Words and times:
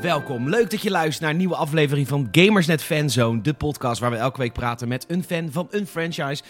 Welkom, 0.00 0.48
leuk 0.48 0.70
dat 0.70 0.82
je 0.82 0.90
luistert 0.90 1.20
naar 1.20 1.30
een 1.30 1.36
nieuwe 1.36 1.54
aflevering 1.56 2.08
van 2.08 2.28
Gamersnet 2.32 2.82
Fanzone, 2.82 3.40
de 3.40 3.54
podcast 3.54 4.00
waar 4.00 4.10
we 4.10 4.16
elke 4.16 4.38
week 4.38 4.52
praten 4.52 4.88
met 4.88 5.04
een 5.08 5.24
fan 5.24 5.48
van 5.52 5.68
een 5.70 5.86
franchise. 5.86 6.42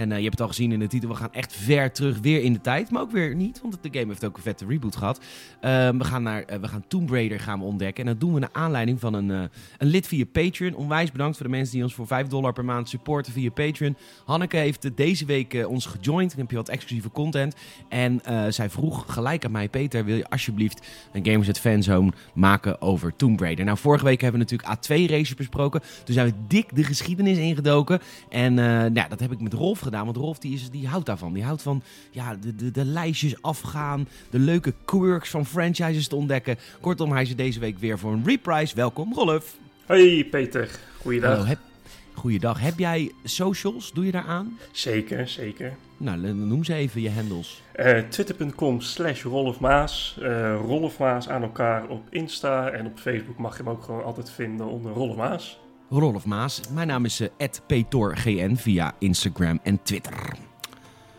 En 0.00 0.10
uh, 0.10 0.16
je 0.16 0.22
hebt 0.22 0.32
het 0.32 0.40
al 0.40 0.48
gezien 0.48 0.72
in 0.72 0.78
de 0.78 0.86
titel, 0.86 1.08
we 1.08 1.14
gaan 1.14 1.32
echt 1.32 1.52
ver 1.52 1.92
terug 1.92 2.18
weer 2.18 2.42
in 2.42 2.52
de 2.52 2.60
tijd. 2.60 2.90
Maar 2.90 3.02
ook 3.02 3.10
weer 3.10 3.34
niet, 3.34 3.60
want 3.62 3.78
de 3.82 3.88
game 3.92 4.06
heeft 4.06 4.24
ook 4.24 4.36
een 4.36 4.42
vette 4.42 4.66
reboot 4.66 4.96
gehad. 4.96 5.18
Uh, 5.18 5.88
we, 5.88 6.04
gaan 6.04 6.22
naar, 6.22 6.44
uh, 6.52 6.56
we 6.56 6.68
gaan 6.68 6.84
Tomb 6.88 7.10
Raider 7.10 7.40
gaan 7.40 7.58
we 7.58 7.64
ontdekken. 7.64 8.04
En 8.04 8.10
dat 8.10 8.20
doen 8.20 8.34
we 8.34 8.40
naar 8.40 8.48
aanleiding 8.52 9.00
van 9.00 9.14
een, 9.14 9.28
een 9.28 9.50
lid 9.78 10.06
via 10.06 10.24
Patreon. 10.32 10.74
Onwijs 10.74 11.12
bedankt 11.12 11.36
voor 11.36 11.46
de 11.46 11.52
mensen 11.52 11.74
die 11.74 11.82
ons 11.82 11.94
voor 11.94 12.06
5 12.06 12.26
dollar 12.26 12.52
per 12.52 12.64
maand 12.64 12.88
supporten 12.88 13.32
via 13.32 13.50
Patreon. 13.50 13.96
Hanneke 14.24 14.56
heeft 14.56 14.96
deze 14.96 15.24
week 15.24 15.66
ons 15.68 15.86
gejoind. 15.86 16.30
Dan 16.30 16.40
heb 16.40 16.50
je 16.50 16.56
wat 16.56 16.68
exclusieve 16.68 17.10
content. 17.10 17.54
En 17.88 18.20
zij 18.48 18.70
vroeg 18.70 19.04
gelijk 19.08 19.44
aan 19.44 19.50
mij, 19.50 19.68
Peter, 19.68 20.04
wil 20.04 20.16
je 20.16 20.28
alsjeblieft 20.28 20.86
een 21.12 21.24
Gamers 21.24 21.48
at 21.48 21.58
Fanzone 21.60 22.12
maken 22.34 22.80
over 22.80 23.16
Tomb 23.16 23.40
Raider? 23.40 23.64
Nou, 23.64 23.78
vorige 23.78 24.04
week 24.04 24.20
hebben 24.20 24.40
we 24.40 24.46
natuurlijk 24.50 24.78
A2-races 24.78 25.34
besproken. 25.34 25.80
Toen 26.04 26.14
zijn 26.14 26.26
we 26.26 26.34
dik 26.48 26.76
de 26.76 26.84
geschiedenis 26.84 27.38
ingedoken. 27.38 28.00
En 28.28 28.54
nou, 28.54 29.08
dat 29.08 29.20
heb 29.20 29.32
ik 29.32 29.40
met 29.40 29.52
Rolf 29.52 29.78
gedaan. 29.78 29.89
Want 29.90 30.16
Rolf 30.16 30.38
die, 30.38 30.54
is, 30.54 30.70
die 30.70 30.88
houdt 30.88 31.06
daarvan. 31.06 31.32
Die 31.32 31.44
houdt 31.44 31.62
van 31.62 31.82
ja, 32.10 32.36
de, 32.36 32.54
de, 32.54 32.70
de 32.70 32.84
lijstjes 32.84 33.42
afgaan. 33.42 34.08
De 34.30 34.38
leuke 34.38 34.74
quirks 34.84 35.30
van 35.30 35.46
franchises 35.46 36.08
te 36.08 36.16
ontdekken. 36.16 36.58
Kortom, 36.80 37.12
hij 37.12 37.22
is 37.22 37.36
deze 37.36 37.60
week 37.60 37.78
weer 37.78 37.98
voor 37.98 38.12
een 38.12 38.24
reprise. 38.24 38.74
Welkom, 38.74 39.14
Rolf. 39.14 39.56
Hoi 39.86 40.26
Peter, 40.26 40.78
goeiedag. 41.00 41.30
Hallo, 41.30 41.44
heb, 41.44 41.58
goeiedag. 42.12 42.60
Heb 42.60 42.78
jij 42.78 43.12
socials? 43.24 43.92
Doe 43.92 44.04
je 44.04 44.12
daar 44.12 44.26
aan? 44.26 44.58
Zeker, 44.72 45.28
zeker. 45.28 45.76
Nou, 45.96 46.32
noem 46.34 46.64
ze 46.64 46.74
even 46.74 47.00
je 47.00 47.10
handles. 47.10 47.62
Uh, 47.76 47.98
Twitter.com 47.98 48.80
slash 48.80 49.22
Rolfmaas. 49.22 50.18
Uh, 50.22 50.54
Rolfmaas 50.54 51.28
aan 51.28 51.42
elkaar 51.42 51.88
op 51.88 52.02
Insta. 52.10 52.70
En 52.70 52.86
op 52.86 52.98
Facebook 52.98 53.38
mag 53.38 53.56
je 53.56 53.62
hem 53.62 53.72
ook 53.72 53.82
gewoon 53.82 54.04
altijd 54.04 54.30
vinden 54.30 54.66
onder 54.66 54.92
Rolfmaas. 54.92 55.60
Rolf 55.90 56.26
Maas. 56.26 56.60
Mijn 56.72 56.86
naam 56.86 57.04
is 57.04 57.20
uh, 57.20 57.28
@petorgn 57.66 58.56
via 58.56 58.94
Instagram 58.98 59.60
en 59.62 59.82
Twitter. 59.82 60.36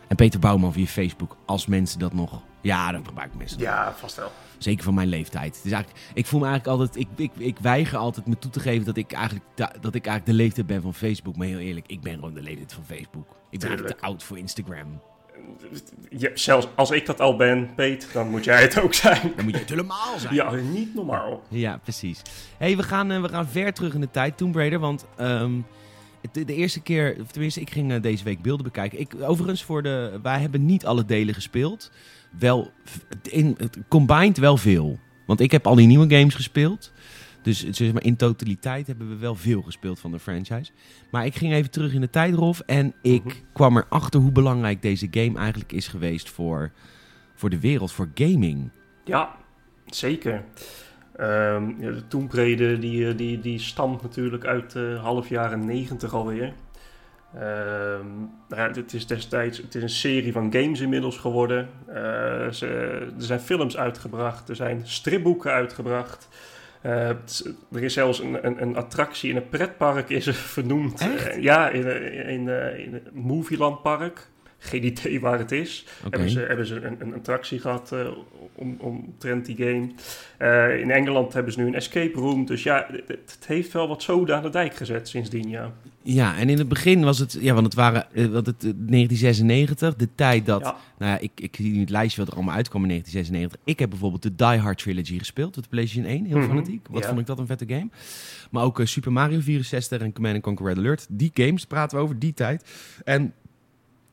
En 0.08 0.16
Peter 0.16 0.40
Bouwman 0.40 0.74
via 0.74 0.86
Facebook, 0.86 1.38
als 1.46 1.66
mensen 1.66 2.00
dat 2.00 2.14
nog... 2.14 2.42
Ja, 2.62 2.92
dat 2.92 3.08
gebruik 3.08 3.32
ik 3.32 3.38
mensen. 3.38 3.60
Ja, 3.60 3.94
vast 3.94 4.16
wel. 4.16 4.32
Zeker 4.58 4.84
van 4.84 4.94
mijn 4.94 5.08
leeftijd. 5.08 5.60
Dus 5.64 5.72
eigenlijk, 5.72 6.06
ik 6.14 6.26
voel 6.26 6.40
me 6.40 6.48
eigenlijk 6.48 6.80
altijd... 6.80 7.00
Ik, 7.06 7.08
ik, 7.16 7.32
ik 7.38 7.58
weiger 7.60 7.98
altijd 7.98 8.28
me 8.28 8.38
toe 8.38 8.52
te 8.52 8.60
geven 8.60 8.86
dat 8.86 8.98
ik, 8.98 9.12
eigenlijk, 9.12 9.46
dat 9.56 9.96
ik 9.96 10.06
eigenlijk 10.06 10.26
de 10.26 10.34
leeftijd 10.34 10.68
ben 10.68 10.82
van 10.82 10.94
Facebook. 10.94 11.36
Maar 11.36 11.48
heel 11.48 11.60
eerlijk, 11.60 11.88
ik 11.88 12.02
ben 12.02 12.14
gewoon 12.14 12.34
de 12.34 12.42
leeftijd 12.42 12.74
van 12.74 12.84
Facebook. 12.84 13.36
Ik 13.50 13.60
ben 13.60 13.68
eigenlijk 13.68 14.00
te 14.00 14.06
oud 14.06 14.24
voor 14.24 14.38
Instagram 14.38 15.02
zelfs 16.34 16.68
als 16.76 16.92
ik 16.92 17.06
dat 17.06 17.20
al 17.20 17.36
ben, 17.36 17.70
Peet, 17.76 18.08
dan 18.14 18.30
moet 18.30 18.44
jij 18.44 18.62
het 18.62 18.80
ook 18.80 18.94
zijn. 18.94 19.34
Dan 19.36 19.46
moet 19.46 19.54
je 19.54 19.60
het 19.60 19.70
helemaal 19.70 20.20
zijn. 20.20 20.36
Ja, 20.36 20.52
niet 20.52 20.96
normaal. 20.96 21.44
Ja, 21.50 21.78
precies. 21.78 22.22
hey, 22.58 22.78
we, 22.78 22.84
gaan, 22.84 23.12
uh, 23.12 23.22
we 23.22 23.30
gaan 23.30 23.48
ver 23.48 23.74
terug 23.74 23.94
in 23.94 24.02
de 24.02 24.12
tijd, 24.12 24.38
Tomb 24.38 24.56
Raider. 24.56 24.80
Want 24.80 25.06
um, 25.20 25.66
de, 26.32 26.46
de, 26.46 26.56
eerste 26.56 26.82
keer, 26.82 27.18
of 27.22 27.32
tenminste, 27.32 27.62
ik 27.62 27.72
ging 27.72 27.92
uh, 27.92 28.02
deze 28.02 28.24
week 28.24 28.42
beelden 28.42 28.66
bekijken. 28.66 29.00
Ik, 29.00 29.14
overigens, 29.22 29.64
voor 29.64 29.84
de, 29.84 30.20
wij 30.22 30.40
hebben 30.40 30.66
niet 30.66 30.86
alle 30.86 31.06
delen 31.06 31.34
gespeeld. 31.34 31.92
Wel, 32.40 32.72
in, 33.24 33.58
combined 33.88 34.38
wel 34.38 34.58
veel. 34.58 35.00
Want 35.26 35.40
ik 35.40 35.52
heb 35.52 35.68
al 35.68 35.76
die 35.76 35.88
nieuwe 35.88 36.16
games 36.16 36.36
gespeeld. 36.36 36.92
Dus 37.42 37.70
zeg 37.70 37.94
maar, 37.94 38.04
in 38.04 38.16
totaliteit 38.16 38.88
hebben 38.88 39.10
we 39.10 39.16
wel 39.16 39.36
veel 39.36 39.62
gespeeld 39.62 40.00
van 40.00 40.12
de 40.12 40.20
franchise. 40.20 40.72
Maar 41.12 41.26
ik 41.26 41.36
ging 41.36 41.54
even 41.54 41.72
terug 41.72 41.94
in 41.94 42.02
de 42.02 42.10
tijd, 42.10 42.34
Rolf. 42.36 42.60
En 42.60 42.94
ik 43.02 43.24
mm 43.24 43.32
kwam 43.54 43.78
erachter 43.78 44.20
hoe 44.20 44.32
belangrijk 44.32 44.82
deze 44.82 45.08
game 45.12 45.40
eigenlijk 45.40 45.72
is 45.72 45.88
geweest 45.88 46.30
voor, 46.30 46.72
voor 47.36 47.50
de 47.50 47.60
wereld, 47.60 47.92
voor 47.92 48.10
gaming. 48.14 48.70
Ja, 49.04 49.36
zeker. 49.86 50.44
Um, 51.20 51.76
ja, 51.80 51.92
de 51.92 52.08
Tomb 52.08 52.34
Raider 52.34 52.80
die, 52.80 53.08
eh, 53.08 53.18
die, 53.18 53.40
die 53.40 53.60
stamt 53.60 54.02
natuurlijk 54.02 54.46
uit 54.46 54.72
de 54.72 54.98
half 55.02 55.30
jaren 55.30 55.66
negentig 55.66 56.14
alweer. 56.14 56.54
Um, 57.36 58.30
ja, 58.50 58.72
het 58.72 58.94
is 58.94 59.08
destijds 59.08 59.58
het 59.58 59.76
is 59.76 59.82
een 59.82 59.90
serie 59.90 60.32
van 60.32 60.54
games 60.54 60.80
inmiddels 60.80 61.18
geworden. 61.18 61.70
Uh, 61.90 61.96
ze, 62.50 62.68
er 63.18 63.24
zijn 63.24 63.40
films 63.40 63.78
uitgebracht, 63.78 64.50
er 64.50 64.56
zijn 64.56 64.82
stripboeken 64.84 65.52
uitgebracht. 65.52 66.28
Uh, 66.86 67.10
er 67.72 67.84
is 67.84 67.94
zelfs 67.94 68.20
een, 68.20 68.46
een, 68.46 68.62
een, 68.62 68.76
attractie 68.76 69.30
in 69.30 69.36
een 69.36 69.50
pretpark 69.50 70.10
is 70.10 70.30
vernoemd. 70.56 71.02
Uh, 71.02 71.42
ja, 71.42 71.70
in, 71.70 72.14
in, 72.28 72.48
uh, 72.48 72.80
in 72.80 72.94
het 72.94 73.14
Movieland 73.14 73.82
Park. 73.82 74.31
Geen 74.64 74.86
idee 74.86 75.20
waar 75.20 75.40
het 75.40 75.52
is. 75.52 75.86
Okay. 75.98 76.10
Hebben 76.10 76.30
ze, 76.30 76.40
hebben 76.40 76.66
ze 76.66 76.82
een, 76.82 76.96
een 77.00 77.14
attractie 77.14 77.60
gehad 77.60 77.96
om, 78.56 78.76
omtrent 78.80 79.46
die 79.46 79.56
game. 79.56 79.90
in 80.80 80.92
Engeland 80.92 81.34
hebben 81.34 81.54
ze 81.54 81.60
nu 81.60 81.68
een 81.68 81.76
escape 81.76 82.20
room. 82.20 82.46
Dus 82.46 82.64
ja, 82.64 82.88
het, 82.92 83.08
het, 83.08 83.46
heeft 83.46 83.72
wel 83.72 83.88
wat 83.88 84.04
zoden 84.04 84.36
aan 84.36 84.44
de 84.44 84.50
dijk 84.50 84.76
gezet 84.76 85.08
sindsdien, 85.08 85.50
ja. 85.50 85.74
Ja, 86.04 86.38
en 86.38 86.50
in 86.50 86.58
het 86.58 86.68
begin 86.68 87.04
was 87.04 87.20
het, 87.20 87.38
ja, 87.42 87.54
want 87.54 87.66
het 87.66 87.76
waren, 87.76 88.08
want 88.32 88.46
het 88.46 88.62
1996, 88.62 89.96
de 89.96 90.08
tijd 90.16 90.46
dat, 90.46 90.62
ja. 90.62 90.76
nou 90.98 91.12
ja, 91.12 91.20
ik, 91.20 91.32
ik 91.36 91.56
zie 91.56 91.72
nu 91.72 91.80
het 91.80 91.90
lijstje 91.90 92.20
wat 92.20 92.30
er 92.30 92.36
allemaal 92.36 92.56
uitkwam 92.56 92.82
in 92.82 92.88
1996. 92.88 93.74
Ik 93.74 93.80
heb 93.80 93.90
bijvoorbeeld 93.90 94.24
de 94.24 94.36
Die 94.36 94.60
Hard 94.60 94.78
Trilogy 94.78 95.18
gespeeld, 95.18 95.54
de 95.54 95.62
PlayStation 95.70 96.12
1, 96.12 96.26
heel 96.26 96.36
mm 96.36 96.42
-hmm. 96.42 96.50
fanatiek. 96.50 96.88
Wat 96.90 97.02
ja. 97.02 97.08
vond 97.08 97.20
ik 97.20 97.26
dat 97.26 97.40
een 97.40 97.46
vette 97.46 97.66
game. 97.68 97.90
Maar 98.52 98.64
ook 98.64 98.80
uh, 98.80 98.86
Super 98.86 99.12
Mario 99.12 99.40
64 99.40 100.02
en 100.02 100.14
Command 100.14 100.42
Conquer 100.42 100.66
Red 100.66 100.78
Alert, 100.78 101.06
die 101.10 101.32
games 101.34 101.66
praten 101.66 101.98
we 101.98 102.04
over, 102.04 102.20
die 102.20 102.34
tijd. 102.34 102.66
En 103.04 103.34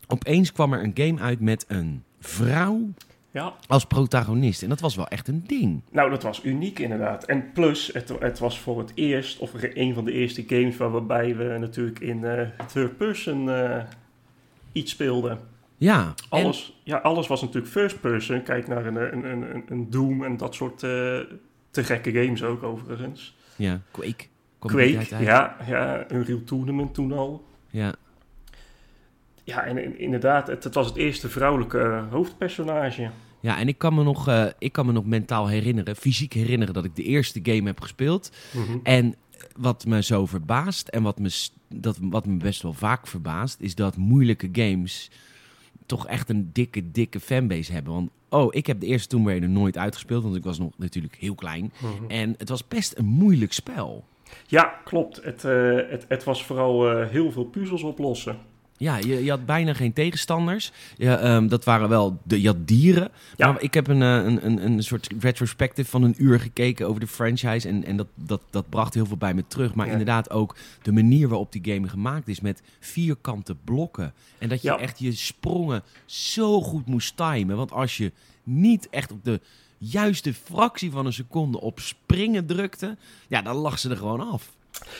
opeens 0.08 0.52
kwam 0.52 0.72
er 0.72 0.82
een 0.82 0.92
game 0.94 1.20
uit 1.20 1.40
met 1.40 1.64
een 1.68 2.02
vrouw 2.20 2.88
ja. 3.30 3.54
als 3.66 3.84
protagonist. 3.84 4.62
En 4.62 4.68
dat 4.68 4.80
was 4.80 4.96
wel 4.96 5.08
echt 5.08 5.28
een 5.28 5.44
ding. 5.46 5.82
Nou, 5.90 6.10
dat 6.10 6.22
was 6.22 6.44
uniek 6.44 6.78
inderdaad. 6.78 7.24
En 7.24 7.52
plus, 7.52 7.90
het, 7.92 8.12
het 8.18 8.38
was 8.38 8.60
voor 8.60 8.78
het 8.78 8.92
eerst, 8.94 9.38
of 9.38 9.52
een 9.74 9.94
van 9.94 10.04
de 10.04 10.12
eerste 10.12 10.44
games 10.46 10.76
waarbij 10.76 11.36
we 11.36 11.56
natuurlijk 11.58 12.00
in 12.00 12.18
uh, 12.18 12.40
third 12.72 12.96
person 12.96 13.48
uh, 13.48 13.82
iets 14.72 14.92
speelden. 14.92 15.38
Ja. 15.76 16.14
Alles, 16.28 16.66
en... 16.66 16.90
ja, 16.92 16.96
alles 16.96 17.26
was 17.26 17.40
natuurlijk 17.40 17.72
first 17.72 18.00
person. 18.00 18.42
Kijk 18.42 18.68
naar 18.68 18.86
een, 18.86 18.96
een, 18.96 19.24
een, 19.24 19.64
een 19.68 19.90
Doom 19.90 20.24
en 20.24 20.36
dat 20.36 20.54
soort 20.54 20.82
uh, 20.82 21.18
te 21.70 21.84
gekke 21.84 22.12
games 22.12 22.42
ook 22.42 22.62
overigens. 22.62 23.36
Ja, 23.56 23.80
Quake. 23.90 24.24
Quake, 24.58 25.22
ja, 25.22 25.56
ja. 25.66 26.06
Unreal 26.12 26.44
Tournament 26.44 26.94
toen 26.94 27.12
al. 27.12 27.44
Ja. 27.70 27.94
Ja, 29.48 29.64
en 29.64 29.98
inderdaad, 29.98 30.46
het, 30.46 30.64
het 30.64 30.74
was 30.74 30.86
het 30.86 30.96
eerste 30.96 31.28
vrouwelijke 31.28 32.04
hoofdpersonage. 32.10 33.10
Ja, 33.40 33.58
en 33.58 33.68
ik 33.68 33.78
kan, 33.78 33.94
me 33.94 34.02
nog, 34.02 34.28
uh, 34.28 34.46
ik 34.58 34.72
kan 34.72 34.86
me 34.86 34.92
nog 34.92 35.04
mentaal 35.04 35.46
herinneren, 35.46 35.96
fysiek 35.96 36.32
herinneren, 36.32 36.74
dat 36.74 36.84
ik 36.84 36.96
de 36.96 37.02
eerste 37.02 37.40
game 37.42 37.66
heb 37.66 37.80
gespeeld. 37.80 38.30
Mm 38.52 38.64
-hmm. 38.64 38.80
En 38.82 39.14
wat 39.56 39.86
me 39.86 40.02
zo 40.02 40.26
verbaast 40.26 40.88
en 40.88 41.02
wat 41.02 41.18
me, 41.18 41.48
dat, 41.68 41.98
wat 42.00 42.26
me 42.26 42.36
best 42.36 42.62
wel 42.62 42.72
vaak 42.72 43.06
verbaast, 43.06 43.60
is 43.60 43.74
dat 43.74 43.96
moeilijke 43.96 44.48
games 44.52 45.10
toch 45.86 46.06
echt 46.06 46.28
een 46.28 46.50
dikke, 46.52 46.90
dikke 46.90 47.20
fanbase 47.20 47.72
hebben. 47.72 47.92
Want, 47.92 48.10
oh, 48.28 48.48
ik 48.50 48.66
heb 48.66 48.80
de 48.80 48.86
eerste 48.86 49.08
Tomb 49.08 49.26
Raider 49.26 49.48
nooit 49.48 49.78
uitgespeeld, 49.78 50.22
want 50.22 50.36
ik 50.36 50.44
was 50.44 50.58
nog 50.58 50.72
natuurlijk 50.76 51.16
heel 51.18 51.34
klein. 51.34 51.72
Mm 51.78 51.90
-hmm. 51.98 52.10
En 52.10 52.34
het 52.38 52.48
was 52.48 52.68
best 52.68 52.98
een 52.98 53.06
moeilijk 53.06 53.52
spel. 53.52 54.04
Ja, 54.46 54.80
klopt. 54.84 55.24
Het, 55.24 55.44
uh, 55.44 55.76
het, 55.90 56.04
het 56.08 56.24
was 56.24 56.44
vooral 56.44 57.00
uh, 57.00 57.08
heel 57.08 57.32
veel 57.32 57.44
puzzels 57.44 57.82
oplossen. 57.82 58.38
Ja, 58.80 58.96
je, 58.96 59.24
je, 59.24 59.30
had 59.30 59.46
bijna 59.46 59.74
geen 59.74 59.92
tegenstanders. 59.92 60.72
Um, 60.98 61.48
dat 61.48 61.64
waren 61.64 61.88
wel 61.88 62.18
de, 62.24 62.40
je 62.40 62.46
had 62.46 62.66
dieren. 62.68 63.10
Ja. 63.36 63.52
Maar 63.52 63.62
ik 63.62 63.74
heb 63.74 63.88
een, 63.88 64.00
een, 64.00 64.46
een, 64.46 64.64
een 64.64 64.82
soort 64.82 65.08
retrospective 65.20 65.90
van 65.90 66.02
een 66.02 66.14
uur 66.18 66.40
gekeken 66.40 66.88
over 66.88 67.00
de 67.00 67.06
franchise. 67.06 67.68
En, 67.68 67.84
en 67.84 67.96
dat, 67.96 68.06
dat, 68.14 68.40
dat 68.50 68.68
bracht 68.68 68.94
heel 68.94 69.06
veel 69.06 69.16
bij 69.16 69.34
me 69.34 69.44
terug. 69.46 69.74
Maar 69.74 69.86
Ja. 69.86 69.92
inderdaad 69.92 70.30
ook 70.30 70.56
de 70.82 70.92
manier 70.92 71.28
waarop 71.28 71.52
die 71.52 71.72
game 71.74 71.88
gemaakt 71.88 72.28
is. 72.28 72.40
Met 72.40 72.62
vierkante 72.80 73.54
blokken. 73.64 74.12
En 74.38 74.48
dat 74.48 74.62
je 74.62 74.68
Ja. 74.68 74.78
echt 74.78 74.98
je 74.98 75.12
sprongen 75.12 75.82
zo 76.06 76.60
goed 76.62 76.86
moest 76.86 77.16
timen. 77.16 77.56
Want 77.56 77.72
als 77.72 77.96
je 77.96 78.12
niet 78.42 78.88
echt 78.90 79.12
op 79.12 79.24
de 79.24 79.40
juiste 79.78 80.34
fractie 80.34 80.90
van 80.90 81.06
een 81.06 81.12
seconde 81.12 81.60
op 81.60 81.80
springen 81.80 82.46
drukte. 82.46 82.96
Ja, 83.28 83.42
dan 83.42 83.56
lag 83.56 83.78
ze 83.78 83.90
er 83.90 83.96
gewoon 83.96 84.30
af. 84.32 84.56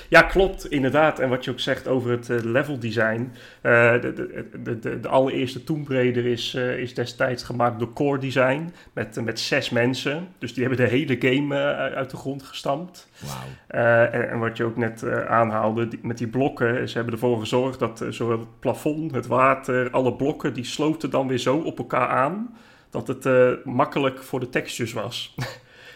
Ja, 0.08 0.22
klopt, 0.22 0.70
inderdaad. 0.70 1.18
En 1.18 1.28
wat 1.28 1.44
je 1.44 1.50
ook 1.50 1.60
zegt 1.60 1.88
over 1.88 2.10
het 2.10 2.28
uh, 2.28 2.38
level 2.42 2.78
design. 2.78 3.32
Uh, 3.62 4.00
de, 4.00 4.12
de, 4.12 4.78
de, 4.80 5.00
de, 5.00 5.08
allereerste 5.08 5.64
Tomb 5.64 5.88
Raider 5.88 6.26
is, 6.26 6.54
uh, 6.54 6.78
is 6.78 6.94
destijds 6.94 7.42
gemaakt 7.42 7.78
door 7.78 7.92
Core 7.92 8.18
Design. 8.18 8.72
Met, 8.92 9.24
met 9.24 9.40
zes 9.40 9.70
mensen. 9.70 10.28
Dus 10.38 10.54
die 10.54 10.64
hebben 10.64 10.84
de 10.84 10.90
hele 10.90 11.16
game 11.18 11.56
uit 11.94 12.10
de 12.10 12.16
grond 12.16 12.42
gestampt. 12.42 13.08
En, 13.66 14.30
en, 14.30 14.38
wat 14.38 14.56
je 14.56 14.64
ook 14.64 14.76
net 14.76 15.08
aanhaalde, 15.26 15.88
die, 15.88 15.98
met 16.02 16.18
die 16.18 16.28
blokken. 16.28 16.88
Ze 16.88 16.96
hebben 16.96 17.14
ervoor 17.14 17.40
gezorgd 17.40 17.78
dat 17.78 18.04
zowel 18.10 18.38
het 18.38 18.60
plafond, 18.60 19.14
het 19.14 19.26
water, 19.26 19.90
alle 19.90 20.14
blokken, 20.14 20.54
die 20.54 20.64
sloten 20.64 21.10
dan 21.10 21.28
weer 21.28 21.38
zo 21.38 21.56
op 21.56 21.78
elkaar 21.78 22.08
aan. 22.08 22.56
Dat 22.90 23.08
het 23.08 23.24
makkelijk 23.64 24.22
voor 24.22 24.40
de 24.40 24.48
textures 24.48 24.92
was. 24.92 25.34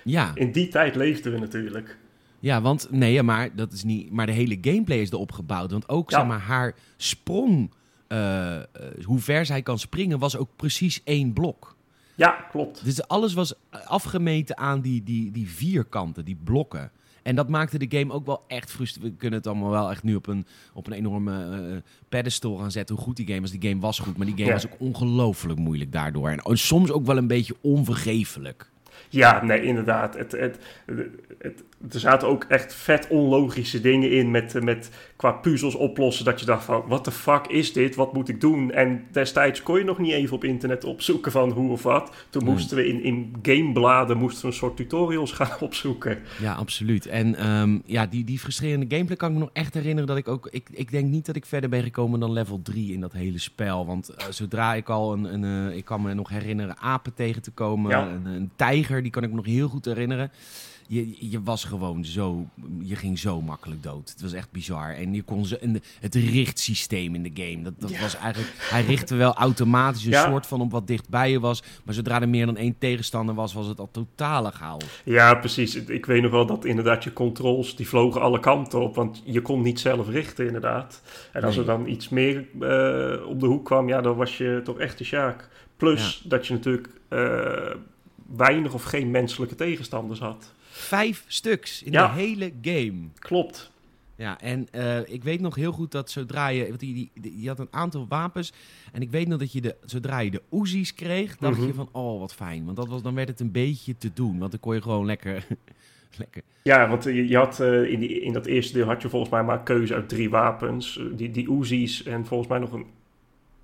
Ja. 0.05 0.31
In 0.35 0.53
die 0.53 0.69
tijd 0.69 0.95
leefden 0.95 1.33
we 1.33 1.39
natuurlijk. 1.39 1.97
Ja, 2.43 2.61
want 2.61 2.87
nee, 2.91 3.23
maar 3.23 3.57
dat 3.57 3.73
is 3.73 3.85
niet. 3.85 4.11
Maar 4.11 4.27
de 4.27 4.33
hele 4.33 4.59
gameplay 4.61 4.99
is 4.99 5.11
erop 5.11 5.33
gebouwd. 5.33 5.71
Want 5.71 5.89
ook 5.89 6.11
Ja. 6.11 6.19
zeg 6.19 6.27
maar 6.27 6.39
haar 6.41 6.75
sprong, 6.97 7.71
eh, 8.07 8.57
eh, 8.57 8.65
hoe 9.05 9.19
ver 9.19 9.47
zij 9.47 9.63
kan 9.63 9.79
springen, 9.79 10.19
was 10.19 10.37
ook 10.37 10.49
precies 10.57 11.01
één 11.05 11.33
blok. 11.33 11.77
Ja, 12.15 12.31
klopt. 12.51 12.85
Dus 12.85 13.09
alles 13.09 13.33
was 13.35 13.55
afgemeten 13.85 14.59
aan 14.59 14.81
die, 14.81 15.03
die, 15.03 15.31
die 15.31 15.49
vierkanten, 15.51 16.25
die 16.25 16.39
blokken. 16.45 16.91
En 17.23 17.35
dat 17.35 17.49
maakte 17.49 17.79
de 17.87 17.99
game 17.99 18.13
ook 18.13 18.27
wel 18.27 18.45
echt 18.49 18.71
frustrerend. 18.71 19.13
We 19.13 19.19
kunnen 19.19 19.39
het 19.39 19.49
allemaal 19.49 19.71
wel 19.71 19.91
echt 19.91 20.03
nu 20.03 20.15
op 20.15 20.27
een, 20.27 20.47
op 20.75 20.87
een 20.87 20.93
enorme 20.93 21.61
uh, 21.71 21.77
pedestal 22.09 22.57
gaan 22.57 22.71
zetten. 22.71 22.95
Hoe 22.97 23.05
goed 23.05 23.17
die 23.17 23.27
game 23.27 23.41
was. 23.41 23.51
Die 23.51 23.69
game 23.71 23.81
was 23.81 23.99
goed, 23.99 24.17
maar 24.17 24.27
die 24.27 24.35
game 24.37 24.47
Ja. 24.49 24.53
was 24.53 24.67
ook 24.67 24.77
ongelooflijk 24.81 25.59
moeilijk 25.59 25.93
daardoor. 25.93 26.29
En 26.31 26.59
soms 26.59 26.91
ook 26.91 27.07
wel 27.07 27.17
een 27.17 27.27
beetje 27.27 27.57
onvergeeflijk. 27.61 28.71
Ja, 29.09 29.45
nee, 29.45 29.63
inderdaad. 29.63 30.17
Het, 30.17 30.33
het, 30.33 30.59
het, 31.39 31.63
er 31.93 32.01
zaten 32.01 32.29
ook 32.29 32.45
echt 32.49 32.75
vet 32.75 33.07
onlogische 33.09 33.81
dingen 33.81 34.11
in 34.11 34.31
met, 34.31 34.63
met 34.65 34.91
qua 35.17 35.33
puzzels 35.33 35.75
oplossen. 35.75 36.25
Dat 36.25 36.41
je 36.41 36.47
dacht 36.47 36.65
van, 36.65 36.85
wat 36.87 37.05
de 37.05 37.11
fuck 37.11 37.47
is 37.47 37.73
dit? 37.73 37.95
Wat 37.95 38.13
moet 38.13 38.29
ik 38.29 38.41
doen? 38.41 38.71
En 38.73 39.05
destijds 39.11 39.63
kon 39.63 39.79
je 39.79 39.85
nog 39.85 39.99
niet 39.99 40.13
even 40.13 40.37
op 40.37 40.45
internet 40.45 40.85
opzoeken 40.85 41.33
van 41.33 41.51
hoe 41.51 41.71
of 41.71 41.83
wat. 41.83 42.13
Toen 42.31 42.45
Nee. 42.45 42.53
moesten 42.53 42.77
we 42.77 42.87
in, 42.87 43.03
in 43.03 43.35
gamebladen 43.43 44.17
moesten 44.17 44.43
we 44.43 44.47
een 44.47 44.53
soort 44.53 44.77
tutorials 44.77 45.33
gaan 45.43 45.61
opzoeken. 45.61 46.19
Ja, 46.41 46.55
absoluut. 46.55 47.07
En 47.07 47.35
ehm, 47.35 47.79
ja, 47.85 48.07
die, 48.07 48.25
die 48.25 48.39
frustrerende 48.39 48.87
gameplay 48.89 49.17
kan 49.17 49.29
ik 49.29 49.35
me 49.35 49.41
nog 49.41 49.51
echt 49.53 49.75
herinneren 49.75 50.07
dat 50.07 50.17
ik 50.17 50.29
ook... 50.29 50.49
Ik, 50.51 50.69
ik 50.73 50.91
denk 50.91 51.11
niet 51.11 51.27
dat 51.27 51.37
ik 51.37 51.47
verder 51.47 51.71
ben 51.71 51.83
gekomen 51.83 52.21
dan 52.21 52.33
level 52.33 52.61
3 52.63 52.93
in 52.93 53.01
dat 53.01 53.13
hele 53.13 53.39
spel. 53.39 53.87
Want 53.87 54.09
eh, 54.09 54.27
zodra 54.31 54.75
ik 54.75 54.89
al 54.89 55.13
een... 55.13 55.25
een 55.43 55.71
eh, 55.71 55.77
ik 55.77 55.85
kan 55.85 56.03
me 56.03 56.15
nog 56.15 56.29
herinneren 56.29 56.77
apen 56.79 57.15
tegen 57.15 57.43
te 57.43 57.51
komen. 57.51 57.91
Ja. 57.91 58.09
Een, 58.09 58.27
een 58.27 58.51
tijger, 58.57 58.92
die 59.01 59.11
kan 59.11 59.23
ik 59.23 59.31
me 59.31 59.37
nog 59.37 59.47
heel 59.47 59.69
goed 59.69 59.85
herinneren. 59.85 60.31
Je, 60.89 61.31
je 61.31 61.43
was 61.43 61.65
gewoon 61.65 62.05
zo... 62.05 62.47
Je 62.81 62.97
ging 62.97 63.19
zo 63.19 63.41
makkelijk 63.41 63.83
dood. 63.83 64.11
Het 64.11 64.21
was 64.23 64.33
echt 64.33 64.51
bizar. 64.51 64.91
En 64.95 65.15
je 65.15 65.23
kon 65.23 65.47
ze... 65.47 65.59
En 65.59 65.73
de- 65.73 65.81
het 66.01 66.15
richtsysteem 66.15 67.15
in 67.15 67.23
de 67.23 67.31
game, 67.43 67.63
dat, 67.63 67.73
dat 67.79 67.91
Ja. 67.91 68.01
was 68.01 68.17
eigenlijk... 68.17 68.53
Hij 68.59 68.85
richtte 68.85 69.15
wel 69.15 69.35
automatisch 69.35 70.05
een 70.05 70.11
Ja. 70.11 70.29
soort 70.29 70.47
van 70.47 70.61
op 70.61 70.71
wat 70.71 70.87
dichtbij 70.87 71.31
je 71.31 71.41
was. 71.41 71.63
Maar 71.85 71.95
zodra 71.95 72.21
er 72.21 72.29
meer 72.29 72.47
dan 72.47 72.57
één 72.57 72.79
tegenstander 72.79 73.35
was, 73.35 73.53
was 73.53 73.67
het 73.67 73.79
al 73.79 73.89
totale 73.93 74.51
chaos. 74.51 74.85
Ja, 75.05 75.35
precies. 75.35 75.75
Ik 75.77 76.07
weet 76.07 76.23
nog 76.23 76.31
wel 76.31 76.47
dat 76.47 76.65
inderdaad 76.65 77.05
je 77.05 77.13
controls, 77.13 77.77
die 77.77 77.89
vlogen 77.89 78.21
alle 78.21 78.41
kanten 78.41 78.81
op. 78.81 78.95
Want 78.95 79.23
je 79.25 79.41
kon 79.43 79.63
niet 79.63 79.81
zelf 79.81 80.09
richten, 80.09 80.47
inderdaad. 80.47 81.03
En 81.33 81.43
als 81.43 81.57
Nee. 81.57 81.65
er 81.65 81.71
dan 81.71 81.87
iets 81.87 82.09
meer 82.09 82.37
eh, 82.61 83.27
op 83.29 83.41
de 83.41 83.47
hoek 83.47 83.65
kwam, 83.65 83.89
ja, 83.89 84.01
dan 84.01 84.17
was 84.17 84.39
je 84.39 84.61
toch 84.65 84.79
echt 84.79 84.99
de 84.99 85.05
Sjaak. 85.05 85.49
Plus 85.77 86.23
dat 86.25 86.47
je 86.47 86.53
natuurlijk 86.53 86.89
eh, 87.09 87.75
weinig 88.37 88.75
of 88.75 88.83
geen 88.83 89.11
menselijke 89.11 89.55
tegenstanders 89.55 90.21
had. 90.21 90.53
Vijf 90.71 91.25
stuks 91.27 91.83
in 91.83 91.93
Ja. 91.93 92.07
de 92.07 92.21
hele 92.21 92.53
game. 92.63 92.99
Klopt. 93.19 93.71
Ja, 94.17 94.41
en 94.41 94.69
eh, 94.71 94.99
ik 95.13 95.23
weet 95.25 95.41
nog 95.41 95.55
heel 95.55 95.73
goed 95.73 95.91
dat 95.93 96.11
zodra 96.11 96.49
je... 96.49 96.69
Want 96.69 96.81
die, 96.81 97.11
die, 97.15 97.49
had 97.49 97.59
een 97.59 97.69
aantal 97.71 98.07
wapens. 98.09 98.53
En 98.93 99.03
ik 99.03 99.11
weet 99.11 99.29
nog 99.29 99.39
dat 99.39 99.53
je 99.53 99.61
de, 99.61 99.77
zodra 99.85 100.19
je 100.19 100.31
de 100.31 100.43
Uzi's 100.51 100.95
kreeg, 100.95 101.37
dacht 101.37 101.59
Mhm. 101.59 101.67
je 101.67 101.75
van... 101.75 101.89
Oh, 101.93 102.21
wat 102.21 102.35
fijn. 102.35 102.65
Want 102.65 102.77
dat 102.77 102.89
was, 102.89 103.03
dan 103.03 103.15
werd 103.15 103.29
het 103.29 103.41
een 103.41 103.51
beetje 103.53 103.97
te 103.97 104.11
doen. 104.15 104.39
Want 104.39 104.51
dan 104.51 104.61
kon 104.61 104.75
je 104.75 104.83
gewoon 104.83 105.07
lekker... 105.07 105.47
lekker 106.19 106.43
Ja, 106.63 106.89
want 106.89 107.05
je, 107.05 107.29
je 107.29 107.37
had 107.37 107.61
eh, 107.61 107.83
in, 107.91 108.01
die, 108.01 108.21
in 108.21 108.33
dat 108.33 108.47
eerste 108.47 108.73
deel 108.73 108.87
had 108.87 109.03
je 109.03 109.09
volgens 109.09 109.31
mij 109.33 109.43
maar 109.45 109.63
keuze 109.63 109.95
uit 109.95 110.09
drie 110.09 110.31
wapens. 110.31 110.99
Eh, 110.99 111.05
Die, 111.13 111.31
die 111.31 111.51
Uzi's 111.51 112.03
en 112.03 112.27
volgens 112.27 112.49
mij 112.49 112.59
nog 112.59 112.73
een 112.73 112.87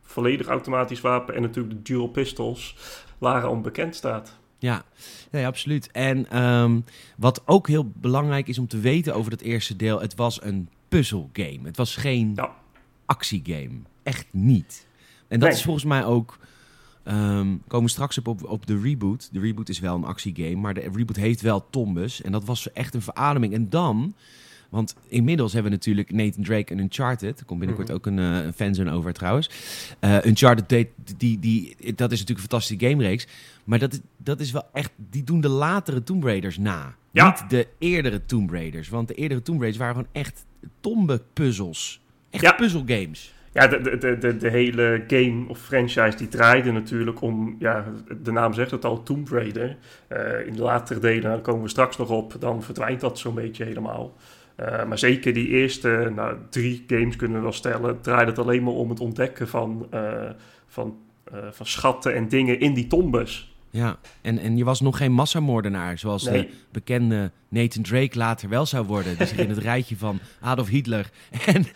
volledig 0.03 0.47
automatisch 0.47 1.01
wapen. 1.01 1.35
En 1.35 1.43
natuurlijk 1.43 1.75
de 1.77 1.83
dual 1.93 2.09
pistols 2.09 2.77
waren 3.19 3.51
onbekend 3.51 3.95
staat. 3.95 4.39
Ja, 4.59 4.85
nee, 5.31 5.47
absoluut. 5.47 5.91
En 5.91 6.31
ehm, 6.31 6.81
wat 7.17 7.43
ook 7.45 7.69
heel 7.69 7.91
belangrijk 7.95 8.49
is 8.49 8.59
om 8.59 8.67
te 8.67 8.79
weten 8.81 9.15
over 9.15 9.31
dat 9.31 9.41
eerste 9.41 9.77
deel... 9.77 10.01
Het 10.01 10.15
was 10.15 10.43
een 10.43 10.69
puzzelgame. 10.89 11.59
Het 11.63 11.77
was 11.77 11.97
geen 11.97 12.33
Ja. 12.35 12.55
actiegame. 13.07 13.79
Echt 14.03 14.27
niet. 14.31 14.87
En 15.29 15.39
dat 15.41 15.49
Nee. 15.49 15.59
is 15.59 15.65
volgens 15.65 15.85
mij 15.85 16.05
ook... 16.05 16.39
ehm, 17.03 17.57
komen 17.67 17.87
we 17.87 17.93
straks 17.93 18.19
op, 18.19 18.27
op, 18.27 18.45
op 18.45 18.67
de 18.67 18.81
reboot. 18.81 19.29
De 19.33 19.41
reboot 19.41 19.69
is 19.69 19.79
wel 19.81 19.95
een 19.95 20.05
actiegame, 20.05 20.57
maar 20.57 20.75
de 20.75 20.91
reboot 20.95 21.17
heeft 21.17 21.41
wel 21.41 21.67
Tombus. 21.71 22.23
En 22.23 22.33
dat 22.33 22.45
was 22.45 22.73
echt 22.73 22.95
een 22.95 23.03
verademing. 23.03 23.53
En 23.55 23.69
dan... 23.71 24.15
Want 24.69 24.97
inmiddels 25.09 25.53
hebben 25.53 25.71
we 25.71 25.77
natuurlijk 25.77 26.13
Nathan 26.13 26.43
Drake 26.45 26.73
en 26.73 26.79
Uncharted. 26.79 27.39
Er 27.41 27.45
komt 27.45 27.59
binnenkort 27.59 27.89
Mhm. 27.89 27.97
ook 27.97 28.07
een, 28.07 28.19
eh, 28.19 28.45
een 28.45 28.53
fanzone 28.53 28.93
over 28.93 29.13
trouwens. 29.13 29.51
Eh, 30.01 30.25
Uncharted, 30.25 30.69
deed- 30.69 30.89
die, 31.17 31.39
die, 31.39 31.77
dat 31.79 32.13
is 32.13 32.19
natuurlijk 32.21 32.29
een 32.29 32.39
fantastische 32.51 32.87
gamereeks. 32.89 33.27
Maar 33.65 33.79
dat, 33.79 33.93
is- 33.93 34.01
dat 34.17 34.41
is 34.41 34.51
wel 34.51 34.65
echt... 34.73 34.91
Die 35.11 35.25
doen 35.25 35.41
de 35.41 35.49
latere 35.49 36.03
Tomb 36.03 36.25
Raiders 36.25 36.59
na. 36.59 36.95
Ja. 37.11 37.27
Niet 37.27 37.51
de 37.51 37.67
eerdere 37.79 38.25
Tomb 38.27 38.51
Raiders. 38.51 38.89
Want 38.89 39.09
de 39.09 39.15
eerdere 39.15 39.43
Tomb 39.43 39.59
Raiders 39.61 39.83
waren 39.83 39.95
gewoon 39.97 40.11
echt 40.25 40.45
tombe-puzzels. 40.81 42.01
Echt 42.31 42.43
Ja. 42.43 42.53
puzzelgames. 42.53 43.33
Ja, 43.53 43.67
de, 43.67 43.81
de, 43.81 43.99
de, 43.99 44.19
de, 44.19 44.37
de 44.37 44.51
hele 44.51 45.05
game 45.07 45.45
of 45.49 45.59
franchise 45.59 46.17
die 46.17 46.29
draaide 46.29 46.73
natuurlijk 46.73 47.21
om, 47.23 47.57
ja, 47.59 47.85
de 48.23 48.33
naam 48.33 48.53
zegt 48.55 48.71
het 48.71 48.85
al, 48.85 49.03
Tomb 49.03 49.29
Raider. 49.29 49.77
Eh, 50.09 50.47
in 50.47 50.53
de 50.53 50.63
latere 50.63 51.01
delen, 51.01 51.23
daar 51.23 51.41
komen 51.41 51.63
we 51.63 51.69
straks 51.69 51.97
nog 51.97 52.11
op, 52.11 52.37
dan 52.39 52.63
verdwijnt 52.63 53.01
dat 53.01 53.19
zo'n 53.19 53.35
beetje 53.35 53.65
helemaal. 53.65 54.15
Eh, 54.59 54.85
maar 54.85 54.99
zeker 54.99 55.33
die 55.33 55.49
eerste 55.49 56.13
nou, 56.15 56.37
drie 56.51 56.85
games 56.87 57.17
kunnen 57.17 57.37
we 57.37 57.43
wel 57.43 57.53
stellen, 57.53 58.01
draaide 58.01 58.31
het 58.31 58.41
alleen 58.41 58.63
maar 58.63 58.73
om 58.73 58.91
het 58.91 59.01
ontdekken 59.01 59.49
van, 59.49 59.87
eh, 59.91 60.31
van, 60.67 60.99
eh, 61.25 61.39
van 61.51 61.67
schatten 61.67 62.15
en 62.15 62.29
dingen 62.29 62.61
in 62.61 62.75
die 62.75 62.87
tombes. 62.87 63.58
Ja, 63.79 63.97
en, 64.21 64.39
en 64.39 64.57
je 64.57 64.65
was 64.65 64.81
nog 64.81 64.97
geen 64.97 65.13
massamoordenaar, 65.13 65.99
zoals 65.99 66.23
de 66.25 66.49
bekende 66.73 67.31
Nathan 67.49 67.83
Drake 67.83 68.19
later 68.19 68.49
wel 68.49 68.67
zou 68.67 68.87
worden. 68.87 69.17
Die 69.19 69.27
zich 69.27 69.39
in 69.39 69.49
het 69.49 69.59
rijtje 69.59 69.97
van 69.97 70.19
Adolf 70.41 70.69
Hitler 70.69 71.11
en 71.47 71.67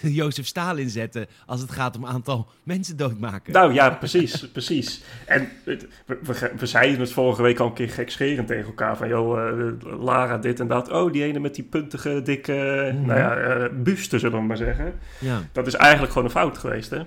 Jozef 0.20 0.46
Stalin 0.46 0.90
zette 0.90 1.28
als 1.46 1.60
het 1.60 1.70
gaat 1.70 1.96
om 1.96 2.06
aantal 2.06 2.46
mensen 2.62 2.96
doodmaken. 2.96 3.52
Nou 3.52 3.72
ja, 3.74 3.90
precies, 3.90 4.46
precies. 4.52 5.02
En 5.26 5.48
we, 5.64 5.88
we, 6.06 6.52
we 6.58 6.66
zeiden 6.66 7.00
het 7.00 7.12
vorige 7.12 7.42
week 7.42 7.58
al 7.58 7.66
een 7.66 7.72
keer 7.72 7.90
gekscherend 7.90 8.46
tegen 8.46 8.64
elkaar. 8.66 8.96
Van, 8.96 9.08
joh, 9.08 9.48
eh, 9.48 9.98
Lara 10.00 10.38
dit 10.38 10.60
en 10.60 10.68
dat. 10.68 10.90
Oh, 10.92 11.12
die 11.12 11.24
ene 11.24 11.38
met 11.38 11.54
die 11.54 11.64
puntige, 11.64 12.20
dikke, 12.24 12.92
Mhm. 12.94 13.06
nou 13.06 13.18
ja, 13.18 13.34
eh 13.36 13.68
buste, 13.82 14.18
zullen 14.18 14.38
we 14.38 14.44
maar 14.44 14.56
zeggen. 14.56 14.94
Ja, 15.20 15.42
Dat 15.52 15.66
is 15.66 15.74
eigenlijk 15.74 16.12
gewoon 16.12 16.26
een 16.26 16.34
fout 16.34 16.58
geweest, 16.58 16.90
hè? 16.90 17.00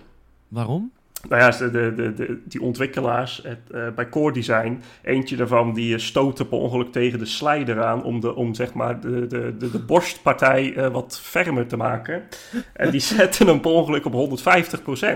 waarom? 0.48 0.92
Nou 1.30 1.42
ja, 1.42 1.50
de, 1.50 1.94
de, 1.94 2.14
de, 2.14 2.42
die 2.46 2.62
ontwikkelaars 2.62 3.42
het, 3.44 3.60
eh, 3.72 3.88
bij 3.96 4.10
Core 4.10 4.34
Design, 4.34 4.82
eentje 5.02 5.36
daarvan 5.36 5.74
die 5.74 5.94
eh, 5.94 6.00
stootte 6.00 6.46
per 6.46 6.58
ongeluk 6.58 6.92
tegen 6.92 7.20
de 7.20 7.26
slider 7.26 7.84
aan 7.84 8.04
om, 8.04 8.20
de, 8.20 8.36
om 8.36 8.54
zeg 8.54 8.74
maar 8.74 9.00
de, 9.00 9.28
de, 9.28 9.58
de, 9.58 9.80
borstpartij 9.80 10.74
eh, 10.76 10.88
wat 10.88 11.20
fermer 11.24 11.68
te 11.68 11.78
maken. 11.78 12.24
En 12.74 12.92
die 12.92 13.00
zette 13.16 13.46
hem 13.46 13.62
per 13.62 13.72
ongeluk 13.72 14.06
op 14.06 14.40
150% 14.40 15.08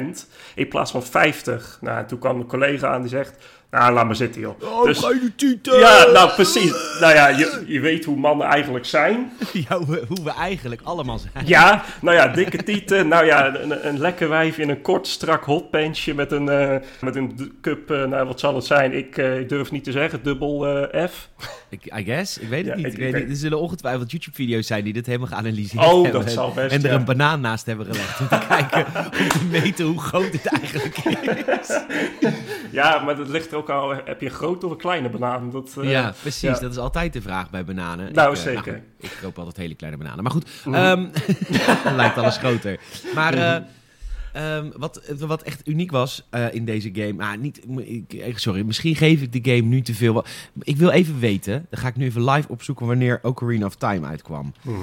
in 0.55 0.67
plaats 0.67 0.91
van 0.91 1.03
50. 1.03 1.77
Nou, 1.81 1.97
en 1.97 2.07
toen 2.07 2.19
kwam 2.19 2.39
een 2.39 2.47
collega 2.47 2.87
aan 2.87 3.01
die 3.01 3.09
zegt, 3.09 3.45
nou 3.71 3.93
laat 3.93 4.05
maar 4.05 4.15
zitten 4.15 4.41
joh. 4.41 4.61
Oh, 4.63 4.83
Dus- 4.85 4.99
bruine 4.99 5.35
tieten! 5.35 5.79
Ja, 5.79 6.05
nou 6.13 6.31
precies. 6.31 6.99
Nou 6.99 7.13
ja, 7.13 7.27
je, 7.27 7.63
je 7.67 7.79
weet 7.79 8.05
hoe 8.05 8.17
mannen 8.17 8.47
eigenlijk 8.47 8.85
zijn. 8.85 9.31
Ja, 9.69 9.77
hoe, 9.77 10.01
hoe 10.07 10.23
we 10.23 10.31
eigenlijk 10.31 10.81
allemaal 10.83 11.17
zijn. 11.19 11.45
Ja, 11.47 11.83
nou 12.01 12.15
ja, 12.17 12.27
dikke 12.27 12.63
tieten. 12.63 13.07
Nou 13.07 13.25
ja, 13.25 13.55
een, 13.55 13.87
een 13.87 13.99
lekker 13.99 14.29
wijf 14.29 14.57
in 14.57 14.69
een 14.69 14.81
kort, 14.81 15.07
strak 15.07 15.43
hotpantje 15.43 16.13
met 16.13 16.31
een, 16.31 16.49
eh, 16.49 16.75
met 17.01 17.15
een 17.15 17.57
cup, 17.61 17.91
eh, 17.91 18.03
nou 18.03 18.27
wat 18.27 18.39
zal 18.39 18.55
het 18.55 18.65
zijn? 18.65 18.93
Ik 18.93 19.17
eh, 19.17 19.47
durf 19.47 19.71
niet 19.71 19.83
te 19.83 19.91
zeggen, 19.91 20.23
dubbel 20.23 20.67
eh, 20.67 21.07
F. 21.07 21.29
Ik, 21.69 21.85
I 21.99 22.03
guess, 22.03 22.37
ik 22.37 22.49
weet 22.49 22.65
het 22.65 22.67
Ja, 22.67 22.75
niet. 22.75 22.85
ik- 22.85 22.91
Ik 22.99 23.05
ik 23.07 23.11
weet 23.13 23.21
niet. 23.23 23.31
Er 23.31 23.37
zullen 23.37 23.59
ongetwijfeld 23.59 24.11
YouTube-video's 24.11 24.67
zijn 24.67 24.83
die 24.83 24.93
dit 24.93 25.05
helemaal 25.05 25.27
geanalyseerd 25.27 25.85
Oh, 25.85 26.03
hebben. 26.03 26.21
dat 26.21 26.31
zal 26.31 26.51
best, 26.53 26.75
En 26.75 26.83
er 26.83 26.89
ja. 26.89 26.95
een 26.95 27.05
banaan 27.05 27.41
naast 27.41 27.65
hebben 27.65 27.85
gelegd 27.85 28.19
om 28.19 28.27
te 28.27 28.45
kijken, 28.49 28.85
om 29.21 29.29
te 29.29 29.45
meten 29.51 29.85
hoe 29.85 29.99
groot 30.01 30.31
het 30.31 30.45
eigenlijk 30.45 30.97
is. 31.61 31.79
Ja, 32.71 32.99
maar 32.99 33.15
dat 33.15 33.27
ligt 33.29 33.51
er 33.51 33.57
ook 33.57 33.69
al, 33.69 33.89
heb 34.05 34.19
je 34.21 34.25
een 34.25 34.31
grote 34.33 34.65
of 34.65 34.71
een 34.71 34.77
kleine 34.77 35.09
banaan? 35.09 35.51
Dat, 35.51 35.75
eh, 35.81 35.89
ja, 35.89 36.13
precies. 36.21 36.41
ja. 36.41 36.59
Dat 36.59 36.71
is 36.71 36.77
altijd 36.77 37.13
de 37.13 37.21
vraag 37.21 37.49
bij 37.49 37.65
bananen. 37.65 38.13
Nou, 38.13 38.31
ik, 38.31 38.37
eh, 38.37 38.43
zeker. 38.43 38.61
goed, 38.99 39.11
ik 39.11 39.17
koop 39.21 39.37
altijd 39.37 39.57
hele 39.57 39.75
kleine 39.75 39.97
bananen. 39.99 40.23
Maar 40.23 40.31
goed, 40.31 40.47
dan 40.63 41.11
lijkt 41.95 42.17
alles 42.17 42.37
groter. 42.37 42.79
Maar 43.15 43.33
eh, 43.33 43.61
ehm, 44.37 44.69
wat, 44.77 45.01
wat 45.19 45.41
echt 45.41 45.67
uniek 45.67 45.91
was 45.91 46.27
eh, 46.29 46.53
in 46.53 46.65
deze 46.65 46.89
game... 46.93 47.23
Ah, 47.23 47.39
niet, 47.39 47.61
ik, 48.09 48.37
sorry, 48.37 48.65
misschien 48.65 48.95
geef 48.95 49.21
ik 49.21 49.43
de 49.43 49.51
game 49.51 49.67
nu 49.67 49.81
te 49.81 49.93
veel. 49.93 50.25
Ik 50.61 50.77
wil 50.77 50.89
even 50.89 51.19
weten, 51.19 51.65
dan 51.69 51.79
ga 51.79 51.87
ik 51.87 51.95
nu 51.95 52.05
even 52.05 52.29
live 52.29 52.49
opzoeken... 52.49 52.85
wanneer 52.85 53.19
Ocarina 53.21 53.65
of 53.65 53.75
Time 53.75 54.07
uitkwam. 54.07 54.53
Mhm. 54.61 54.77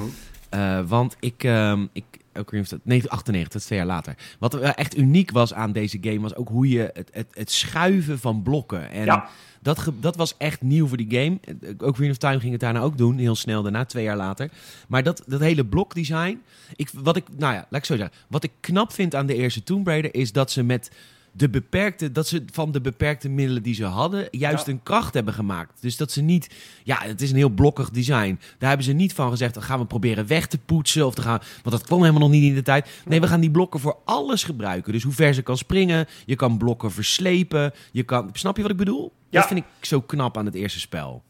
Eh, 0.48 0.80
want 0.86 1.16
ik, 1.20 1.44
ehm 1.44 1.86
ik 1.92 2.04
Ocarina 2.38 2.62
of 2.62 2.68
Time, 2.68 2.80
nee, 2.84 3.10
98, 3.10 3.52
dat 3.52 3.60
is 3.60 3.66
twee 3.66 3.78
jaar 3.78 3.86
later. 3.88 4.14
Wat 4.38 4.54
echt 4.54 4.96
uniek 4.96 5.30
was 5.30 5.54
aan 5.54 5.72
deze 5.72 5.98
game 6.00 6.20
was 6.20 6.34
ook 6.34 6.48
hoe 6.48 6.68
je 6.68 6.90
het, 6.94 7.08
het, 7.12 7.26
het 7.30 7.50
schuiven 7.50 8.18
van 8.18 8.42
blokken. 8.42 8.90
En 8.90 9.04
Ja. 9.04 9.28
dat, 9.62 9.90
dat 10.00 10.16
was 10.16 10.34
echt 10.38 10.62
nieuw 10.62 10.86
voor 10.86 10.96
die 10.96 11.10
game. 11.10 11.38
Eh, 11.62 11.88
Ocarina 11.88 12.10
of 12.10 12.16
Time 12.18 12.40
ging 12.40 12.52
het 12.52 12.60
daarna 12.60 12.80
ook 12.80 12.98
doen, 12.98 13.18
heel 13.18 13.34
snel 13.34 13.62
daarna, 13.62 13.84
twee 13.84 14.04
jaar 14.04 14.16
later. 14.16 14.50
Maar 14.88 15.02
dat, 15.02 15.22
dat 15.26 15.40
hele 15.40 15.64
blokdesign, 15.64 16.42
ik, 16.76 16.90
wat 16.92 17.16
ik, 17.16 17.24
nou 17.36 17.52
ja, 17.54 17.66
laat 17.70 17.80
ik 17.80 17.84
zo 17.86 17.96
zeggen. 17.96 18.16
Wat 18.28 18.44
ik 18.44 18.50
knap 18.60 18.92
vind 18.92 19.14
aan 19.14 19.26
de 19.26 19.34
eerste 19.34 19.62
Tomb 19.62 19.86
Raider 19.86 20.14
is 20.14 20.32
dat 20.32 20.50
ze 20.50 20.62
met 20.62 20.90
de 21.36 21.48
beperkte, 21.48 22.12
dat 22.12 22.26
ze 22.28 22.44
van 22.52 22.72
de 22.72 22.80
beperkte 22.80 23.28
middelen 23.28 23.62
die 23.62 23.74
ze 23.74 23.84
hadden, 23.84 24.28
juist 24.30 24.66
Ja. 24.66 24.72
een 24.72 24.82
kracht 24.82 25.14
hebben 25.14 25.34
gemaakt. 25.34 25.82
Dus 25.82 25.96
dat 25.96 26.12
ze 26.12 26.22
niet, 26.22 26.50
ja, 26.84 26.98
het 27.02 27.20
is 27.22 27.30
een 27.30 27.36
heel 27.36 27.48
blokkig 27.48 27.90
design. 27.90 28.38
Daar 28.58 28.68
hebben 28.68 28.86
ze 28.86 28.92
niet 28.92 29.12
van 29.12 29.30
gezegd, 29.30 29.54
dan 29.54 29.62
gaan 29.62 29.78
we 29.78 29.86
proberen 29.86 30.26
weg 30.26 30.46
te 30.46 30.58
poetsen. 30.58 31.06
Of 31.06 31.14
te 31.14 31.22
gaan, 31.22 31.40
want 31.62 31.76
dat 31.76 31.86
kon 31.88 32.00
helemaal 32.00 32.20
nog 32.20 32.30
niet 32.30 32.42
in 32.48 32.54
de 32.54 32.62
tijd. 32.62 32.88
Nee, 33.04 33.20
we 33.20 33.26
gaan 33.26 33.40
die 33.40 33.50
blokken 33.50 33.80
voor 33.80 33.96
alles 34.04 34.44
gebruiken. 34.44 34.92
Dus 34.92 35.02
hoe 35.02 35.12
ver 35.12 35.34
ze 35.34 35.42
kan 35.42 35.56
springen, 35.56 36.06
je 36.26 36.36
kan 36.36 36.58
blokken 36.58 36.92
verslepen. 36.92 37.72
Je 37.92 38.02
kan, 38.02 38.30
snap 38.32 38.56
je 38.56 38.62
wat 38.62 38.70
ik 38.70 38.76
bedoel? 38.76 39.12
Ja. 39.28 39.38
Dat 39.38 39.48
vind 39.48 39.60
ik 39.60 39.86
zo 39.86 40.00
knap 40.00 40.38
aan 40.38 40.44
het 40.46 40.54
eerste 40.54 40.80
spel. 40.80 41.22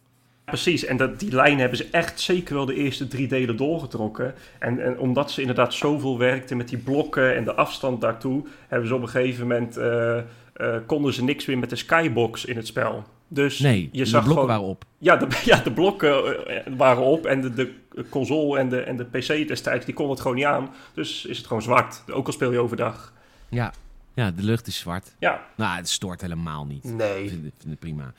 Precies, 0.44 0.84
en 0.84 0.96
dat, 0.96 1.20
die 1.20 1.34
lijn 1.34 1.58
hebben 1.58 1.78
ze 1.78 1.88
echt 1.90 2.20
zeker 2.20 2.54
wel 2.54 2.66
de 2.66 2.74
eerste 2.74 3.08
drie 3.08 3.28
delen 3.28 3.56
doorgetrokken. 3.56 4.34
En, 4.58 4.84
en 4.84 4.98
omdat 4.98 5.30
ze 5.30 5.40
inderdaad 5.40 5.74
zoveel 5.74 6.18
werkten 6.18 6.56
met 6.56 6.68
die 6.68 6.78
blokken 6.78 7.34
en 7.34 7.44
de 7.44 7.54
afstand 7.54 8.00
daartoe, 8.00 8.42
hebben 8.68 8.88
ze 8.88 8.94
op 8.94 9.02
een 9.02 9.08
gegeven 9.08 9.46
moment 9.46 9.76
eh, 9.76 10.18
eh, 10.18 10.24
konden 10.86 11.12
ze 11.12 11.24
niks 11.24 11.46
meer 11.46 11.58
met 11.58 11.70
de 11.70 11.76
skybox 11.76 12.44
in 12.44 12.56
het 12.56 12.66
spel. 12.66 13.04
Dus 13.28 13.58
Nee, 13.58 13.88
je 13.92 13.98
de 13.98 14.04
zag 14.04 14.24
blokken 14.24 14.44
gewoon, 14.44 14.58
waren 14.58 14.70
op. 14.70 14.84
ja, 14.98 15.16
de, 15.16 15.26
ja, 15.50 15.60
de 15.60 15.72
blokken 15.72 16.46
eh, 16.46 16.72
waren 16.76 17.02
op 17.02 17.26
en 17.26 17.40
de, 17.40 17.52
de 17.52 17.72
console 18.08 18.58
en 18.58 18.68
de, 18.68 18.80
en 18.80 18.96
de 18.96 19.04
PC 19.04 19.48
destijds, 19.48 19.84
die 19.84 19.94
kon 19.94 20.10
het 20.10 20.20
gewoon 20.20 20.36
niet 20.36 20.44
aan. 20.44 20.70
Dus 20.94 21.24
is 21.24 21.36
het 21.36 21.46
gewoon 21.46 21.62
zwart, 21.62 22.02
ook 22.12 22.26
al 22.26 22.32
speel 22.32 22.52
je 22.52 22.58
overdag. 22.58 23.12
Ja. 23.48 23.72
Ja, 24.14 24.30
de 24.30 24.42
lucht 24.42 24.66
is 24.66 24.78
zwart. 24.78 25.14
Ja, 25.18 25.46
Nou, 25.56 25.76
het 25.76 25.88
stoort 25.88 26.20
helemaal 26.20 26.64
niet. 26.66 26.84
Ik 26.84 26.92
nee. 26.94 27.28
vind, 27.28 27.44
het- 27.44 27.54
vind 27.58 27.70
het 27.70 27.78
prima. 27.78 28.12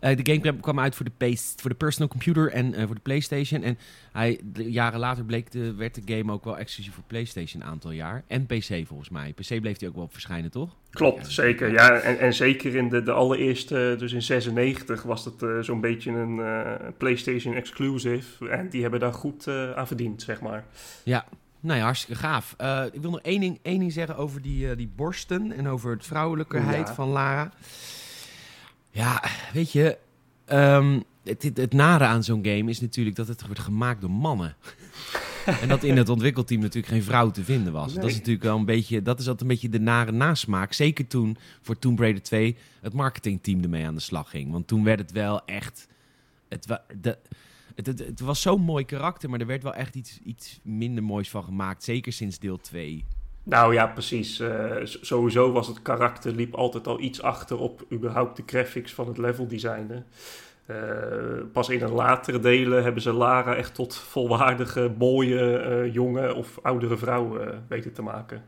Eh, 0.00 0.16
de 0.16 0.32
game 0.32 0.56
kwam- 0.60 0.80
uit 0.80 0.94
voor 0.94 1.06
de, 1.18 1.36
voor 1.56 1.70
de 1.70 1.76
personal 1.76 2.08
computer 2.08 2.50
en 2.52 2.74
eh, 2.74 2.86
voor 2.86 2.94
de 2.94 3.00
PlayStation. 3.00 3.62
En 3.62 3.78
hij, 4.12 4.40
de- 4.44 4.70
jaren 4.72 4.98
later 5.00 5.24
bleek 5.24 5.50
de, 5.50 5.74
werd 5.74 5.94
de 6.06 6.14
game 6.16 6.32
ook 6.32 6.44
wel 6.44 6.58
exclusief 6.58 6.94
voor 6.94 7.02
PlayStation 7.06 7.62
een 7.62 7.68
aantal 7.68 7.90
jaar. 7.90 8.24
En 8.26 8.46
PC 8.46 8.86
volgens 8.86 9.08
mij. 9.08 9.32
PC 9.32 9.60
bleef 9.60 9.78
hij 9.78 9.88
ook 9.88 9.94
wel 9.94 10.08
verschijnen, 10.12 10.50
toch? 10.50 10.76
Klopt, 10.90 11.32
zeker. 11.32 11.72
Ja, 11.72 11.90
en, 12.00 12.18
en 12.18 12.34
zeker 12.34 12.74
in 12.74 12.88
de, 12.88 13.02
de 13.02 13.12
allereerste, 13.12 13.94
dus 13.98 14.12
in 14.12 14.22
96, 14.22 15.02
was 15.02 15.24
het 15.24 15.42
eh, 15.42 15.58
zo'n 15.60 15.80
beetje 15.80 16.10
een 16.10 16.40
PlayStation 16.98 17.54
exclusive. 17.54 18.48
En 18.48 18.68
die 18.68 18.82
hebben 18.82 19.00
daar 19.00 19.12
goed 19.12 19.48
aan 19.48 19.86
verdiend, 19.86 20.22
zeg 20.22 20.40
maar. 20.40 20.64
Ja, 21.04 21.24
nou 21.64 21.78
ja, 21.78 21.84
hartstikke 21.84 22.20
gaaf. 22.20 22.54
Eh, 22.56 22.84
ik 22.92 23.00
wil 23.00 23.10
nog 23.10 23.20
één 23.20 23.40
ding, 23.40 23.58
één 23.62 23.78
ding 23.78 23.92
zeggen 23.92 24.16
over 24.16 24.42
die, 24.42 24.70
eh, 24.70 24.76
die 24.76 24.90
borsten 24.96 25.52
en 25.52 25.68
over 25.68 25.90
het 25.90 26.06
vrouwelijkheid 26.06 26.88
Ja. 26.88 26.94
van 26.94 27.08
Lara. 27.08 27.52
Ja, 28.90 29.22
weet 29.52 29.72
je, 29.72 29.98
ehm, 30.44 31.00
het, 31.24 31.42
het, 31.42 31.56
het 31.56 31.72
nare 31.72 32.04
aan 32.04 32.24
zo'n 32.24 32.44
game 32.44 32.70
is 32.70 32.80
natuurlijk 32.80 33.16
dat 33.16 33.28
het 33.28 33.44
wordt 33.46 33.60
gemaakt 33.60 34.00
door 34.00 34.10
mannen. 34.10 34.56
en 35.60 35.68
dat 35.68 35.82
in 35.82 35.96
het 35.96 36.08
ontwikkelteam 36.08 36.60
natuurlijk 36.60 36.92
geen 36.92 37.02
vrouw 37.02 37.30
te 37.30 37.44
vinden 37.44 37.72
was. 37.72 37.94
Dat 37.94 38.04
is 38.04 38.14
natuurlijk 38.14 38.44
wel 38.44 38.56
een 38.56 38.64
beetje, 38.64 39.02
dat 39.02 39.18
is 39.18 39.24
altijd 39.28 39.42
een 39.42 39.54
beetje 39.54 39.68
de 39.68 39.80
nare 39.80 40.12
nasmaak. 40.12 40.72
Zeker 40.72 41.06
toen 41.06 41.36
voor 41.62 41.78
Tomb 41.78 41.98
Raider 41.98 42.22
2 42.22 42.56
het 42.80 42.92
marketingteam 42.92 43.62
ermee 43.62 43.86
aan 43.86 43.94
de 43.94 44.00
slag 44.00 44.30
ging. 44.30 44.52
Want 44.52 44.66
toen 44.66 44.84
werd 44.84 44.98
het 44.98 45.12
wel 45.12 45.44
echt, 45.44 45.88
het, 46.48 46.66
de, 47.00 47.18
het, 47.74 47.86
het, 47.86 47.98
het 47.98 48.20
was 48.20 48.40
zo'n 48.40 48.60
mooi 48.60 48.84
karakter, 48.84 49.30
maar 49.30 49.40
er 49.40 49.46
werd 49.46 49.62
wel 49.62 49.74
echt 49.74 49.94
iets, 49.94 50.20
iets 50.24 50.60
minder 50.62 51.04
moois 51.04 51.30
van 51.30 51.44
gemaakt. 51.44 51.84
Zeker 51.84 52.12
sinds 52.12 52.38
deel 52.38 52.56
2. 52.56 53.04
Nou 53.42 53.74
ja, 53.74 53.86
precies. 53.86 54.40
Eh, 54.40 54.76
sowieso 54.82 55.52
was 55.52 55.66
het 55.66 55.82
karakter, 55.82 56.32
liep 56.32 56.54
altijd 56.54 56.86
al 56.86 57.00
iets 57.00 57.22
achter 57.22 57.58
op 57.58 57.84
überhaupt 57.92 58.36
de 58.36 58.42
graphics 58.46 58.92
van 58.92 59.06
het 59.06 59.18
level 59.18 59.46
designen. 59.46 60.06
Eh, 60.66 60.76
pas 61.52 61.68
in 61.68 61.78
de 61.78 61.88
latere 61.88 62.38
delen 62.38 62.82
hebben 62.82 63.02
ze 63.02 63.12
Lara 63.12 63.54
echt 63.54 63.74
tot 63.74 63.96
volwaardige, 63.96 64.94
mooie, 64.98 65.58
eh, 65.58 65.94
jonge 65.94 66.34
of 66.34 66.58
oudere 66.62 66.96
vrouw 66.96 67.38
weten 67.68 67.92
te 67.92 68.02
maken. 68.02 68.44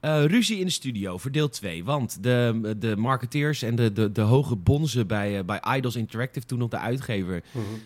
Eh, 0.00 0.24
ruzie 0.24 0.58
in 0.58 0.66
de 0.66 0.72
studio 0.72 1.18
voor 1.18 1.30
deel 1.30 1.48
2. 1.48 1.84
Want 1.84 2.22
de, 2.22 2.74
de 2.78 2.96
marketeers 2.96 3.62
en 3.62 3.74
de, 3.74 3.92
de, 3.92 4.12
de 4.12 4.20
hoge 4.20 4.56
bonzen 4.56 5.06
bij, 5.06 5.38
eh, 5.38 5.44
bij 5.44 5.60
Idols 5.76 5.96
Interactive, 5.96 6.46
toen 6.46 6.58
nog 6.58 6.70
de 6.70 6.78
uitgever, 6.78 7.42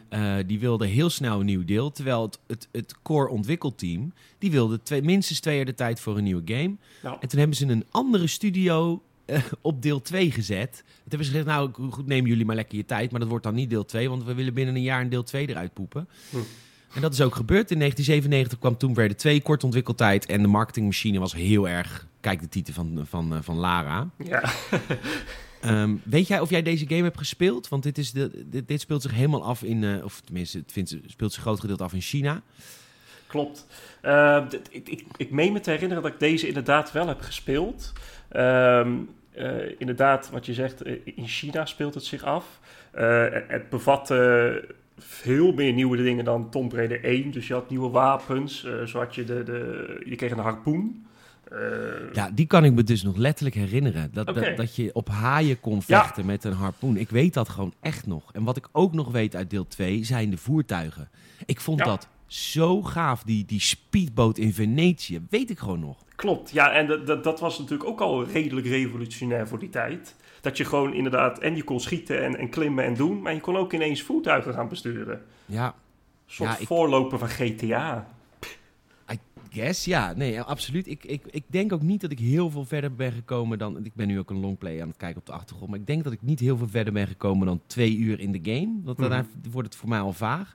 eh, 0.08 0.34
die 0.46 0.58
wilden 0.58 0.88
heel 0.88 1.10
snel 1.10 1.40
een 1.40 1.46
nieuw 1.46 1.64
deel. 1.64 1.90
Terwijl 1.90 2.22
het, 2.22 2.38
het, 2.46 2.68
het 2.72 2.94
core 3.02 3.28
ontwikkelteam, 3.28 4.12
die 4.38 4.50
wilde 4.50 4.82
twee, 4.82 5.02
minstens 5.02 5.40
twee 5.40 5.56
jaar 5.56 5.64
de 5.64 5.74
tijd 5.74 6.00
voor 6.00 6.16
een 6.16 6.24
nieuwe 6.24 6.42
game. 6.44 6.76
Nou, 7.02 7.16
En 7.20 7.28
toen 7.28 7.38
hebben 7.38 7.56
ze 7.56 7.66
een 7.66 7.86
andere 7.90 8.26
studio 8.26 9.02
op 9.60 9.82
deel 9.82 10.02
2 10.02 10.30
gezet. 10.30 10.72
Toen 10.84 11.08
hebben 11.08 11.26
ze 11.26 11.32
gezegd, 11.32 11.46
nou 11.46 11.70
goed, 11.90 12.06
nemen 12.06 12.30
jullie 12.30 12.44
maar 12.44 12.56
lekker 12.56 12.76
je 12.76 12.84
tijd. 12.84 13.10
Maar 13.10 13.20
dat 13.20 13.28
wordt 13.28 13.44
dan 13.44 13.54
niet 13.54 13.70
deel 13.70 13.84
2, 13.84 14.08
want 14.08 14.24
we 14.24 14.34
willen 14.34 14.54
binnen 14.54 14.74
een 14.74 14.82
jaar 14.82 15.00
een 15.00 15.08
deel 15.08 15.22
2 15.22 15.48
eruit 15.48 15.72
poepen. 15.72 16.08
Hm. 16.30 16.36
En 16.94 17.00
dat 17.00 17.12
is 17.12 17.20
ook 17.20 17.34
gebeurd. 17.34 17.70
In 17.70 17.78
1997 17.78 18.58
kwam 18.58 18.76
Tomb 18.76 18.96
Raider 18.96 19.16
2, 19.16 19.40
kort 19.42 19.64
ontwikkeltijd. 19.64 20.26
En 20.26 20.42
de 20.42 20.48
marketingmachine 20.48 21.18
was 21.18 21.34
heel 21.34 21.68
erg, 21.68 22.06
kijk 22.20 22.40
de 22.40 22.48
titel 22.48 22.74
van, 22.74 23.00
van, 23.08 23.34
eh, 23.34 23.38
van 23.42 23.56
Lara. 23.56 24.08
ja. 24.24 24.42
Ehm, 25.60 25.94
weet 26.04 26.26
jij 26.26 26.40
of 26.40 26.50
jij 26.50 26.62
deze 26.62 26.86
game 26.88 27.02
hebt 27.02 27.18
gespeeld? 27.18 27.68
Want 27.68 27.82
dit, 27.82 27.98
is 27.98 28.12
de, 28.12 28.44
dit, 28.46 28.68
dit 28.68 28.80
speelt 28.80 29.02
zich 29.02 29.12
helemaal 29.12 29.44
af 29.44 29.62
in, 29.62 29.84
eh, 29.84 30.04
of 30.04 30.20
tenminste, 30.20 30.58
het 30.58 30.72
vindt, 30.72 30.96
speelt 31.06 31.32
zich 31.32 31.42
groot 31.42 31.60
gedeelte 31.60 31.82
af 31.84 31.92
in 31.92 32.00
China. 32.00 32.42
Klopt. 33.26 33.66
Eh, 34.00 34.48
dit- 34.48 34.68
ik, 34.70 34.88
ik, 34.88 35.04
ik 35.16 35.30
meen 35.30 35.52
me 35.52 35.60
te 35.60 35.70
herinneren 35.70 36.02
dat 36.02 36.12
ik 36.12 36.18
deze 36.18 36.46
inderdaad 36.46 36.92
wel 36.92 37.08
heb 37.08 37.20
gespeeld. 37.20 37.92
Ehm, 38.28 38.92
eh, 39.32 39.80
inderdaad, 39.80 40.30
wat 40.30 40.46
je 40.46 40.54
zegt, 40.54 40.84
in 41.04 41.26
China 41.28 41.66
speelt 41.66 41.94
het 41.94 42.04
zich 42.04 42.22
af. 42.22 42.60
Het 43.48 43.68
bevatte 43.70 44.64
veel 45.06 45.52
meer 45.52 45.72
nieuwe 45.72 45.96
dingen 45.96 46.24
dan 46.24 46.50
Tomb 46.50 46.72
Raider 46.72 47.04
1. 47.04 47.30
Dus 47.30 47.46
je 47.46 47.52
had 47.54 47.70
nieuwe 47.70 47.90
wapens. 47.90 48.66
zo 48.86 48.98
had 48.98 49.14
je 49.14 49.24
de, 49.24 49.42
de... 49.42 50.02
Je 50.04 50.16
kreeg 50.16 50.30
een 50.30 50.38
harpoen. 50.38 51.06
Eh, 51.50 51.58
Ja, 52.12 52.30
die 52.34 52.46
kan 52.46 52.64
ik 52.64 52.72
me 52.72 52.82
dus 52.82 53.02
nog 53.02 53.16
letterlijk 53.16 53.56
herinneren. 53.56 54.10
Dat, 54.12 54.26
dat, 54.26 54.56
dat 54.56 54.76
je 54.76 54.94
op 54.94 55.08
haaien 55.08 55.60
kon 55.60 55.80
Ja. 55.86 56.02
vechten 56.02 56.26
met 56.26 56.44
een 56.44 56.52
harpoen. 56.52 56.96
Ik 56.96 57.10
weet 57.10 57.34
dat 57.34 57.48
gewoon 57.48 57.74
echt 57.80 58.06
nog. 58.06 58.32
En 58.32 58.44
wat 58.44 58.56
ik 58.56 58.68
ook 58.72 58.92
nog 58.92 59.10
weet 59.10 59.36
uit 59.36 59.50
deel 59.50 59.66
2 59.66 60.04
zijn 60.04 60.30
de 60.30 60.36
voertuigen. 60.36 61.08
Ik 61.46 61.60
vond 61.60 61.78
Ja. 61.78 61.84
dat 61.84 62.08
zo 62.26 62.82
gaaf. 62.82 63.22
Die, 63.22 63.44
die 63.44 63.60
speedboot 63.60 64.38
in 64.38 64.52
Venetië, 64.54 65.20
weet 65.30 65.50
ik 65.50 65.58
gewoon 65.58 65.80
nog. 65.80 66.04
Klopt, 66.16 66.50
ja, 66.50 66.72
en 66.72 66.86
dat, 66.86 67.06
dat, 67.06 67.24
dat 67.24 67.40
was 67.40 67.58
natuurlijk 67.58 67.88
ook 67.90 68.00
al 68.00 68.24
redelijk 68.26 68.66
revolutionair 68.66 69.48
voor 69.48 69.58
die 69.58 69.68
tijd. 69.68 70.14
Dat 70.42 70.56
je 70.56 70.64
gewoon 70.64 70.92
inderdaad, 70.94 71.38
en 71.38 71.56
je 71.56 71.62
kon 71.62 71.80
schieten 71.80 72.22
en, 72.24 72.36
en 72.36 72.48
klimmen 72.48 72.84
en 72.84 72.94
doen, 72.94 73.22
maar 73.22 73.34
je 73.34 73.40
kon 73.40 73.56
ook 73.56 73.72
ineens 73.72 74.02
voertuigen 74.02 74.54
gaan 74.54 74.68
besturen. 74.68 75.22
Ja, 75.46 75.66
Een 75.66 75.72
soort 76.26 76.50
Ja, 76.50 76.58
ik- 76.58 76.66
voorloper 76.66 77.18
van 77.18 77.28
GTA. 77.28 78.08
yes, 79.50 79.84
ja. 79.84 80.12
Nee, 80.16 80.40
absoluut. 80.40 80.86
Ik, 80.86 81.04
ik, 81.04 81.22
ik 81.30 81.44
denk 81.46 81.72
ook 81.72 81.82
niet 81.82 82.00
dat 82.00 82.10
ik 82.10 82.18
heel 82.18 82.50
veel 82.50 82.64
verder 82.64 82.94
ben 82.94 83.12
gekomen 83.12 83.58
dan... 83.58 83.84
Ik 83.84 83.94
ben 83.94 84.06
nu 84.06 84.18
ook 84.18 84.30
een 84.30 84.40
longplay 84.40 84.82
aan 84.82 84.88
het 84.88 84.96
kijken 84.96 85.20
op 85.20 85.26
de 85.26 85.32
achtergrond. 85.32 85.70
Maar 85.70 85.78
ik 85.78 85.86
denk 85.86 86.04
dat 86.04 86.12
ik 86.12 86.22
niet 86.22 86.40
heel 86.40 86.56
veel 86.56 86.68
verder 86.68 86.92
ben 86.92 87.06
gekomen 87.06 87.46
dan 87.46 87.60
twee 87.66 87.96
uur 87.96 88.20
in 88.20 88.32
de 88.32 88.40
game. 88.42 88.80
Want 88.84 88.98
daarna 88.98 89.20
Mhm. 89.20 89.50
wordt 89.50 89.68
het 89.68 89.76
voor 89.76 89.88
mij 89.88 90.00
al 90.00 90.12
vaag. 90.12 90.54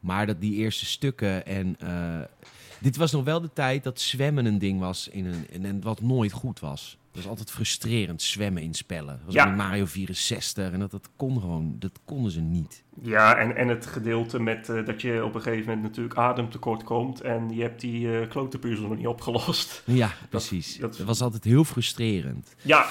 Maar 0.00 0.26
dat 0.26 0.40
die 0.40 0.54
eerste 0.54 0.86
stukken 0.86 1.46
en... 1.46 1.76
eh, 1.78 2.20
dit 2.80 2.96
was 2.96 3.12
nog 3.12 3.24
wel 3.24 3.40
de 3.40 3.52
tijd 3.52 3.82
dat 3.84 4.00
zwemmen 4.00 4.44
een 4.44 4.58
ding 4.58 4.80
was 4.80 5.08
in 5.08 5.26
een, 5.26 5.64
een 5.64 5.80
wat 5.80 6.00
nooit 6.00 6.32
goed 6.32 6.60
was. 6.60 6.98
Dat 7.14 7.22
was 7.22 7.26
altijd 7.32 7.50
frustrerend, 7.50 8.22
zwemmen 8.22 8.62
in 8.62 8.74
spellen. 8.74 9.14
Dat 9.16 9.24
was 9.24 9.34
Ja. 9.34 9.44
Mario 9.44 9.84
64 9.86 10.72
en 10.72 10.78
dat, 10.80 10.90
dat 10.90 11.08
kon 11.16 11.40
gewoon, 11.40 11.76
dat 11.78 12.00
konden 12.04 12.32
ze 12.32 12.40
niet. 12.40 12.84
Ja, 13.02 13.36
en, 13.36 13.56
en 13.56 13.68
het 13.68 13.86
gedeelte 13.86 14.40
met 14.40 14.68
eh, 14.68 14.84
dat 14.86 15.00
je 15.02 15.24
op 15.24 15.34
een 15.34 15.40
gegeven 15.42 15.64
moment 15.66 15.82
natuurlijk 15.82 16.16
ademtekort 16.18 16.82
komt 16.84 17.20
en 17.20 17.50
je 17.54 17.62
hebt 17.62 17.80
die 17.80 18.18
eh 18.20 18.28
klote 18.28 18.58
puzzel 18.58 18.88
nog 18.88 18.96
niet 18.96 19.06
opgelost. 19.06 19.82
Ja, 19.86 20.10
precies. 20.30 20.76
dat- 20.78 20.96
Dat 20.96 21.06
was 21.06 21.20
altijd 21.20 21.44
heel 21.44 21.64
frustrerend. 21.64 22.54
Ja, 22.62 22.86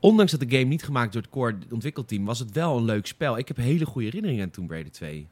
Ondanks 0.00 0.30
dat 0.32 0.40
de 0.40 0.56
game 0.56 0.68
niet 0.68 0.82
gemaakt 0.84 1.12
door 1.12 1.22
het 1.22 1.30
core 1.30 1.56
ontwikkelteam, 1.70 2.24
was 2.24 2.38
het 2.38 2.52
wel 2.52 2.76
een 2.76 2.84
leuk 2.84 3.06
spel. 3.06 3.38
Ik 3.38 3.48
heb 3.48 3.56
hele 3.56 3.86
goede 3.86 4.06
herinneringen 4.06 4.44
aan 4.44 4.50
Tomb 4.50 4.70
Raider 4.70 4.92
2. 4.92 5.28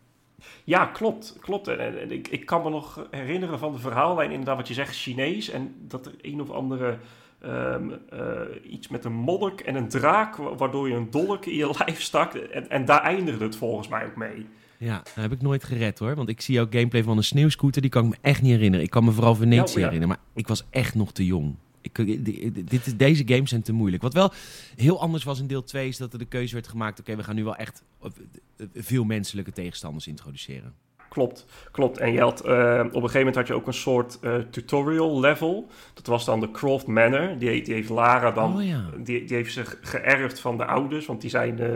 ja 0.65 0.87
klopt. 0.87 1.37
klopt. 1.41 1.69
En, 1.69 1.79
en- 1.79 2.01
en 2.01 2.11
ik, 2.11 2.29
ik 2.29 2.47
kan 2.47 2.63
me 2.63 2.71
nog 2.71 3.07
herinneren 3.11 3.59
van 3.59 3.73
de 3.73 3.79
verhaallijn, 3.79 4.31
inderdaad 4.31 4.57
wat 4.57 4.69
je 4.69 4.75
zegt, 4.75 4.97
Chinees. 4.97 5.49
En 5.51 5.75
dat 5.89 6.07
er 6.07 6.13
een 6.21 6.41
of 6.41 6.51
andere 6.51 6.99
ehm, 7.43 7.91
eh, 8.11 8.73
iets 8.73 8.89
met 8.89 9.05
een 9.05 9.13
monnik 9.13 9.61
en 9.61 9.75
een 9.75 9.89
draak, 9.89 10.37
wa- 10.37 10.55
waardoor 10.55 10.89
je 10.89 10.95
een 10.95 11.11
dolk 11.11 11.47
in 11.47 11.55
je 11.57 11.75
lijf 11.79 12.03
stak. 12.03 12.35
En, 12.35 12.71
en 12.71 12.85
daar 12.85 13.03
eindigde 13.03 13.45
het 13.45 13.57
volgens 13.57 13.89
mij 13.89 14.05
ook 14.07 14.17
mee. 14.17 14.47
Ja, 14.79 14.97
dat 14.97 15.15
heb 15.15 15.33
ik 15.33 15.43
nooit 15.43 15.65
gered 15.65 15.99
hoor. 15.99 16.15
Want 16.15 16.29
ik 16.29 16.41
zie 16.41 16.61
ook 16.61 16.73
gameplay 16.73 17.03
van 17.03 17.17
een 17.17 17.25
sneeuwscooter, 17.25 17.83
die 17.83 17.91
kan 17.91 18.05
ik 18.05 18.11
me 18.11 18.17
echt 18.21 18.43
niet 18.43 18.51
herinneren. 18.53 18.85
Ik 18.85 18.91
kan 18.91 19.05
me 19.05 19.11
vooral 19.13 19.35
Venetië 19.35 19.57
Ja, 19.57 19.63
oh 19.63 19.69
ja. 19.73 19.75
herinneren, 19.85 20.09
maar 20.09 20.19
ik 20.35 20.49
was 20.49 20.65
echt 20.71 20.95
nog 20.95 21.13
te 21.13 21.25
jong. 21.27 21.55
Ik, 21.81 21.97
dit, 21.97 22.71
dit- 22.71 22.99
deze 22.99 23.23
games 23.27 23.51
zijn 23.51 23.63
te 23.63 23.73
moeilijk. 23.73 24.03
Wat 24.03 24.15
wel 24.15 24.33
heel 24.77 25.01
anders 25.01 25.25
was 25.25 25.41
in 25.41 25.47
deel 25.47 25.63
2 25.65 25.89
is 25.89 25.97
dat 25.97 26.13
er 26.13 26.19
de 26.19 26.25
keuze 26.25 26.55
werd 26.55 26.69
gemaakt... 26.69 27.01
oké, 27.01 27.17
we 27.17 27.23
gaan 27.25 27.35
nu 27.35 27.45
wel 27.45 27.57
echt 27.57 27.83
eh, 28.03 28.11
eh, 28.57 28.67
veel 28.75 29.05
menselijke 29.05 29.53
tegenstanders 29.53 30.07
introduceren. 30.07 30.75
Klopt, 31.13 31.47
klopt. 31.71 31.99
En 31.99 32.13
je 32.13 32.21
had, 32.21 32.41
eh, 32.41 32.79
op 32.79 32.95
een 32.95 33.01
gegeven 33.01 33.19
moment 33.19 33.37
had 33.37 33.47
je 33.47 33.55
ook 33.55 33.67
een 33.67 33.75
soort 33.75 34.19
eh, 34.21 34.35
tutorial 34.51 35.21
level. 35.21 35.69
Dat 35.95 36.07
was 36.07 36.25
dan 36.25 36.41
de 36.41 36.51
Croft 36.51 36.87
Manor. 36.87 37.39
Die, 37.39 37.63
die 37.63 37.75
heeft 37.75 37.89
Lara 37.89 38.31
dan 38.31 38.57
oh 38.57 38.65
ja. 38.65 38.85
Die, 38.97 39.25
die 39.25 39.37
heeft 39.37 39.53
zich 39.53 39.79
geërfd 39.81 40.41
van 40.41 40.57
de 40.57 40.65
ouders, 40.65 41.07
want 41.07 41.21
die 41.21 41.31
zijn 41.31 41.59
eh, 41.59 41.69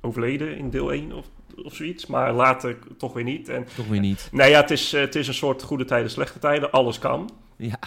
overleden 0.00 0.56
in 0.56 0.70
deel 0.70 0.92
1 0.92 1.12
of, 1.12 1.26
of 1.64 1.74
zoiets. 1.74 2.06
Maar 2.06 2.32
later 2.32 2.78
toch 2.96 3.12
weer 3.12 3.24
niet. 3.24 3.48
En, 3.48 3.66
Toch 3.76 3.86
weer 3.86 4.00
niet. 4.00 4.28
nou 4.32 4.50
ja, 4.50 4.60
het 4.60 4.70
is, 4.70 4.92
het 4.92 5.14
is 5.14 5.28
een 5.28 5.34
soort 5.34 5.62
goede 5.62 5.84
tijden, 5.84 6.10
slechte 6.10 6.38
tijden. 6.38 6.70
Alles 6.70 6.98
kan. 6.98 7.30
Ja, 7.56 7.78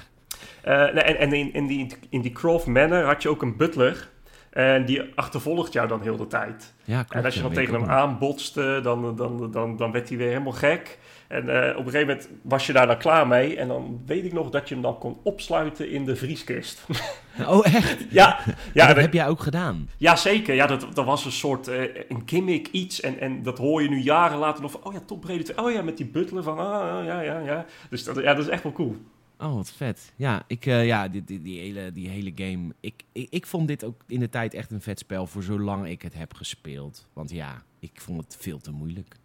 en 0.64 1.18
en 1.18 1.34
in, 1.34 1.54
in, 1.54 1.68
die, 1.68 1.88
in 2.10 2.22
die 2.22 2.32
Croft 2.32 2.66
Manor 2.66 3.04
had 3.04 3.22
je 3.22 3.30
ook 3.30 3.42
een 3.42 3.58
butler. 3.58 4.10
En 4.54 4.86
die 4.86 5.02
achtervolgt 5.16 5.74
jou 5.74 5.88
dan 5.88 6.02
heel 6.02 6.18
de 6.18 6.28
tijd. 6.28 6.74
Ja, 6.84 6.96
klopt. 6.98 7.14
en 7.14 7.26
als 7.26 7.36
je 7.36 7.42
dan 7.42 7.54
tegen 7.54 7.74
hem 7.74 7.90
aanbotste, 7.90 8.80
dan, 8.84 9.16
dan, 9.16 9.52
dan, 9.52 9.78
dan 9.78 9.92
werd 9.92 10.10
hij 10.10 10.18
weer 10.18 10.28
helemaal 10.28 10.52
gek. 10.52 11.00
En 11.28 11.50
eh, 11.50 11.78
op 11.78 11.86
een 11.86 11.92
gegeven 11.92 12.08
moment 12.08 12.30
was 12.42 12.66
je 12.68 12.74
daar 12.74 12.88
dan 12.88 12.98
klaar 12.98 13.28
mee. 13.28 13.58
En 13.58 13.68
dan 13.68 14.02
weet 14.06 14.26
ik 14.26 14.34
nog 14.34 14.50
dat 14.50 14.68
je 14.68 14.74
hem 14.74 14.84
dan 14.84 14.98
kon 14.98 15.18
opsluiten 15.24 15.90
in 15.90 16.06
de 16.06 16.16
vrieskist. 16.16 16.84
Oh, 17.48 17.66
echt? 17.66 17.98
ja, 18.10 18.40
Ja, 18.74 18.86
dat 18.88 18.96
dat- 18.96 19.04
heb 19.06 19.14
jij 19.14 19.28
ook 19.28 19.40
gedaan. 19.40 19.90
ja, 19.98 20.16
zeker. 20.16 20.56
Ja, 20.56 20.66
dat, 20.68 20.88
dat 20.94 21.06
was 21.06 21.26
een 21.26 21.32
soort 21.32 21.68
eh, 21.68 21.82
een 22.10 22.22
gimmick 22.26 22.68
iets. 22.72 23.02
En, 23.02 23.20
en 23.20 23.44
dat 23.44 23.58
hoor 23.58 23.82
je 23.82 23.90
nu 23.90 24.00
jaren 24.02 24.38
later 24.38 24.62
nog 24.62 24.72
van... 24.72 24.84
Oh 24.84 24.94
ja, 24.94 25.00
Tom 25.06 25.20
Brady 25.20 25.44
2. 25.44 25.66
Oh 25.66 25.72
ja, 25.72 25.82
met 25.82 25.98
die 25.98 26.06
butler 26.06 26.44
van... 26.44 26.58
Ah, 26.58 27.06
ja, 27.06 27.22
ja, 27.22 27.40
ja. 27.40 27.66
Dus 27.90 28.04
dat, 28.04 28.16
ja, 28.16 28.34
dat 28.34 28.46
is 28.46 28.50
echt 28.52 28.64
wel 28.64 28.72
cool. 28.72 28.96
Oh, 29.38 29.56
wat 29.56 29.72
vet. 29.72 30.14
Ja, 30.16 30.44
ik, 30.48 30.66
eh, 30.66 30.86
ja 30.86 31.08
die, 31.08 31.24
die, 31.24 31.42
die, 31.42 31.60
hele, 31.60 31.92
die 31.92 32.10
hele 32.10 32.32
game. 32.36 32.74
Ik, 32.80 33.04
ik, 33.12 33.28
ik 33.30 33.46
vond 33.46 33.68
dit 33.68 33.84
ook 33.84 34.04
in 34.08 34.20
de 34.20 34.30
tijd 34.30 34.54
echt 34.54 34.72
een 34.72 34.82
vet 34.82 35.00
spel 35.00 35.28
voor 35.28 35.44
zolang 35.44 35.88
ik 35.88 36.02
het 36.02 36.14
heb 36.14 36.34
gespeeld. 36.34 37.08
Want 37.14 37.32
ja, 37.32 37.64
ik 37.80 38.02
vond 38.02 38.24
het 38.24 38.38
veel 38.40 38.60
te 38.60 38.72
moeilijk. 38.72 39.16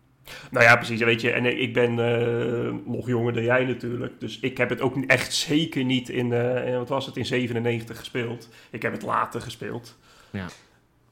Nou 0.51 0.65
ja, 0.65 0.77
precies. 0.77 1.01
Weet 1.01 1.21
je, 1.21 1.31
en 1.31 1.61
ik 1.61 1.73
ben 1.73 1.91
eh, 1.91 2.75
nog 2.85 3.07
jonger 3.07 3.33
dan 3.33 3.43
jij 3.43 3.65
natuurlijk. 3.65 4.21
Dus 4.21 4.41
ik 4.41 4.57
heb 4.57 4.69
het 4.69 4.81
ook 4.81 5.05
echt 5.07 5.35
zeker 5.35 5.85
niet 5.85 6.09
in, 6.09 6.33
eh, 6.33 6.77
wat 6.77 6.89
was 6.89 7.07
het, 7.07 7.17
in 7.17 7.27
97 7.27 7.99
gespeeld. 7.99 8.49
Ik 8.71 8.83
heb 8.83 8.93
het 8.93 9.03
later 9.03 9.41
gespeeld. 9.41 9.99
Ja. 10.31 10.47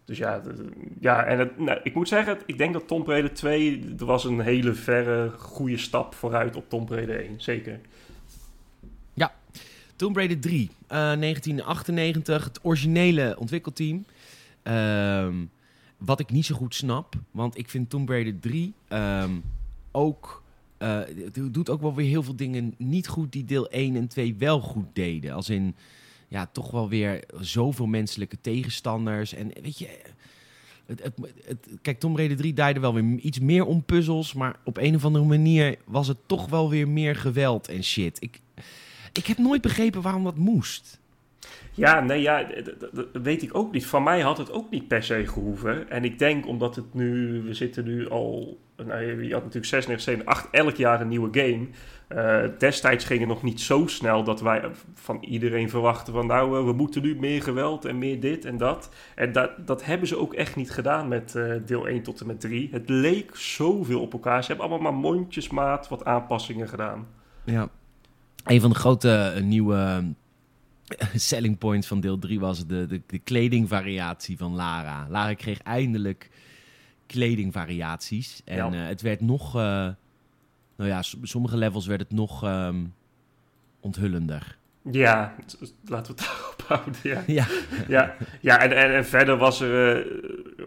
Dus 0.05 0.19
ja, 0.19 0.43
ja 1.01 1.25
en 1.25 1.39
het, 1.39 1.59
nou, 1.59 1.81
ik 1.83 1.95
moet 1.95 2.09
zeggen, 2.09 2.39
ik 2.47 2.59
denk 2.59 2.73
dat 2.73 2.89
Tomb 2.89 3.07
Raider 3.07 3.35
2, 3.35 3.95
er 3.99 4.05
was 4.05 4.25
een 4.25 4.41
hele 4.41 4.75
verre 4.75 5.31
goede 5.31 5.77
stap 5.77 6.15
vooruit 6.15 6.57
op 6.57 6.69
Tomb 6.69 6.91
Raider 6.91 7.21
1. 7.21 7.41
Zeker. 7.41 7.81
Tomb 9.97 10.17
Raider 10.17 10.41
3, 10.41 10.71
eh, 10.87 10.97
1998, 10.99 12.45
het 12.45 12.59
originele 12.63 13.37
ontwikkelteam. 13.39 14.05
Ehm, 14.63 15.35
wat 15.99 16.21
ik 16.21 16.31
niet 16.31 16.47
zo 16.47 16.55
goed 16.55 16.75
snap, 16.75 17.15
want 17.31 17.59
ik 17.59 17.69
vind 17.69 17.91
Tomb 17.91 18.09
Raider 18.09 18.39
3 18.41 18.73
ehm, 18.89 19.31
ook... 19.93 20.43
eh, 20.79 20.99
het 21.25 21.55
doet 21.55 21.71
ook 21.71 21.81
wel 21.81 21.95
weer 21.95 22.09
heel 22.09 22.23
veel 22.23 22.37
dingen 22.37 22.75
niet 22.79 23.09
goed 23.09 23.33
die 23.33 23.45
deel 23.45 23.69
1 23.71 23.97
en 23.97 24.09
2 24.09 24.35
wel 24.39 24.61
goed 24.61 24.87
deden. 24.93 25.33
Als 25.33 25.49
in, 25.49 25.75
ja, 26.29 26.47
toch 26.53 26.71
wel 26.71 26.89
weer 26.89 27.25
zoveel 27.41 27.87
menselijke 27.87 28.37
tegenstanders. 28.41 29.35
En 29.35 29.51
weet 29.63 29.79
je... 29.79 29.99
Het, 30.87 31.03
het, 31.03 31.15
het- 31.45 31.69
kijk, 31.83 31.99
Tomb 31.99 32.17
Raider 32.17 32.37
3 32.37 32.53
draaide 32.53 32.81
wel 32.81 32.95
weer 32.95 33.19
iets 33.19 33.39
meer 33.41 33.65
om 33.65 33.83
puzzels, 33.85 34.33
maar 34.33 34.57
op 34.65 34.77
een 34.77 34.95
of 34.95 35.05
andere 35.05 35.25
manier 35.25 35.77
was 35.85 36.09
het 36.09 36.19
toch 36.27 36.49
wel 36.49 36.71
weer 36.71 36.89
meer 36.89 37.17
geweld 37.17 37.69
en 37.69 37.85
shit. 37.85 38.17
Ik, 38.23 38.41
ik 39.17 39.27
heb 39.27 39.39
nooit 39.39 39.63
begrepen 39.63 40.03
waarom 40.03 40.25
dat 40.25 40.37
moest. 40.37 41.01
Ja, 41.73 42.01
nee, 42.01 42.21
ja, 42.21 42.47
dat 42.93 43.23
weet 43.23 43.43
ik 43.43 43.55
ook 43.55 43.73
niet. 43.73 43.87
Van 43.87 44.03
mij 44.03 44.21
had 44.21 44.39
het 44.39 44.53
ook 44.53 44.71
niet 44.71 44.89
per 44.89 45.03
se 45.03 45.27
gehoeven. 45.27 45.91
En 45.91 46.05
ik 46.05 46.19
denk 46.19 46.47
omdat 46.47 46.77
het 46.77 46.95
nu, 46.95 47.43
we 47.43 47.55
zitten 47.55 47.85
nu 47.85 48.09
al, 48.09 48.59
nou, 48.77 49.03
je 49.03 49.33
had 49.33 49.43
natuurlijk 49.43 49.65
96, 49.65 50.01
7, 50.15 50.27
8, 50.27 50.49
elk 50.51 50.77
jaar 50.77 51.01
een 51.01 51.09
nieuwe 51.09 51.29
game. 51.41 51.67
Eh, 52.09 52.59
destijds 52.59 53.05
ging 53.05 53.21
het 53.21 53.29
nog 53.29 53.43
niet 53.43 53.61
zo 53.61 53.87
snel 53.87 54.25
dat 54.25 54.41
wij 54.41 54.71
van 54.95 55.19
iedereen 55.21 55.71
verwachten 55.71 56.13
van 56.13 56.27
nou, 56.27 56.59
eh, 56.59 56.65
we 56.65 56.73
moeten 56.73 57.03
nu 57.03 57.17
meer 57.17 57.43
geweld 57.43 57.85
en 57.85 57.99
meer 57.99 58.21
dit 58.21 58.45
en 58.45 58.57
dat. 58.57 58.91
En 59.15 59.33
dat, 59.33 59.51
dat 59.67 59.85
hebben 59.85 60.09
ze 60.09 60.19
ook 60.19 60.35
echt 60.35 60.57
niet 60.57 60.71
gedaan 60.71 61.09
met 61.09 61.35
eh, 61.35 61.53
deel 61.67 61.89
1 61.89 62.03
tot 62.03 62.21
en 62.21 62.27
met 62.27 62.41
3. 62.41 62.69
Het 62.73 62.89
leek 62.89 63.37
zoveel 63.37 64.01
op 64.01 64.13
elkaar. 64.13 64.43
Ze 64.43 64.49
hebben 64.49 64.69
allemaal 64.69 64.93
maar 64.93 65.01
mondjesmaat 65.01 65.89
wat 65.89 66.05
aanpassingen 66.05 66.69
gedaan. 66.69 67.07
Ja. 67.45 67.69
Een 68.47 68.61
van 68.61 68.71
de 68.71 68.77
grote 68.77 69.11
eh, 69.37 69.43
nieuwe 69.43 70.05
eh, 70.87 71.09
selling 71.15 71.59
points 71.59 71.87
van 71.87 72.01
deel 72.01 72.19
3 72.19 72.41
was 72.41 72.67
de, 72.67 72.87
de, 72.87 73.03
de 73.07 73.19
kledingvariatie 73.19 74.37
van 74.37 74.55
Lara. 74.55 75.07
Lara 75.11 75.35
kreeg 75.35 75.59
eindelijk 75.61 76.31
kledingvariaties. 77.07 78.43
En 78.45 78.57
Ja. 78.57 78.73
eh, 78.73 78.87
het 78.89 79.03
werd 79.03 79.21
nog... 79.21 79.53
nou 79.53 80.91
ja, 80.91 81.03
sommige 81.23 81.57
levels 81.57 81.87
werd 81.87 82.01
het 82.01 82.13
nog 82.13 82.45
ehm, 82.45 82.85
onthullender. 83.81 84.59
Ja, 84.91 85.35
laten 85.85 86.15
we 86.15 86.21
het 86.23 86.27
daarop 86.31 86.63
houden. 86.67 86.95
Ja. 87.03 87.23
Ja. 87.27 87.47
ja, 87.89 88.15
ja 88.41 88.61
en, 88.61 88.73
en, 88.77 88.95
en 88.95 89.07
verder 89.07 89.37
was 89.37 89.61
er 89.61 90.07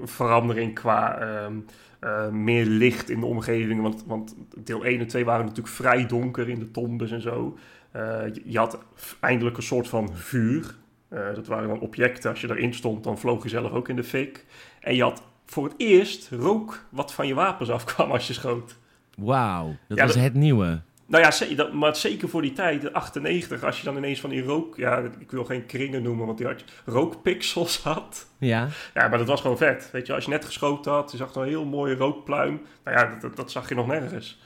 verandering 0.03 0.73
qua 0.75 1.17
ehm, 1.17 1.57
eh, 1.99 2.29
meer 2.29 2.65
licht 2.65 3.09
in 3.09 3.19
de 3.19 3.25
omgeving. 3.25 3.81
Want, 3.81 4.03
want 4.05 4.35
deel 4.63 4.85
1 4.85 4.99
en 4.99 5.07
2 5.07 5.25
waren 5.25 5.45
natuurlijk 5.45 5.75
vrij 5.75 6.05
donker 6.05 6.49
in 6.49 6.59
de 6.59 6.71
tombes 6.71 7.11
en 7.11 7.21
zo. 7.21 7.57
Eh, 7.91 8.01
je, 8.33 8.41
je 8.45 8.57
had 8.57 8.77
eindelijk 9.19 9.57
een 9.57 9.63
soort 9.63 9.87
van 9.87 10.09
vuur. 10.15 10.75
Eh, 11.09 11.33
dat 11.35 11.47
waren 11.47 11.67
dan 11.67 11.79
objecten. 11.79 12.29
Als 12.29 12.41
je 12.41 12.49
erin 12.49 12.73
stond, 12.73 13.03
dan 13.03 13.17
vloog 13.19 13.43
je 13.43 13.49
zelf 13.49 13.71
ook 13.71 13.89
in 13.89 13.95
de 13.95 14.03
fik. 14.03 14.45
En 14.79 14.95
je 14.95 15.01
had 15.03 15.23
voor 15.45 15.63
het 15.63 15.73
eerst 15.77 16.29
rook 16.31 16.83
wat 16.89 17.13
van 17.13 17.27
je 17.27 17.33
wapens 17.33 17.69
afkwam 17.79 18.11
als 18.11 18.27
je 18.27 18.33
schoot. 18.33 18.75
Wauw, 19.17 19.75
dat 19.87 19.97
Ja, 19.97 20.05
was 20.05 20.13
dat- 20.13 20.23
het 20.23 20.33
nieuwe. 20.33 20.81
Nou 21.05 21.23
ja, 21.23 21.55
dat, 21.55 21.73
maar 21.73 21.95
zeker 21.95 22.29
voor 22.29 22.41
die 22.41 22.53
tijd, 22.53 22.81
de 22.81 22.93
98, 22.93 23.63
als 23.63 23.77
je 23.79 23.83
dan 23.83 23.97
ineens 23.97 24.19
van 24.19 24.29
die 24.29 24.43
rook... 24.43 24.77
Ja, 24.77 24.97
ik 25.19 25.31
wil 25.31 25.45
geen 25.45 25.65
kringen 25.65 26.01
noemen, 26.03 26.25
want 26.25 26.37
die 26.37 26.47
had 26.47 26.59
je 26.59 26.65
rookpixels 26.85 27.77
had. 27.83 28.27
Ja, 28.37 28.67
Ja, 28.93 29.07
maar 29.07 29.17
dat 29.17 29.27
was 29.27 29.41
gewoon 29.41 29.57
vet. 29.57 29.89
Weet 29.91 30.07
je, 30.07 30.13
als 30.13 30.23
je 30.25 30.29
net 30.29 30.45
geschoten 30.45 30.91
had, 30.91 31.11
je 31.11 31.17
zag 31.17 31.35
een 31.35 31.43
heel 31.47 31.65
mooie 31.65 31.95
rookpluim. 31.95 32.61
Nou 32.83 32.97
ja, 32.97 33.17
dat, 33.21 33.35
dat 33.35 33.51
zag 33.51 33.69
je 33.69 33.75
nog 33.75 33.87
nergens. 33.87 34.39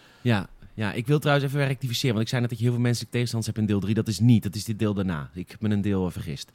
Ja. 0.73 0.93
Ik 0.93 1.07
wil 1.07 1.19
trouwens 1.19 1.47
even 1.47 1.67
rectificeren. 1.67 2.11
Want 2.11 2.23
ik 2.23 2.29
zei 2.29 2.41
net 2.41 2.49
dat 2.49 2.59
je 2.59 2.65
heel 2.65 2.73
veel 2.73 2.83
menselijke 2.83 3.13
tegenstanders 3.13 3.51
hebt 3.55 3.67
in 3.67 3.73
deel 3.73 3.81
3. 3.81 3.93
Dat 3.95 4.07
is 4.07 4.19
niet. 4.19 4.43
Dat 4.43 4.55
is 4.55 4.63
dit 4.63 4.79
deel 4.79 4.93
daarna. 4.93 5.29
Ik 5.33 5.51
heb 5.51 5.61
me 5.61 5.69
een 5.69 5.81
deel 5.81 6.05
eh, 6.05 6.11
vergist. 6.11 6.51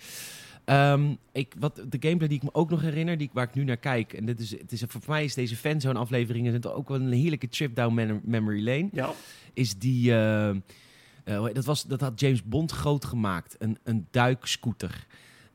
Ehm, 0.64 1.14
ik, 1.33 1.54
wat, 1.59 1.76
de 1.88 1.96
gameplay 2.00 2.28
die 2.28 2.37
ik 2.37 2.42
me 2.42 2.54
ook 2.54 2.70
nog 2.70 2.81
herinner, 2.81 3.18
die, 3.18 3.31
waar 3.33 3.48
ik 3.48 3.54
nu 3.54 3.64
naar 3.64 3.76
kijk. 3.76 4.12
En 4.12 4.24
dit 4.26 4.40
is, 4.40 4.50
het 4.50 4.72
is, 4.72 4.83
voor 4.88 5.00
mij 5.07 5.24
is 5.24 5.35
deze 5.35 5.57
fanzone 5.57 5.98
afleveringen 5.98 6.50
zijn 6.50 6.62
toch 6.62 6.72
ook 6.72 6.88
wel 6.88 7.00
een 7.00 7.12
heerlijke 7.12 7.48
trip 7.48 7.74
down 7.74 7.94
mem- 7.94 8.20
memory 8.24 8.64
lane. 8.64 8.88
Ja, 8.92 9.11
Is 9.54 9.78
die... 9.78 10.12
eh, 10.12 10.48
eh, 10.48 11.44
dat, 11.52 11.64
was, 11.64 11.83
dat 11.83 12.00
had 12.00 12.20
James 12.20 12.44
Bond 12.44 12.72
groot 12.72 13.04
gemaakt. 13.04 13.57
Een, 13.59 13.78
een 13.83 14.07
duikscooter. 14.11 15.07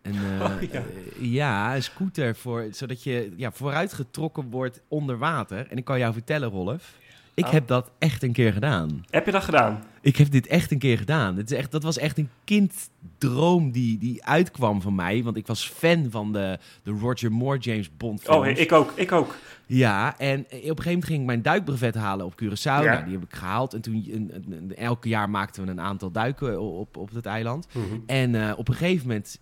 Een, 0.01 0.15
Oh, 0.41 0.61
ja. 0.71 0.83
ja, 1.19 1.75
een 1.75 1.83
scooter. 1.83 2.35
Voor, 2.35 2.67
zodat 2.71 3.03
je 3.03 3.33
ja, 3.35 3.51
vooruitgetrokken 3.51 4.49
wordt 4.49 4.81
onder 4.87 5.17
water. 5.17 5.67
En 5.67 5.77
ik 5.77 5.85
kan 5.85 5.99
jou 5.99 6.13
vertellen, 6.13 6.49
Rolf. 6.49 6.97
Ik 7.35 7.45
Oh. 7.45 7.51
heb 7.51 7.67
dat 7.67 7.91
echt 7.99 8.23
een 8.23 8.31
keer 8.31 8.53
gedaan. 8.53 9.05
heb 9.09 9.25
je 9.25 9.31
dat 9.31 9.43
gedaan? 9.43 9.83
Ik 10.01 10.15
heb 10.17 10.31
dit 10.31 10.47
echt 10.47 10.71
een 10.71 10.77
keer 10.77 10.97
gedaan. 10.97 11.37
Het 11.37 11.51
is 11.51 11.57
echt, 11.57 11.71
dat 11.71 11.83
was 11.83 11.97
echt 11.97 12.17
een 12.17 12.29
kinddroom 12.43 13.71
die, 13.71 13.97
die 13.97 14.25
uitkwam 14.25 14.81
van 14.81 14.95
mij. 14.95 15.23
Want 15.23 15.37
ik 15.37 15.47
was 15.47 15.67
fan 15.69 16.07
van 16.09 16.31
de, 16.33 16.59
de 16.83 16.91
Roger 16.91 17.31
Moore 17.31 17.57
James 17.59 17.97
Bond 17.97 18.21
films. 18.21 18.47
Oh, 18.47 18.57
ik 18.57 18.71
ook, 18.71 18.91
ik 18.95 19.11
ook. 19.11 19.35
Ja, 19.65 20.17
en 20.19 20.39
op 20.39 20.45
een 20.51 20.59
gegeven 20.59 20.85
moment 20.85 21.05
ging 21.05 21.19
ik 21.19 21.25
mijn 21.25 21.41
duikbrevet 21.41 21.95
halen 21.95 22.25
op 22.25 22.33
Curaçao. 22.43 22.63
Ja. 22.63 22.81
Nou, 22.83 23.03
die 23.03 23.13
heb 23.13 23.23
ik 23.23 23.35
gehaald. 23.35 23.73
En 23.73 23.81
toen, 23.81 24.31
elke 24.75 25.09
jaar 25.09 25.29
maakten 25.29 25.63
we 25.65 25.71
een 25.71 25.81
aantal 25.81 26.11
duiken 26.11 26.61
op, 26.61 26.97
op 26.97 27.13
het 27.13 27.25
eiland. 27.25 27.67
En 28.05 28.35
eh, 28.35 28.53
op 28.57 28.67
een 28.67 28.75
gegeven 28.75 29.07
moment 29.07 29.39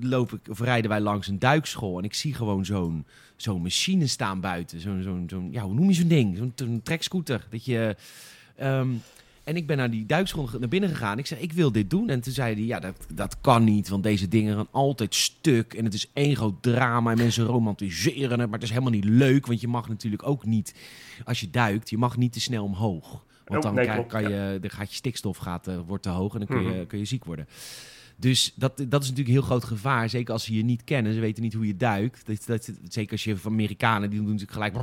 loop 0.00 0.32
ik, 0.32 0.40
of 0.50 0.60
rijden 0.60 0.90
wij 0.90 1.00
langs 1.00 1.28
een 1.28 1.38
duikschool. 1.38 1.98
En 1.98 2.04
ik 2.04 2.14
zie 2.14 2.34
gewoon 2.34 2.64
zo'n 2.64 3.06
zo'n 3.36 3.62
machine 3.62 4.06
staan 4.06 4.40
buiten. 4.40 4.80
Zo'n, 4.80 5.02
zo'n, 5.02 5.24
zo'n, 5.30 5.48
ja, 5.52 5.62
hoe 5.62 5.74
noem 5.74 5.88
je 5.88 5.94
zo'n 5.94 6.08
ding? 6.08 6.36
Zo'n, 6.36 6.52
zo'n 6.54 6.80
trekscooter. 6.82 7.46
Dat 7.50 7.64
je... 7.64 7.96
ehm, 8.56 8.88
en 9.44 9.56
ik 9.56 9.66
ben 9.66 9.76
naar 9.76 9.90
die 9.90 10.06
duikschool 10.06 10.48
naar 10.58 10.68
binnen 10.68 10.90
gegaan. 10.90 11.18
Ik 11.18 11.26
zei, 11.26 11.40
ik 11.40 11.52
wil 11.52 11.72
dit 11.72 11.90
doen. 11.90 12.08
En 12.08 12.20
toen 12.20 12.32
zei 12.32 12.54
hij, 12.54 12.64
ja, 12.64 12.80
dat, 12.80 13.06
dat 13.14 13.40
kan 13.40 13.64
niet. 13.64 13.88
Want 13.88 14.02
deze 14.02 14.28
dingen 14.28 14.56
gaan 14.56 14.68
altijd 14.70 15.14
stuk. 15.14 15.74
En 15.74 15.84
het 15.84 15.94
is 15.94 16.10
één 16.12 16.36
groot 16.36 16.62
drama. 16.62 17.10
En 17.10 17.16
mensen 17.16 17.44
romantiseren 17.44 18.30
het. 18.40 18.44
Maar 18.50 18.58
het 18.58 18.62
is 18.62 18.70
helemaal 18.70 18.90
niet 18.92 19.04
leuk. 19.04 19.46
Want 19.46 19.60
je 19.60 19.68
mag 19.68 19.88
natuurlijk 19.88 20.26
ook 20.26 20.44
niet, 20.44 20.74
als 21.24 21.40
je 21.40 21.50
duikt, 21.50 21.90
je 21.90 21.98
mag 21.98 22.16
niet 22.16 22.32
te 22.32 22.40
snel 22.40 22.64
omhoog. 22.64 23.24
Want 23.44 23.56
Oh, 23.64 23.70
dan, 23.70 23.74
nee, 23.74 23.88
klopt, 23.94 24.08
kan 24.08 24.28
je, 24.28 24.58
dan 24.60 24.70
gaat 24.70 24.90
je 24.90 24.96
stikstof 24.96 25.36
gaat, 25.36 25.68
eh, 25.68 25.78
wordt 25.86 26.02
te 26.02 26.08
hoog. 26.08 26.32
En 26.32 26.38
dan 26.38 26.48
kun 26.48 26.62
je, 26.66 26.76
Mhm. 26.76 26.86
kun 26.86 26.98
je 26.98 27.04
ziek 27.04 27.24
worden. 27.24 27.46
Dus 28.16 28.52
dat, 28.54 28.76
dat 28.76 29.02
is 29.02 29.08
natuurlijk 29.08 29.18
een 29.18 29.40
heel 29.40 29.42
groot 29.42 29.64
gevaar. 29.64 30.08
Zeker 30.08 30.32
als 30.32 30.44
ze 30.44 30.56
je 30.56 30.64
niet 30.64 30.84
kennen. 30.84 31.14
Ze 31.14 31.20
weten 31.20 31.42
niet 31.42 31.54
hoe 31.54 31.66
je 31.66 31.76
duikt. 31.76 32.26
Dat, 32.26 32.46
dat, 32.46 32.70
zeker 32.88 33.12
als 33.12 33.24
je 33.24 33.36
van 33.36 33.52
Amerikanen, 33.52 34.10
die 34.10 34.22
doen 34.22 34.34
natuurlijk 34.34 34.52
gelijk... 34.52 34.74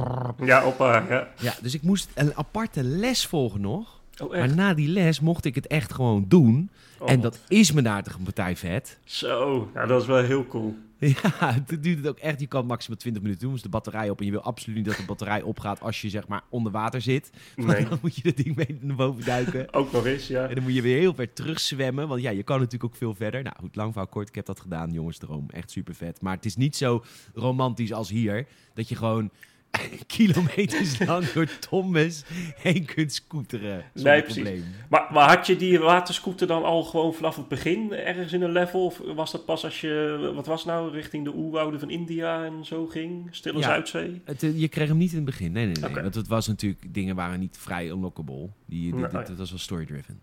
Ja, 0.45 0.65
op, 0.65 0.79
ja. 0.79 1.27
Ja, 1.39 1.55
dus 1.61 1.73
ik 1.73 1.81
moest 1.81 2.09
een 2.13 2.35
aparte 2.35 2.83
les 2.83 3.25
volgen 3.25 3.61
nog. 3.61 4.00
Oh, 4.21 4.31
Maar 4.31 4.55
na 4.55 4.73
die 4.73 4.87
les 4.87 5.19
mocht 5.19 5.45
ik 5.45 5.55
het 5.55 5.67
echt 5.67 5.93
gewoon 5.93 6.25
doen. 6.27 6.69
Oh, 6.99 7.11
en 7.11 7.21
dat 7.21 7.39
is 7.47 7.71
me 7.71 7.81
een 7.87 8.23
partij 8.23 8.55
vet. 8.55 8.99
Zo, 9.03 9.69
nou, 9.73 9.87
dat 9.87 10.01
is 10.01 10.07
wel 10.07 10.23
heel 10.23 10.47
cool. 10.47 10.75
Ja, 11.07 11.53
het 11.53 11.83
duurt 11.83 11.97
het 11.97 12.07
ook 12.07 12.17
echt. 12.17 12.39
Je 12.39 12.47
kan 12.47 12.65
maximaal 12.65 12.97
20 12.97 13.21
minuten 13.21 13.43
doen. 13.43 13.53
Dus 13.53 13.61
de 13.61 13.69
batterij 13.69 14.09
op. 14.09 14.19
En 14.19 14.25
je 14.25 14.31
wil 14.31 14.41
absoluut 14.41 14.77
niet 14.77 14.85
dat 14.85 14.95
de 14.95 15.05
batterij 15.05 15.41
opgaat 15.41 15.81
als 15.81 16.01
je 16.01 16.09
zeg 16.09 16.27
maar 16.27 16.41
onder 16.49 16.71
water 16.71 17.01
zit. 17.01 17.31
Want 17.55 17.67
Nee, 17.67 17.89
dan 17.89 17.99
moet 18.01 18.15
je 18.15 18.21
dat 18.23 18.37
ding 18.37 18.55
mee 18.55 18.77
naar 18.81 18.95
boven 18.95 19.25
duiken. 19.25 19.73
ook 19.73 19.91
nog 19.91 20.05
eens, 20.05 20.27
ja. 20.27 20.47
En 20.47 20.55
dan 20.55 20.63
moet 20.63 20.73
je 20.73 20.81
weer 20.81 20.97
heel 20.99 21.13
ver 21.13 21.33
terugzwemmen. 21.33 22.07
Want 22.07 22.21
ja, 22.21 22.29
je 22.29 22.43
kan 22.43 22.57
natuurlijk 22.57 22.83
ook 22.83 22.95
veel 22.95 23.15
verder. 23.15 23.43
Nou 23.43 23.55
goed, 23.59 23.75
lang 23.75 23.91
verhaal 23.91 24.09
kort. 24.09 24.27
Ik 24.27 24.35
heb 24.35 24.45
dat 24.45 24.59
gedaan, 24.59 24.91
jongensdroom. 24.91 25.45
Echt 25.49 25.71
super 25.71 25.95
vet. 25.95 26.21
Maar 26.21 26.35
het 26.35 26.45
is 26.45 26.55
niet 26.55 26.75
zo 26.75 27.03
romantisch 27.33 27.93
als 27.93 28.09
hier. 28.09 28.47
Dat 28.73 28.89
je 28.89 28.95
gewoon 28.95 29.31
kilometers 30.07 30.99
lang 30.99 31.25
door 31.31 31.47
Thomas 31.59 32.23
heen 32.55 32.85
kunt 32.85 33.13
scooteren. 33.13 33.83
Nee, 33.93 34.21
precies. 34.21 34.43
probleem. 34.43 34.63
Maar, 34.89 35.07
maar 35.11 35.29
had 35.29 35.47
je 35.47 35.55
die 35.55 35.79
waterscooter 35.79 36.47
dan 36.47 36.63
al 36.63 36.83
gewoon 36.83 37.13
vanaf 37.13 37.35
het 37.35 37.47
begin 37.47 37.93
ergens 37.93 38.33
in 38.33 38.41
een 38.41 38.51
level? 38.51 38.85
Of 38.85 39.01
was 39.15 39.31
dat 39.31 39.45
pas 39.45 39.63
als 39.63 39.81
je, 39.81 40.31
wat 40.35 40.45
was 40.45 40.65
nou, 40.65 40.91
richting 40.91 41.23
de 41.23 41.35
oerwouden 41.35 41.79
van 41.79 41.89
India 41.89 42.45
en 42.45 42.65
zo 42.65 42.85
ging? 42.85 43.27
Stille 43.31 43.59
Ja. 43.59 43.63
Zuidzee? 43.63 44.21
Het, 44.25 44.43
eh, 44.43 44.59
je 44.59 44.67
kreeg 44.67 44.87
hem 44.87 44.97
niet 44.97 45.11
in 45.11 45.15
het 45.15 45.25
begin. 45.25 45.51
Nee, 45.51 45.65
nee, 45.65 45.75
nee. 45.81 46.01
Want 46.01 46.15
het 46.15 46.27
was 46.27 46.47
natuurlijk, 46.47 46.93
dingen 46.93 47.15
waren 47.15 47.39
niet 47.39 47.57
vrij 47.59 47.89
unlockable. 47.89 48.49
Die, 48.65 48.95
dit, 48.95 49.11
Nee, 49.11 49.35
was 49.37 49.49
wel 49.49 49.59
story-driven. 49.59 50.19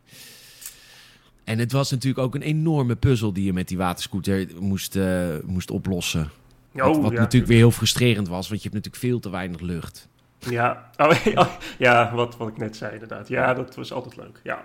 En 1.44 1.58
het 1.58 1.72
was 1.72 1.90
natuurlijk 1.90 2.24
ook 2.24 2.34
een 2.34 2.42
enorme 2.42 2.96
puzzel 2.96 3.32
die 3.32 3.44
je 3.44 3.52
met 3.52 3.68
die 3.68 3.76
waterscooter 3.76 4.48
moest, 4.60 4.96
eh, 4.96 5.36
moest 5.46 5.70
oplossen. 5.70 6.30
Wat 6.86 6.96
Oh, 6.96 7.02
wat 7.02 7.12
ja. 7.12 7.18
natuurlijk 7.18 7.50
weer 7.50 7.60
heel 7.60 7.70
frustrerend 7.70 8.28
was, 8.28 8.48
want 8.48 8.62
je 8.62 8.68
hebt 8.68 8.84
natuurlijk 8.84 9.04
veel 9.12 9.20
te 9.20 9.30
weinig 9.30 9.60
lucht. 9.60 10.08
Ja, 10.38 10.90
oh, 10.96 11.24
ja, 11.24 11.56
ja 11.78 12.14
wat, 12.14 12.36
wat 12.36 12.48
ik 12.48 12.56
net 12.58 12.76
zei 12.76 12.92
inderdaad. 12.92 13.28
Ja, 13.28 13.54
dat 13.54 13.74
was 13.76 13.92
altijd 13.92 14.16
leuk. 14.16 14.40
Ja, 14.42 14.64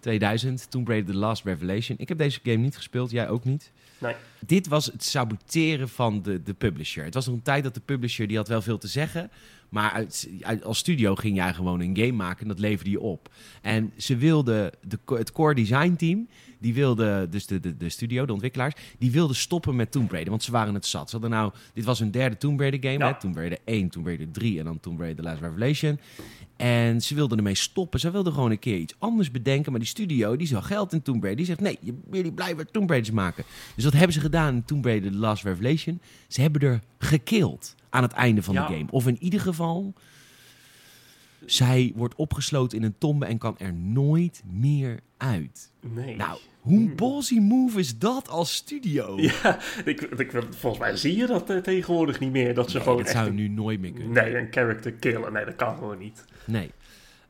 2000, 0.00 0.70
Tomb 0.70 0.88
Raider 0.88 1.12
The 1.12 1.18
Last 1.18 1.44
Revelation. 1.44 1.98
Ik 1.98 2.08
heb 2.08 2.18
deze 2.18 2.40
game 2.42 2.56
niet 2.56 2.76
gespeeld, 2.76 3.10
jij 3.10 3.28
ook 3.28 3.44
niet. 3.44 3.70
Nee. 3.98 4.14
Dit 4.46 4.68
was 4.68 4.86
het 4.86 5.04
saboteren 5.04 5.88
van 5.88 6.22
de, 6.22 6.42
de 6.42 6.54
publisher. 6.54 7.04
Het 7.04 7.14
was 7.14 7.26
nog 7.26 7.34
een 7.34 7.42
tijd 7.42 7.62
dat 7.64 7.74
de 7.74 7.80
publisher, 7.84 8.26
die 8.28 8.36
had 8.36 8.48
wel 8.48 8.62
veel 8.62 8.78
te 8.78 8.88
zeggen. 8.88 9.30
Maar 9.68 9.90
uit, 9.90 10.28
uit- 10.40 10.64
als 10.64 10.78
studio 10.78 11.14
ging 11.14 11.36
jij 11.36 11.54
gewoon 11.54 11.80
een 11.80 11.96
game 11.96 12.12
maken 12.12 12.42
en 12.42 12.48
dat 12.48 12.58
leverde 12.58 12.90
je 12.90 13.00
op. 13.00 13.28
En 13.62 13.92
ze 13.96 14.16
wilden, 14.16 14.72
de, 14.82 14.98
het 15.06 15.32
core 15.32 15.54
design 15.54 15.94
team, 15.94 16.28
die 16.60 16.74
wilde, 16.74 17.26
dus 17.30 17.46
de, 17.46 17.60
de, 17.60 17.76
de 17.76 17.88
studio, 17.88 18.26
de 18.26 18.32
ontwikkelaars, 18.32 18.74
die 18.98 19.10
wilden 19.10 19.36
stoppen 19.36 19.76
met 19.76 19.92
Tomb 19.92 20.10
Raider. 20.10 20.30
Want 20.30 20.42
ze 20.42 20.50
waren 20.50 20.74
het 20.74 20.86
zat. 20.86 21.10
Ze 21.10 21.16
hadden 21.18 21.38
nou, 21.38 21.52
dit 21.74 21.84
was 21.84 21.98
hun 21.98 22.10
derde 22.10 22.36
Tomb 22.36 22.60
Raider 22.60 22.80
game. 22.90 22.98
Ja. 23.04 23.12
Hè? 23.12 23.18
Tomb 23.20 23.36
Raider 23.36 23.58
1, 23.64 23.88
Tomb 23.88 24.06
Raider 24.06 24.30
3 24.30 24.58
en 24.58 24.64
dan 24.64 24.80
Tomb 24.80 24.98
Raider 25.00 25.24
The 25.24 25.30
Last 25.30 25.40
Revelation. 25.42 25.98
En 26.56 27.02
ze 27.02 27.14
wilden 27.14 27.38
ermee 27.38 27.54
stoppen. 27.54 28.00
Ze 28.00 28.10
wilden 28.10 28.32
gewoon 28.32 28.50
een 28.50 28.58
keer 28.58 28.76
iets 28.78 28.94
anders 28.98 29.30
bedenken. 29.30 29.70
Maar 29.70 29.80
die 29.80 29.88
studio, 29.88 30.36
die 30.36 30.46
zag 30.46 30.66
geld 30.66 30.92
in 30.92 31.02
Tomb 31.02 31.22
Raider. 31.22 31.44
Die 31.46 31.56
zegt, 31.56 31.60
nee, 31.60 31.94
jullie 32.10 32.32
blijven 32.32 32.70
Tomb 32.70 32.88
Raiders 32.90 33.14
maken. 33.14 33.44
Dus 33.74 33.84
wat 33.84 33.92
hebben 33.92 34.12
ze 34.12 34.20
gedaan 34.20 34.54
in 34.54 34.64
Tomb 34.64 34.84
Raider 34.84 35.10
The 35.10 35.16
Last 35.18 35.44
Revelation? 35.44 36.00
Ze 36.28 36.40
hebben 36.40 36.60
er 36.60 36.80
gekild 36.98 37.74
aan 37.90 38.02
het 38.02 38.12
einde 38.12 38.42
van 38.42 38.54
Ja. 38.54 38.66
de 38.66 38.72
game. 38.74 38.86
Of 38.90 39.06
in 39.06 39.16
ieder 39.20 39.40
geval, 39.40 39.94
zij 41.46 41.92
wordt 41.94 42.14
opgesloten 42.14 42.78
in 42.78 42.84
een 42.84 42.98
tombe 42.98 43.26
en 43.26 43.38
kan 43.38 43.58
er 43.58 43.72
nooit 43.74 44.42
meer 44.52 45.00
uit. 45.16 45.72
nee. 45.94 46.16
Nou, 46.16 46.38
hoe 46.60 46.78
Hmm. 46.78 46.96
ballsy 46.96 47.38
move 47.38 47.78
is 47.78 47.98
dat 47.98 48.28
als 48.28 48.54
studio? 48.54 49.16
Ja, 49.20 49.58
ik, 49.84 50.00
ik, 50.00 50.30
volgens 50.50 50.82
mij 50.82 50.96
zie 50.96 51.16
je 51.16 51.26
dat 51.26 51.50
eh, 51.50 51.56
tegenwoordig 51.56 52.20
niet 52.20 52.30
meer. 52.32 52.54
Dat 52.54 52.70
ze 52.70 52.74
Nee, 52.76 52.82
gewoon 52.82 52.98
dat 52.98 53.06
echt 53.06 53.16
zou 53.16 53.28
een, 53.28 53.34
nu 53.34 53.48
nooit 53.48 53.80
meer 53.80 53.92
kunnen. 53.92 54.12
nee, 54.12 54.36
een 54.36 54.48
character 54.50 54.92
killen. 54.92 55.32
Nee, 55.32 55.44
dat 55.44 55.56
kan 55.56 55.74
gewoon 55.74 55.98
niet. 55.98 56.24
Nee. 56.46 56.70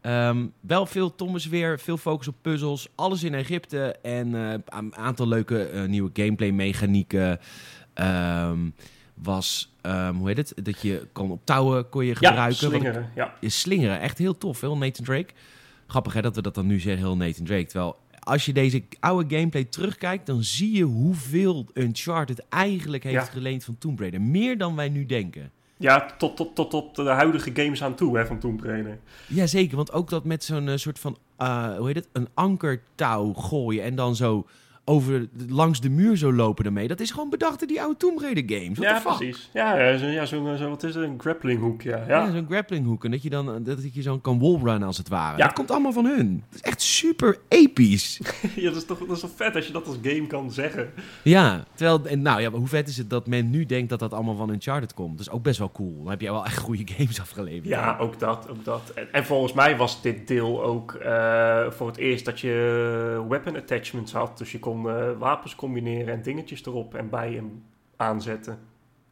Ehm, 0.00 0.46
wel 0.60 0.86
veel 0.86 1.14
Thomas 1.14 1.46
weer, 1.46 1.78
veel 1.80 1.96
focus 1.96 2.28
op 2.28 2.34
puzzels, 2.42 2.88
alles 2.94 3.22
in 3.24 3.34
Egypte 3.34 3.92
en 4.02 4.34
eh, 4.34 4.54
een 4.66 4.94
aantal 4.96 5.28
leuke 5.28 5.62
eh, 5.64 5.84
nieuwe 5.88 6.10
gameplay 6.12 6.50
mechanieken. 6.50 7.38
Ehm, 7.94 8.58
was, 9.22 9.72
ehm, 9.80 10.14
hoe 10.14 10.28
heet 10.28 10.36
het, 10.36 10.52
dat 10.62 10.82
je 10.82 11.06
kon 11.12 11.30
op 11.30 11.40
touwen 11.44 11.88
kon 11.88 12.04
je 12.04 12.16
Ja, 12.20 12.28
gebruiken. 12.28 12.66
Ik- 12.66 12.72
slingeren. 12.80 13.10
Ja, 13.14 13.34
je 13.40 13.48
slingeren, 13.48 14.00
echt 14.00 14.18
heel 14.18 14.38
tof, 14.38 14.60
heel 14.60 14.76
Nathan 14.76 15.04
Drake. 15.04 15.32
Grappig 15.86 16.12
hè, 16.12 16.22
dat 16.22 16.34
we 16.36 16.42
dat 16.42 16.54
dan 16.54 16.66
nu 16.66 16.80
zeggen, 16.80 17.02
heel 17.02 17.16
Nathan 17.16 17.44
Drake. 17.44 17.64
Terwijl 17.66 17.96
als 18.20 18.44
je 18.46 18.52
deze 18.52 18.82
oude 19.00 19.36
gameplay 19.36 19.64
terugkijkt, 19.64 20.26
dan 20.26 20.42
zie 20.44 20.72
je 20.76 20.82
hoeveel 20.84 21.66
Uncharted 21.74 22.44
eigenlijk 22.48 23.02
heeft 23.02 23.14
Ja. 23.26 23.32
geleend 23.32 23.64
van 23.64 23.78
Tomb 23.78 23.98
Raider. 24.00 24.20
Meer 24.20 24.58
dan 24.58 24.76
wij 24.76 24.88
nu 24.88 25.06
denken. 25.06 25.50
ja 25.76 26.06
tot, 26.18 26.36
tot, 26.36 26.54
tot 26.56 26.74
op 26.74 26.94
de 26.94 27.02
huidige 27.08 27.50
games 27.54 27.82
aan 27.82 27.94
toe 27.94 28.16
hè, 28.18 28.26
van 28.26 28.38
Tomb 28.38 28.62
Raider. 28.64 28.98
Jazeker, 29.26 29.76
want 29.76 29.92
ook 29.92 30.10
dat 30.10 30.24
met 30.24 30.44
zo'n 30.44 30.68
eh, 30.68 30.76
soort 30.76 30.98
van, 30.98 31.18
eh, 31.36 31.76
hoe 31.76 31.86
heet 31.86 31.96
het, 31.96 32.08
een 32.12 32.28
ankertouw 32.34 33.32
gooien 33.32 33.82
en 33.84 33.94
dan 33.94 34.16
zo 34.16 34.46
over 34.90 35.28
langs 35.48 35.80
de 35.80 35.90
muur 35.90 36.16
zo 36.16 36.32
lopen 36.32 36.64
ermee. 36.64 36.88
Dat 36.88 37.00
is 37.00 37.10
gewoon 37.10 37.30
bedacht 37.30 37.62
in 37.62 37.68
die 37.68 37.80
oude 37.80 37.96
Tomb 37.96 38.20
Raider 38.20 38.58
games. 38.58 38.78
What 38.78 39.02
ja, 39.02 39.16
precies. 39.16 39.50
Ja, 39.52 39.78
ja, 39.78 39.96
zo, 39.96 40.06
ja 40.06 40.26
zo, 40.26 40.56
zo, 40.56 40.68
wat 40.68 40.82
is 40.82 40.94
het? 40.94 41.04
Een 41.04 41.20
grappling 41.20 41.60
hoek, 41.60 41.82
ja. 41.82 41.96
Ja, 41.96 42.26
Ja, 42.26 42.32
zo'n 42.32 42.46
grappling 42.48 42.86
hoek. 42.86 43.04
En 43.04 43.10
dat 43.10 43.22
je 43.22 43.30
dan 43.30 43.54
eh, 43.54 43.64
dat 43.64 43.94
je 43.94 44.02
zo 44.02 44.18
kan 44.18 44.38
wallrunnen 44.38 44.86
als 44.86 44.98
het 44.98 45.08
ware. 45.08 45.36
Ja. 45.36 45.44
Dat 45.44 45.54
komt 45.54 45.70
allemaal 45.70 45.92
van 45.92 46.04
hun. 46.04 46.44
Dat 46.50 46.54
is 46.54 46.60
echt 46.60 46.82
super 46.82 47.38
episch. 47.48 48.20
ja 48.56 48.68
dat, 48.68 48.76
is 48.76 48.84
toch, 48.84 48.98
dat 48.98 49.16
is 49.16 49.20
toch 49.20 49.30
vet 49.34 49.54
als 49.54 49.66
je 49.66 49.72
dat 49.72 49.86
als 49.86 49.96
game 50.02 50.26
kan 50.26 50.50
zeggen. 50.50 50.90
ja, 51.22 51.64
terwijl, 51.74 52.06
en 52.06 52.22
nou 52.22 52.40
ja, 52.40 52.50
hoe 52.50 52.68
vet 52.68 52.88
is 52.88 52.96
het 52.96 53.10
dat 53.10 53.26
men 53.26 53.50
nu 53.50 53.66
denkt 53.66 53.90
dat 53.90 53.98
dat 53.98 54.12
allemaal 54.12 54.36
van 54.36 54.50
Uncharted 54.50 54.94
komt. 54.94 55.18
Dat 55.18 55.26
is 55.26 55.32
ook 55.32 55.42
best 55.42 55.58
wel 55.58 55.72
cool. 55.72 55.96
Dan 55.98 56.10
heb 56.10 56.20
je 56.20 56.30
wel 56.30 56.44
echt 56.44 56.58
goede 56.58 56.84
games 56.86 57.20
afgeleverd. 57.20 57.68
Ja, 57.68 57.96
ook 58.00 58.18
dat, 58.18 58.46
ook 58.50 58.64
dat. 58.64 58.92
En, 58.94 59.12
en 59.12 59.24
volgens 59.24 59.52
mij 59.52 59.76
was 59.76 60.02
dit 60.02 60.28
deel 60.28 60.62
ook 60.62 60.92
eh, 60.92 61.70
voor 61.70 61.86
het 61.86 61.96
eerst 61.96 62.24
dat 62.24 62.40
je 62.40 63.24
weapon 63.28 63.56
attachments 63.56 64.12
had. 64.12 64.38
Dus 64.38 64.52
je 64.52 64.58
kon 64.58 64.79
eh, 64.88 65.18
wapens 65.18 65.54
combineren 65.54 66.14
en 66.14 66.22
dingetjes 66.22 66.66
erop 66.66 66.94
en 66.94 67.08
bij 67.08 67.32
hem 67.32 67.62
aanzetten. 67.96 68.58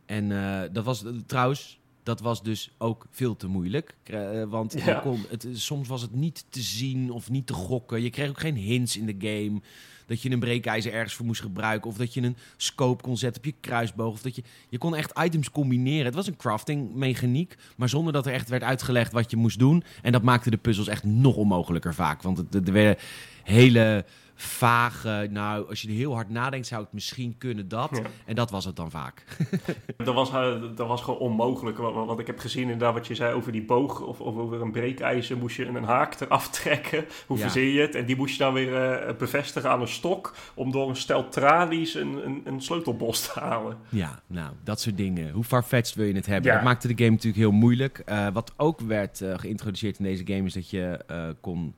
En 0.06 0.32
eh, 0.32 0.68
dat 0.72 0.84
was 0.84 1.04
trouwens, 1.26 1.80
dat 2.02 2.20
was 2.20 2.42
dus 2.42 2.74
ook 2.78 3.06
veel 3.10 3.36
te 3.36 3.46
moeilijk. 3.46 3.96
Eh, 4.02 4.44
want 4.44 4.72
je 4.72 5.00
kon, 5.02 5.24
het, 5.28 5.46
soms 5.52 5.88
was 5.88 6.02
het 6.02 6.14
niet 6.14 6.44
te 6.48 6.60
zien 6.60 7.10
of 7.10 7.30
niet 7.30 7.46
te 7.46 7.52
gokken. 7.52 8.02
Je 8.02 8.10
kreeg 8.10 8.28
ook 8.28 8.40
geen 8.40 8.56
hints 8.56 8.96
in 8.96 9.06
de 9.06 9.16
game. 9.18 9.60
Dat 10.08 10.22
je 10.22 10.30
een 10.30 10.38
breekijzer 10.38 10.92
ergens 10.92 11.14
voor 11.14 11.26
moest 11.26 11.40
gebruiken. 11.40 11.90
Of 11.90 11.96
dat 11.96 12.14
je 12.14 12.22
een 12.22 12.36
scope 12.56 13.02
kon 13.02 13.16
zetten 13.16 13.42
op 13.42 13.46
je 13.48 13.54
kruisboog. 13.60 14.12
Of 14.12 14.22
dat 14.22 14.36
je, 14.36 14.42
je 14.68 14.78
kon 14.78 14.94
echt 14.96 15.18
items 15.18 15.50
combineren. 15.50 16.04
Het 16.04 16.14
was 16.14 16.26
een 16.26 16.36
crafting 16.36 16.94
mechaniek. 16.94 17.54
Maar 17.76 17.88
zonder 17.88 18.12
dat 18.12 18.26
er 18.26 18.32
echt 18.32 18.48
werd 18.48 18.62
uitgelegd 18.62 19.12
wat 19.12 19.30
je 19.30 19.36
moest 19.36 19.58
doen. 19.58 19.84
En 20.02 20.12
dat 20.12 20.22
maakte 20.22 20.50
de 20.50 20.56
puzzels 20.56 20.88
echt 20.88 21.04
nog 21.04 21.36
onmogelijker 21.36 21.94
vaak. 21.94 22.22
Want 22.22 22.38
het, 22.38 22.54
er 22.66 22.72
werden 22.72 22.96
hele 23.42 24.04
vage... 24.34 25.28
Nou, 25.30 25.68
als 25.68 25.82
je 25.82 25.88
er 25.88 25.94
heel 25.94 26.14
hard 26.14 26.30
nadenkt 26.30 26.66
zou 26.66 26.82
het 26.82 26.92
misschien 26.92 27.34
kunnen 27.38 27.68
dat. 27.68 27.90
Ja. 27.92 28.02
En 28.26 28.34
dat 28.34 28.50
was 28.50 28.64
het 28.64 28.76
dan 28.76 28.90
vaak. 28.90 29.24
Dat 29.96 30.14
was, 30.14 30.30
eh, 30.30 30.54
dat 30.74 30.88
was 30.88 31.02
gewoon 31.02 31.18
onmogelijk. 31.18 31.78
Wat 31.78 32.18
ik 32.18 32.26
heb 32.26 32.38
gezien 32.38 32.62
inderdaad 32.62 32.94
wat 32.94 33.06
je 33.06 33.14
zei 33.14 33.34
over 33.34 33.52
die 33.52 33.62
boog 33.64 34.00
of, 34.00 34.20
of 34.20 34.36
over 34.36 34.60
een 34.62 34.70
breekijzer 34.72 35.36
moest 35.36 35.56
je 35.56 35.66
een 35.66 35.84
haak 35.84 36.20
eraf 36.20 36.50
trekken. 36.50 37.04
Hoe 37.26 37.36
Ja. 37.36 37.42
verzin 37.42 37.62
je 37.68 37.80
het? 37.80 37.94
En 37.94 38.06
die 38.06 38.16
moest 38.16 38.32
je 38.32 38.38
dan 38.38 38.52
weer 38.52 38.74
eh, 38.74 39.16
bevestigen 39.16 39.70
aan 39.70 39.80
een 39.80 39.88
stok 39.98 40.34
om 40.54 40.70
door 40.70 40.88
een 40.88 40.96
stel 40.96 41.28
tralies 41.28 41.94
een, 41.94 42.26
een, 42.26 42.40
een 42.44 42.60
sleutelbos 42.62 43.32
te 43.32 43.40
halen. 43.40 43.76
Ja, 43.88 44.22
nou, 44.26 44.52
dat 44.62 44.80
soort 44.80 44.96
dingen. 44.96 45.30
Hoe 45.30 45.44
farfetched 45.44 45.94
wil 45.94 46.06
je 46.06 46.14
het 46.14 46.26
hebben? 46.26 46.50
Ja. 46.50 46.56
Dat 46.56 46.64
maakte 46.64 46.88
de 46.88 46.94
game 46.96 47.10
natuurlijk 47.10 47.42
heel 47.42 47.50
moeilijk. 47.52 47.98
Eh, 47.98 48.28
wat 48.32 48.52
ook 48.56 48.80
werd 48.80 49.20
eh, 49.20 49.38
geïntroduceerd 49.38 49.98
in 49.98 50.04
deze 50.04 50.26
game 50.26 50.44
is 50.44 50.52
dat 50.52 50.70
je 50.70 51.04
eh, 51.06 51.28
kon... 51.40 51.74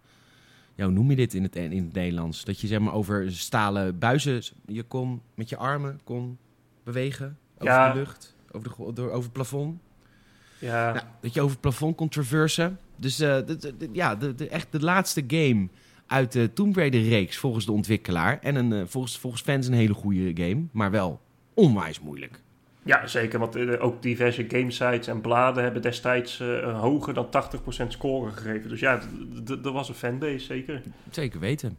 Ja, 0.74 0.84
hoe 0.84 0.94
noem 0.94 1.10
je 1.10 1.16
dit 1.16 1.34
in 1.34 1.42
het, 1.42 1.56
in 1.56 1.84
het 1.84 1.92
Nederlands? 1.92 2.44
Dat 2.44 2.60
je 2.60 2.66
zeg 2.66 2.78
maar 2.78 2.92
over 2.92 3.32
stalen 3.32 3.98
buizen... 3.98 4.42
Je 4.66 4.82
kon 4.82 5.20
met 5.34 5.48
je 5.48 5.56
armen 5.56 6.00
kon 6.04 6.38
bewegen 6.84 7.38
over 7.58 7.74
Ja. 7.74 7.92
de 7.92 7.98
lucht, 7.98 8.34
over, 8.52 8.68
de, 8.68 8.92
door, 8.92 9.08
over 9.08 9.22
het 9.22 9.32
plafond. 9.32 9.80
Ja, 10.58 10.92
Nou, 10.92 11.04
dat 11.20 11.34
je 11.34 11.40
over 11.40 11.52
het 11.52 11.60
plafond 11.60 11.96
kon 11.96 12.08
traversen. 12.08 12.78
Dus 12.96 13.16
ja, 13.92 14.14
de, 14.14 14.34
de, 14.34 14.48
echt 14.48 14.66
de 14.70 14.80
laatste 14.80 15.24
game 15.26 15.68
uit 16.10 16.32
de 16.32 16.52
Tomb 16.52 16.76
Raider-reeks 16.76 17.36
volgens 17.36 17.64
de 17.66 17.72
ontwikkelaar. 17.72 18.38
En 18.42 18.54
een, 18.54 18.72
eh, 18.72 18.82
volgens, 18.86 19.18
volgens 19.18 19.42
fans 19.42 19.66
een 19.66 19.72
hele 19.72 19.94
goede 19.94 20.30
game, 20.44 20.62
maar 20.72 20.90
wel 20.90 21.20
onwijs 21.54 22.00
moeilijk. 22.00 22.40
ja 22.82 23.06
zeker. 23.06 23.38
Want 23.38 23.56
eh, 23.56 23.84
ook 23.84 24.02
diverse 24.02 24.44
gamesites 24.48 25.06
en 25.06 25.20
bladen 25.20 25.62
hebben 25.62 25.82
destijds 25.82 26.40
eh, 26.40 26.80
hoger 26.80 27.14
dan 27.14 27.26
80% 27.30 27.92
score 27.92 28.30
gegeven. 28.30 28.68
Dus 28.68 28.80
ja, 28.80 28.98
d- 28.98 29.46
d- 29.46 29.64
er 29.66 29.72
was 29.72 29.88
een 29.88 29.94
fanbase, 29.94 30.38
zeker. 30.44 30.82
Zeker 31.10 31.40
weten. 31.40 31.78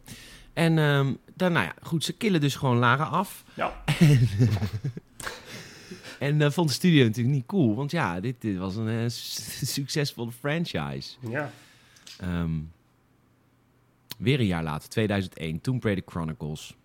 En 0.52 0.78
ehm 0.78 1.12
dan, 1.36 1.52
nou 1.52 1.64
ja, 1.64 1.74
goed, 1.82 2.04
ze 2.04 2.12
killen 2.16 2.40
dus 2.40 2.54
gewoon 2.54 2.76
Lara 2.78 3.04
af. 3.04 3.44
Ja. 3.54 3.72
En 6.18 6.42
eh, 6.42 6.50
vond 6.50 6.68
de 6.68 6.74
studio 6.74 7.04
natuurlijk 7.04 7.34
niet 7.34 7.46
cool, 7.46 7.74
want 7.74 7.90
ja, 7.90 8.20
dit, 8.20 8.34
dit 8.40 8.56
was 8.58 8.76
een 8.76 9.10
su- 9.10 9.66
succesvolle 9.78 10.32
franchise. 10.32 11.16
Ja, 11.30 11.50
Ehm, 12.20 12.50
weer 14.22 14.40
een 14.40 14.46
jaar 14.46 14.62
later, 14.62 14.88
2001, 14.88 15.60
Tomb 15.60 15.84
Raider 15.84 16.04
Chronicles. 16.06 16.76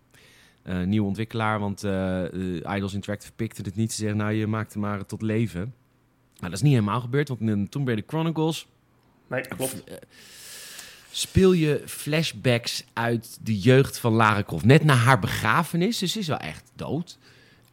Eh 0.63 0.81
nieuwe 0.81 1.07
ontwikkelaar, 1.07 1.59
want 1.59 1.83
eh, 1.83 2.23
Idols 2.75 2.93
Interactive 2.93 3.31
pikte 3.35 3.61
het 3.61 3.75
niet. 3.75 3.91
Ze 3.91 3.97
zeggen, 3.97 4.17
nou, 4.17 4.31
je 4.31 4.47
maakt 4.47 4.73
hem 4.73 4.81
maar 4.81 5.05
tot 5.05 5.21
leven. 5.21 5.61
Nou, 6.33 6.41
dat 6.49 6.53
is 6.53 6.61
niet 6.61 6.73
helemaal 6.73 7.01
gebeurd, 7.01 7.27
want 7.27 7.41
in 7.41 7.69
Tomb 7.69 7.87
Raider 7.87 8.05
Chronicles 8.07 8.67
nee, 9.27 9.41
klopt. 9.41 9.83
speel 11.11 11.51
je 11.51 11.83
flashbacks 11.85 12.85
uit 12.93 13.37
de 13.41 13.59
jeugd 13.59 13.99
van 13.99 14.13
Lara 14.13 14.43
Croft. 14.43 14.65
Net 14.65 14.83
na 14.83 14.93
haar 14.93 15.19
begrafenis, 15.19 15.97
dus 15.97 16.11
ze 16.11 16.19
is 16.19 16.27
wel 16.27 16.37
echt 16.37 16.71
dood. 16.75 17.17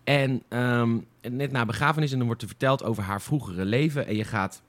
En 0.05 0.43
ehm, 0.49 0.99
net 1.31 1.53
na 1.53 1.65
begrafenis, 1.65 2.13
en 2.13 2.19
dan 2.19 2.27
wordt 2.27 2.43
er 2.43 2.49
verteld 2.49 2.85
over 2.85 3.03
haar 3.03 3.23
vroegere 3.23 3.65
leven. 3.65 4.07
En 4.07 4.17
je 4.17 4.25
gaat 4.25 4.63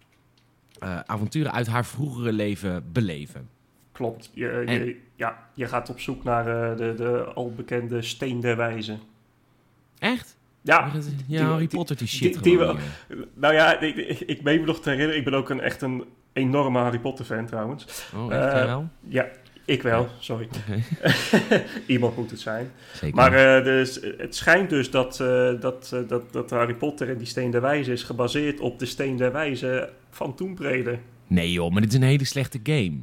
avonturen 1.06 1.52
uit 1.52 1.68
haar 1.68 1.86
vroegere 1.86 2.32
leven 2.32 2.92
beleven. 2.92 3.50
Klopt. 3.96 4.30
Je, 4.34 4.50
En- 4.50 4.86
je, 4.86 4.98
ja, 5.16 5.48
je 5.54 5.66
gaat 5.68 5.90
op 5.90 6.00
zoek 6.00 6.24
naar 6.24 6.72
eh, 6.72 6.78
de, 6.78 6.94
de 6.98 7.24
al 7.34 7.52
bekende 7.56 8.02
steen 8.02 8.40
der 8.40 8.58
wijze. 8.58 8.98
Echt? 10.00 10.38
Ja, 10.62 10.92
Ja, 10.94 11.02
die- 11.28 11.38
Harry 11.40 11.68
Potter 11.68 11.98
die 11.98 12.08
shit 12.08 12.44
die- 12.44 12.58
die 12.58 12.76
nou 13.34 13.54
ja, 13.54 13.80
ik, 13.80 13.96
ik, 13.96 14.20
ik 14.20 14.42
meen 14.42 14.60
me 14.60 14.66
nog 14.66 14.82
te 14.82 14.90
herinneren. 14.90 15.20
Ik 15.20 15.26
ben 15.26 15.34
ook 15.34 15.50
een, 15.50 15.60
echt 15.62 15.82
een 15.82 16.04
enorme 16.34 16.80
Harry 16.80 17.00
Potter 17.00 17.26
fan 17.26 17.46
trouwens. 17.46 17.86
Oh, 18.16 18.34
echt 18.34 18.54
Eh, 18.54 18.66
wel? 18.66 18.90
Ja, 19.08 19.28
ik 19.66 19.82
wel, 19.82 20.08
sorry. 20.20 20.48
Iemand 21.88 22.18
moet 22.18 22.32
het 22.32 22.40
zijn. 22.40 22.72
zeker. 22.94 23.16
Maar 23.16 23.34
eh, 23.58 23.64
dus, 23.64 24.00
het 24.18 24.36
schijnt 24.36 24.70
dus 24.70 24.92
dat, 24.92 25.20
eh, 25.20 25.60
dat, 25.60 25.96
dat, 26.08 26.34
dat 26.34 26.50
Harry 26.50 26.74
Potter 26.76 27.10
en 27.10 27.18
die 27.18 27.28
Steen 27.28 27.52
der 27.52 27.62
Wijze 27.62 27.92
is 27.92 28.04
gebaseerd 28.04 28.60
op 28.60 28.80
de 28.80 28.86
Steen 28.86 29.18
der 29.18 29.32
Wijze 29.32 29.90
van 30.10 30.36
Tomb 30.36 30.60
Raider. 30.60 31.00
Nee 31.28 31.52
joh, 31.52 31.72
maar 31.72 31.82
dit 31.82 31.90
is 31.92 31.98
een 31.98 32.04
hele 32.04 32.26
slechte 32.26 32.60
game. 32.64 32.98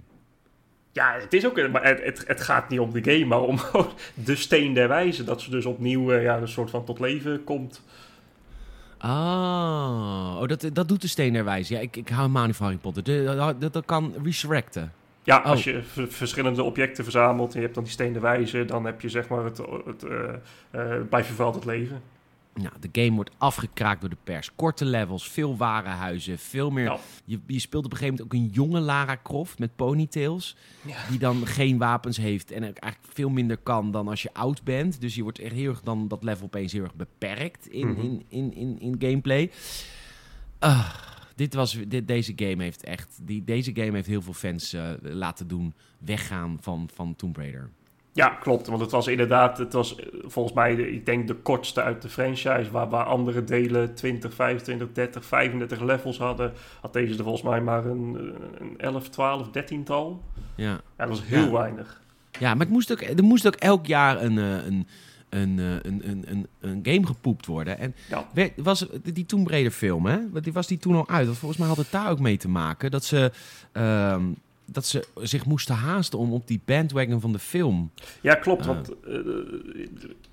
Ja, 0.92 1.16
het 1.20 1.32
is 1.32 1.46
ook, 1.46 1.68
maar 1.70 1.84
het, 1.84 2.02
het, 2.04 2.24
het 2.26 2.40
gaat 2.40 2.68
niet 2.68 2.80
om 2.80 2.92
de 2.92 3.12
game, 3.12 3.24
maar 3.24 3.40
om 3.40 3.58
de 4.14 4.36
Steen 4.36 4.74
der 4.74 4.88
Wijze. 4.88 5.24
Dat 5.24 5.40
ze 5.40 5.50
dus 5.50 5.66
opnieuw 5.66 6.12
eh, 6.12 6.22
ja, 6.22 6.36
een 6.36 6.48
soort 6.48 6.70
van 6.70 6.84
tot 6.84 7.00
leven 7.00 7.44
komt. 7.44 7.82
Ah, 8.98 10.36
oh, 10.40 10.46
dat, 10.48 10.70
dat 10.72 10.88
doet 10.88 11.00
de 11.00 11.08
steen 11.08 11.32
der 11.32 11.44
wijze. 11.44 11.74
Ja, 11.74 11.80
ik, 11.80 11.96
ik 11.96 12.08
hou 12.08 12.20
helemaal 12.20 12.46
niet 12.46 12.56
van 12.56 12.66
Harry 12.66 12.80
Potter. 12.80 13.02
De- 13.04 13.54
Dat, 13.58 13.72
dat, 13.72 13.84
kan 13.84 14.14
resurrecten. 14.22 14.92
Ja, 15.22 15.38
Oh. 15.38 15.44
als 15.44 15.64
je 15.64 15.82
verschillende 16.08 16.62
objecten 16.62 17.04
verzamelt 17.04 17.48
en 17.50 17.56
je 17.56 17.62
hebt 17.62 17.74
dan 17.74 17.84
die 17.84 17.92
Steen 17.92 18.12
der 18.12 18.22
Wijze, 18.22 18.64
dan 18.64 18.84
heb 18.84 19.00
je 19.00 19.08
zeg 19.08 19.28
maar 19.28 19.44
het, 19.44 19.60
het 19.84 20.02
eh, 20.70 20.80
bij 21.10 21.24
het 21.54 21.64
leven. 21.64 22.02
Nou, 22.54 22.72
de 22.80 23.02
game 23.02 23.14
wordt 23.14 23.30
afgekraakt 23.38 24.00
door 24.00 24.10
de 24.10 24.16
pers. 24.24 24.54
Korte 24.54 24.84
levels, 24.84 25.28
veel 25.30 25.56
warenhuizen, 25.56 26.38
veel 26.38 26.70
meer... 26.70 26.84
Ja. 26.84 26.98
Je, 27.24 27.40
je 27.46 27.58
speelt 27.58 27.84
op 27.84 27.90
een 27.92 27.96
gegeven 27.98 28.18
moment 28.24 28.36
ook 28.36 28.46
een 28.46 28.50
jonge 28.64 28.80
Lara 28.80 29.16
Croft 29.22 29.58
met 29.58 29.76
ponytails. 29.76 30.56
Ja. 30.86 31.08
Die 31.08 31.18
dan 31.18 31.46
geen 31.46 31.78
wapens 31.78 32.16
heeft 32.16 32.50
en 32.50 32.62
eigenlijk 32.62 32.98
veel 33.12 33.28
minder 33.30 33.56
kan 33.56 33.90
dan 33.90 34.08
als 34.08 34.22
je 34.22 34.34
oud 34.34 34.62
bent. 34.64 35.00
Dus 35.00 35.14
je 35.14 35.22
wordt 35.22 35.38
echt 35.38 35.54
heel 35.54 35.70
erg 35.70 35.80
dan 35.80 36.08
dat 36.08 36.24
level 36.24 36.44
opeens 36.46 36.72
heel 36.72 36.82
erg 36.82 36.94
beperkt 36.94 37.66
in, 37.68 37.88
Mhm. 37.88 38.00
in, 38.00 38.24
in, 38.28 38.54
in, 38.54 38.78
in 38.80 38.94
gameplay. 38.98 39.50
Ah, 40.58 40.94
dit 41.34 41.54
was, 41.54 41.78
dit, 41.88 42.06
deze 42.08 42.32
game 42.36 42.62
heeft 42.62 42.84
echt... 42.84 43.18
Die, 43.22 43.44
deze 43.44 43.70
game 43.74 43.92
heeft 43.92 44.06
heel 44.06 44.22
veel 44.22 44.32
fans 44.32 44.72
eh, 44.72 44.90
laten 45.00 45.48
doen 45.48 45.74
weggaan 45.98 46.58
van, 46.60 46.88
van 46.94 47.16
Tomb 47.16 47.36
Raider. 47.36 47.70
Ja, 48.14 48.28
klopt. 48.28 48.66
Want 48.66 48.80
het 48.80 48.90
was 48.90 49.06
inderdaad, 49.06 49.58
het 49.58 49.72
was 49.72 49.96
eh, 49.96 50.06
volgens 50.24 50.54
mij, 50.54 50.74
de, 50.74 50.92
ik 50.92 51.06
denk 51.06 51.26
de 51.26 51.34
kortste 51.34 51.82
uit 51.82 52.02
de 52.02 52.08
franchise. 52.08 52.70
Waar, 52.70 52.88
waar 52.88 53.04
andere 53.04 53.44
delen 53.44 53.94
20, 53.94 54.34
25, 54.34 54.88
30, 54.92 55.24
35 55.24 55.80
levels 55.80 56.18
hadden. 56.18 56.52
Had 56.80 56.92
deze 56.92 57.16
er 57.18 57.22
volgens 57.24 57.42
mij 57.42 57.60
maar 57.60 57.84
een, 57.86 58.32
een 58.58 58.74
11, 58.78 59.08
12, 59.08 59.50
13 59.50 59.84
tal. 59.84 60.22
Ja. 60.54 60.64
Ja, 60.70 60.80
dat 60.96 61.08
was 61.08 61.24
heel 61.24 61.44
Ja. 61.44 61.50
weinig. 61.50 62.00
Ja, 62.38 62.50
maar 62.54 62.60
het 62.66 62.74
moest 62.74 62.92
ook, 62.92 63.00
er 63.00 63.24
moest 63.24 63.46
ook 63.46 63.54
elk 63.54 63.86
jaar 63.86 64.22
een, 64.22 64.38
eh, 64.38 64.64
een, 64.66 64.86
een, 65.28 65.58
eh, 65.58 65.74
een, 65.82 66.08
een, 66.08 66.24
een, 66.28 66.46
een 66.60 66.80
game 66.82 67.06
gepoept 67.06 67.46
worden. 67.46 67.78
En 67.78 67.94
Ja. 68.08 68.26
werd, 68.34 68.52
was 68.56 68.86
die 69.02 69.26
Tomb 69.26 69.48
Raider 69.48 69.72
film, 69.72 70.06
hè? 70.06 70.18
Want 70.30 70.44
Die 70.44 70.52
was 70.52 70.66
die 70.66 70.78
toen 70.78 70.94
al 70.94 71.08
uit? 71.08 71.26
Want 71.26 71.38
volgens 71.38 71.60
mij 71.60 71.68
had 71.68 71.76
het 71.76 71.90
daar 71.90 72.10
ook 72.10 72.20
mee 72.20 72.36
te 72.36 72.48
maken 72.48 72.90
dat 72.90 73.04
ze, 73.04 73.30
ehm, 73.72 74.22
dat 74.74 74.86
ze 74.86 75.06
zich 75.20 75.46
moesten 75.46 75.74
haasten 75.74 76.18
om 76.18 76.32
op 76.32 76.46
die 76.46 76.60
bandwagon 76.64 77.20
van 77.20 77.32
de 77.32 77.38
film. 77.38 77.90
Ja, 78.20 78.34
klopt. 78.34 78.60
Ah. 78.60 78.66
Want 78.66 78.90
uh, 79.08 79.16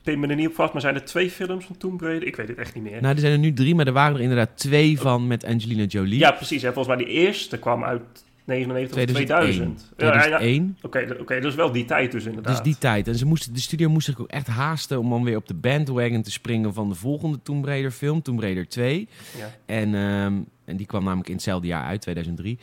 pin 0.03 0.19
me 0.19 0.27
er 0.27 0.35
niet 0.35 0.47
op 0.47 0.53
vast, 0.55 0.73
maar 0.73 0.81
zijn 0.81 0.95
er 0.95 1.05
twee 1.05 1.31
films 1.31 1.65
van 1.65 1.77
Tomb 1.77 2.01
Raider? 2.01 2.27
Ik 2.27 2.35
weet 2.35 2.47
het 2.47 2.57
echt 2.57 2.73
niet 2.75 2.83
meer. 2.83 3.01
Nou, 3.01 3.13
er 3.13 3.19
zijn 3.19 3.33
er 3.33 3.39
nu 3.39 3.53
drie, 3.53 3.75
maar 3.75 3.87
er 3.87 3.93
waren 3.93 4.15
er 4.15 4.21
inderdaad 4.21 4.57
twee 4.57 4.99
van 4.99 5.27
met 5.27 5.45
Angelina 5.45 5.83
Jolie. 5.83 6.19
ja, 6.19 6.31
precies. 6.31 6.63
En 6.63 6.73
volgens 6.73 6.95
mij 6.95 7.05
die 7.05 7.15
eerste 7.15 7.57
kwam 7.57 7.83
uit 7.83 8.23
99 8.49 8.97
of 8.97 9.03
2001. 9.03 9.75
2000. 9.75 9.93
Ja, 9.97 10.05
ja, 10.05 10.13
ja. 10.13 10.19
2001. 10.19 10.77
Oké, 10.81 11.15
oké, 11.19 11.35
dat 11.35 11.51
is 11.51 11.55
wel 11.55 11.71
die 11.71 11.85
tijd 11.85 12.11
dus 12.11 12.25
inderdaad. 12.25 12.53
Dus 12.53 12.63
die 12.63 12.77
tijd. 12.77 13.07
En 13.07 13.15
ze 13.15 13.25
moesten, 13.25 13.53
de 13.53 13.59
studio 13.59 13.89
moest 13.89 14.05
zich 14.05 14.19
ook 14.19 14.27
echt 14.27 14.47
haasten 14.47 14.99
om 14.99 15.09
dan 15.09 15.23
weer 15.23 15.35
op 15.35 15.47
de 15.47 15.53
bandwagon 15.53 16.21
te 16.21 16.31
springen 16.31 16.73
van 16.73 16.89
de 16.89 16.95
volgende 16.95 17.41
Tomb 17.41 17.65
Raider 17.65 17.91
film, 17.91 18.21
Tomb 18.21 18.39
Raider 18.39 18.67
2. 18.67 19.07
Ja. 19.37 19.55
En, 19.65 19.95
ehm, 19.95 20.33
en 20.65 20.77
die 20.77 20.85
kwam 20.85 21.03
namelijk 21.03 21.27
in 21.27 21.35
hetzelfde 21.35 21.67
jaar 21.67 21.85
uit, 21.85 22.01
2003. 22.01 22.59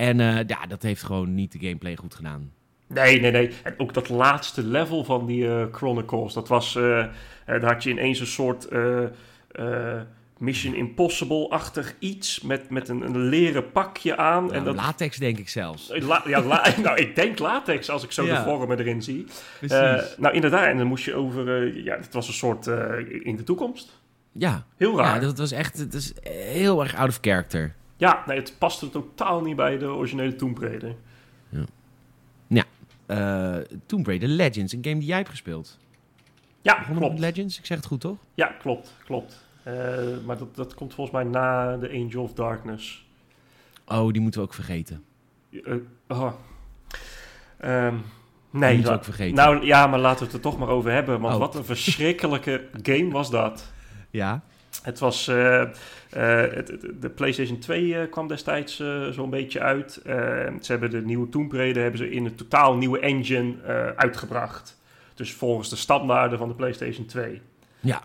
En 0.00 0.20
eh, 0.20 0.38
ja, 0.46 0.66
dat 0.68 0.82
heeft 0.82 1.02
gewoon 1.02 1.34
niet 1.34 1.52
de 1.52 1.58
gameplay 1.58 1.96
goed 1.96 2.14
gedaan. 2.14 2.52
Nee, 2.86 3.20
nee, 3.20 3.30
nee. 3.30 3.50
En 3.62 3.74
ook 3.76 3.94
dat 3.94 4.08
laatste 4.08 4.62
level 4.66 5.04
van 5.04 5.26
die 5.26 5.48
eh, 5.48 5.64
Chronicles, 5.72 6.32
dat 6.32 6.48
was... 6.48 6.76
eh, 6.76 7.04
daar 7.46 7.64
had 7.72 7.82
je 7.82 7.90
ineens 7.90 8.20
een 8.20 8.26
soort 8.26 8.68
Mission 10.38 10.74
Impossible-achtig 10.74 11.94
iets 11.98 12.40
met, 12.40 12.70
met 12.70 12.88
een, 12.88 13.02
een 13.02 13.18
leren 13.18 13.72
pakje 13.72 14.16
aan. 14.16 14.42
Nou, 14.44 14.54
en 14.56 14.64
dat, 14.64 14.74
Latex 14.74 15.16
denk 15.16 15.38
ik 15.38 15.48
zelfs. 15.48 15.90
La- 15.94 16.22
ja, 16.26 16.42
la- 16.42 16.66
nou, 16.82 16.98
ik 16.98 17.14
denk 17.14 17.38
latex 17.38 17.90
als 17.90 18.04
ik 18.04 18.12
zo 18.12 18.24
Ja. 18.26 18.36
de 18.36 18.50
vormen 18.50 18.78
erin 18.78 19.02
zie. 19.02 19.26
Nou, 20.18 20.34
inderdaad. 20.34 20.66
En 20.66 20.76
dan 20.78 20.86
moest 20.86 21.04
je 21.04 21.14
over... 21.14 21.76
ja, 21.84 21.96
het 21.96 22.12
was 22.14 22.28
een 22.28 22.34
soort 22.34 22.66
in 23.22 23.36
de 23.36 23.42
toekomst. 23.44 24.00
ja. 24.32 24.64
Heel 24.76 24.96
raar. 24.98 25.14
Ja, 25.14 25.20
dat 25.20 25.38
was 25.38 25.52
echt 25.52 25.78
het 25.78 25.94
is 25.94 26.12
heel 26.22 26.82
erg 26.82 26.94
out 26.96 27.08
of 27.08 27.18
character. 27.20 27.74
Nee, 28.26 28.36
het 28.38 28.54
paste 28.58 28.90
totaal 28.90 29.40
niet 29.42 29.56
bij 29.56 29.78
de 29.78 29.86
originele 29.86 30.36
Tomb 30.36 30.58
Raider. 30.58 30.94
Eh 33.06 33.56
Tomb 33.86 34.06
Raider 34.06 34.28
Legends, 34.28 34.72
een 34.72 34.84
game 34.84 34.98
die 34.98 35.06
jij 35.08 35.16
hebt 35.16 35.28
gespeeld. 35.28 35.78
Ja, 36.62 36.78
Begonnen 36.78 37.02
klopt. 37.02 37.18
Legends? 37.18 37.58
Ik 37.58 37.66
zeg 37.66 37.76
het 37.76 37.86
goed, 37.86 38.00
toch? 38.00 38.16
Ja, 38.34 38.46
klopt, 38.46 38.94
klopt. 39.04 39.44
Eh, 39.62 39.74
maar 40.26 40.38
dat, 40.38 40.54
dat 40.56 40.74
komt 40.74 40.94
volgens 40.94 41.16
mij 41.16 41.24
na 41.32 41.76
de 41.76 41.88
Angel 41.90 42.22
of 42.22 42.32
Darkness. 42.32 43.06
Oh, 43.86 44.12
die 44.12 44.20
moeten 44.22 44.40
we 44.40 44.46
ook 44.46 44.54
vergeten. 44.54 45.04
Eh, 45.50 45.74
oh. 46.08 46.32
Die 47.58 47.70
nee, 47.70 47.92
moeten 48.50 48.78
we 48.82 48.82
la- 48.82 48.92
ook 48.94 49.04
vergeten. 49.04 49.34
nou 49.34 49.64
ja, 49.66 49.86
maar 49.86 49.98
laten 49.98 50.18
we 50.18 50.24
het 50.24 50.34
er 50.34 50.40
toch 50.40 50.58
maar 50.58 50.68
over 50.68 50.90
hebben. 50.92 51.20
Want 51.20 51.34
Oh. 51.34 51.40
wat 51.40 51.54
een 51.54 51.64
verschrikkelijke 51.64 52.68
game 52.82 53.10
was 53.10 53.30
dat. 53.30 53.72
ja? 54.10 54.42
Het 54.82 54.98
was. 54.98 55.28
eh, 55.28 55.60
eh, 55.62 55.68
het, 56.54 56.72
de 57.00 57.08
PlayStation 57.10 57.58
2 57.58 57.94
eh, 57.98 58.10
kwam 58.10 58.28
destijds 58.28 58.82
zo'n 59.10 59.30
beetje 59.30 59.60
uit. 59.60 60.00
Ze 60.60 60.66
hebben 60.66 60.90
de 60.90 61.02
nieuwe 61.02 61.28
Tomb 61.28 61.52
Raider 61.52 61.82
hebben 61.82 62.00
ze 62.00 62.10
in 62.10 62.24
een 62.24 62.34
totaal 62.34 62.76
nieuwe 62.76 62.98
engine 62.98 63.54
uitgebracht. 63.96 64.78
Dus 65.14 65.32
volgens 65.32 65.68
de 65.70 65.76
standaarden 65.76 66.38
van 66.38 66.48
de 66.48 66.54
PlayStation 66.54 67.06
2. 67.06 67.40
Ja. 67.80 68.02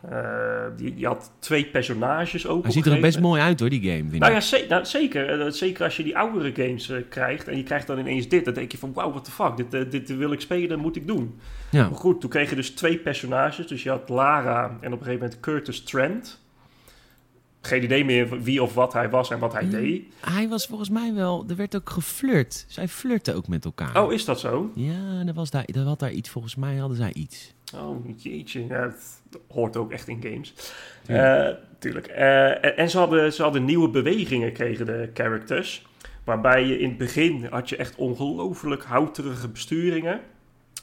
Die, 0.76 0.94
die 0.96 1.06
had 1.06 1.32
twee 1.40 1.66
personages 1.66 2.48
ook. 2.48 2.64
Hij 2.64 2.72
ziet 2.72 2.86
er 2.86 2.94
ook 2.96 3.02
best 3.02 3.20
mooi 3.20 3.42
uit 3.42 3.60
hoor, 3.60 3.70
die 3.70 3.82
game. 3.82 4.10
Vind 4.10 4.20
nou 4.20 4.34
ja, 4.34 4.40
ze- 4.40 4.66
nou, 4.70 4.86
zeker. 4.86 5.52
Zeker 5.54 5.84
als 5.84 5.98
je 5.98 6.04
die 6.04 6.18
oudere 6.18 6.52
games 6.56 6.92
krijgt 7.10 7.48
en 7.48 7.58
je 7.58 7.64
krijgt 7.64 7.88
dan 7.88 8.00
ineens 8.00 8.28
dit. 8.28 8.46
Dan 8.46 8.54
denk 8.54 8.72
je 8.72 8.78
van, 8.78 8.94
wauw, 8.94 9.10
what 9.12 9.26
the 9.26 9.32
fuck, 9.32 9.70
dit, 9.72 9.92
dit 9.92 10.18
wil 10.18 10.32
ik 10.32 10.42
spelen, 10.42 10.80
moet 10.80 10.96
ik 10.96 11.08
doen. 11.08 11.40
ja. 11.72 11.90
Maar 11.90 11.98
goed, 12.00 12.22
toen 12.22 12.30
kreeg 12.30 12.50
je 12.50 12.56
dus 12.56 12.70
twee 12.70 12.98
personages. 12.98 13.68
Dus 13.68 13.84
je 13.84 13.90
had 13.90 14.10
Lara 14.10 14.66
en 14.66 14.94
op 14.94 15.00
een 15.00 15.06
gegeven 15.06 15.14
moment 15.20 15.40
Curtis 15.40 15.84
Trent. 15.84 16.44
Geen 17.66 17.84
idee 17.84 18.06
meer 18.06 18.42
wie 18.42 18.64
of 18.64 18.74
wat 18.74 18.94
hij 18.94 19.10
was 19.10 19.30
en 19.30 19.40
wat 19.40 19.54
hij 19.54 19.62
Hmm. 19.62 19.72
deed. 19.72 20.04
Hij 20.20 20.48
was 20.50 20.66
volgens 20.66 20.90
mij 20.90 21.14
wel... 21.14 21.46
Er 21.50 21.56
werd 21.56 21.76
ook 21.76 21.90
geflirt. 21.90 22.66
Zij 22.68 22.88
flirten 22.88 23.36
ook 23.36 23.48
met 23.48 23.66
elkaar. 23.66 24.04
Oh, 24.04 24.14
is 24.14 24.26
dat 24.26 24.40
zo? 24.40 24.72
Ja, 24.76 25.24
er 25.28 25.34
was 25.34 25.50
daar, 25.50 25.66
er 25.66 25.82
had 25.82 26.00
daar 26.00 26.12
iets. 26.12 26.30
Volgens 26.30 26.56
mij 26.56 26.76
hadden 26.76 26.98
zij 26.98 27.14
iets. 27.14 27.54
Oh, 27.76 28.06
jeetje. 28.18 28.68
Ja, 28.68 28.82
het 28.82 29.20
hoort 29.50 29.78
ook 29.78 29.92
echt 29.92 30.08
in 30.08 30.22
games. 30.24 30.54
Tuurlijk. 31.06 31.48
Eh, 31.48 31.64
tuurlijk. 31.80 32.08
Eh, 32.08 32.50
en 32.66 32.78
en 32.78 32.90
ze, 32.90 32.98
hadden, 32.98 33.34
ze 33.34 33.42
hadden 33.42 33.66
nieuwe 33.66 33.90
bewegingen, 33.90 34.54
kregen 34.54 34.86
de 34.86 35.10
characters. 35.14 35.86
Waarbij 36.24 36.66
je 36.66 36.80
in 36.80 36.90
het 36.90 36.98
begin 36.98 37.48
had 37.50 37.70
je 37.70 37.76
echt 37.76 37.96
ongelooflijk 37.96 38.84
houterige 38.84 39.48
besturingen. 39.48 40.20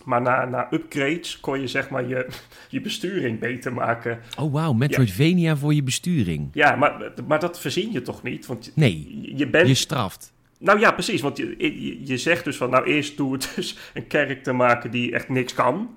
Maar 0.05 0.23
na, 0.23 0.45
na 0.45 0.73
upgrades 0.73 1.41
kon 1.41 1.61
je 1.61 1.67
zeg 1.67 1.91
maar 1.91 2.09
je, 2.09 2.27
je 2.69 2.81
besturing 2.81 3.38
beter 3.38 3.73
maken. 3.73 4.19
Oh 4.38 4.53
wauw, 4.53 4.73
Metroidvania 4.73 5.57
voor 5.57 5.75
je 5.75 5.83
besturing. 5.83 6.49
Ja, 6.53 6.77
maar, 6.77 7.12
maar 7.27 7.41
dat 7.41 7.61
verzin 7.61 7.93
je 7.93 8.03
toch 8.03 8.23
niet? 8.23 8.47
Want 8.47 8.73
Nee, 8.75 9.21
je- 9.37 9.49
bent... 9.49 9.69
je 9.69 9.75
straft. 9.75 10.33
Nou 10.59 10.81
ja, 10.81 10.93
precies. 10.93 11.21
Want 11.21 11.37
je, 11.37 11.55
je, 11.59 12.07
je 12.07 12.17
zegt 12.17 12.45
dus 12.45 12.57
van, 12.57 12.71
nou 12.71 12.85
eerst 12.85 13.17
doe 13.17 13.33
het 13.33 13.53
dus 13.57 13.79
een 13.95 14.05
character 14.09 14.55
maken 14.57 14.91
die 14.91 15.12
echt 15.12 15.29
niks 15.29 15.55
kan. 15.55 15.91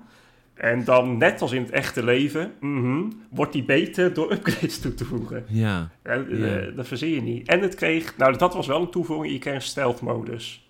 En 0.54 0.84
dan, 0.84 1.16
net 1.16 1.40
als 1.42 1.52
in 1.52 1.62
het 1.62 1.70
echte 1.70 2.04
leven, 2.04 2.52
mhm, 2.60 3.02
wordt 3.30 3.52
die 3.52 3.64
beter 3.64 4.14
door 4.14 4.32
upgrades 4.32 4.80
toe 4.80 4.94
te 4.94 5.04
voegen. 5.04 5.44
Ja. 5.48 5.90
Eh, 6.02 6.16
Ja. 6.38 6.70
Dat 6.76 6.86
verzin 6.88 7.10
je 7.10 7.22
niet. 7.22 7.48
En 7.48 7.60
het 7.60 7.74
kreeg, 7.74 8.16
nou 8.16 8.36
dat 8.36 8.54
was 8.54 8.66
wel 8.66 8.80
een 8.80 8.90
toevoeging, 8.90 9.32
je 9.32 9.38
kreeg 9.38 9.54
een 9.54 9.62
stealth 9.62 10.00
modus. 10.00 10.68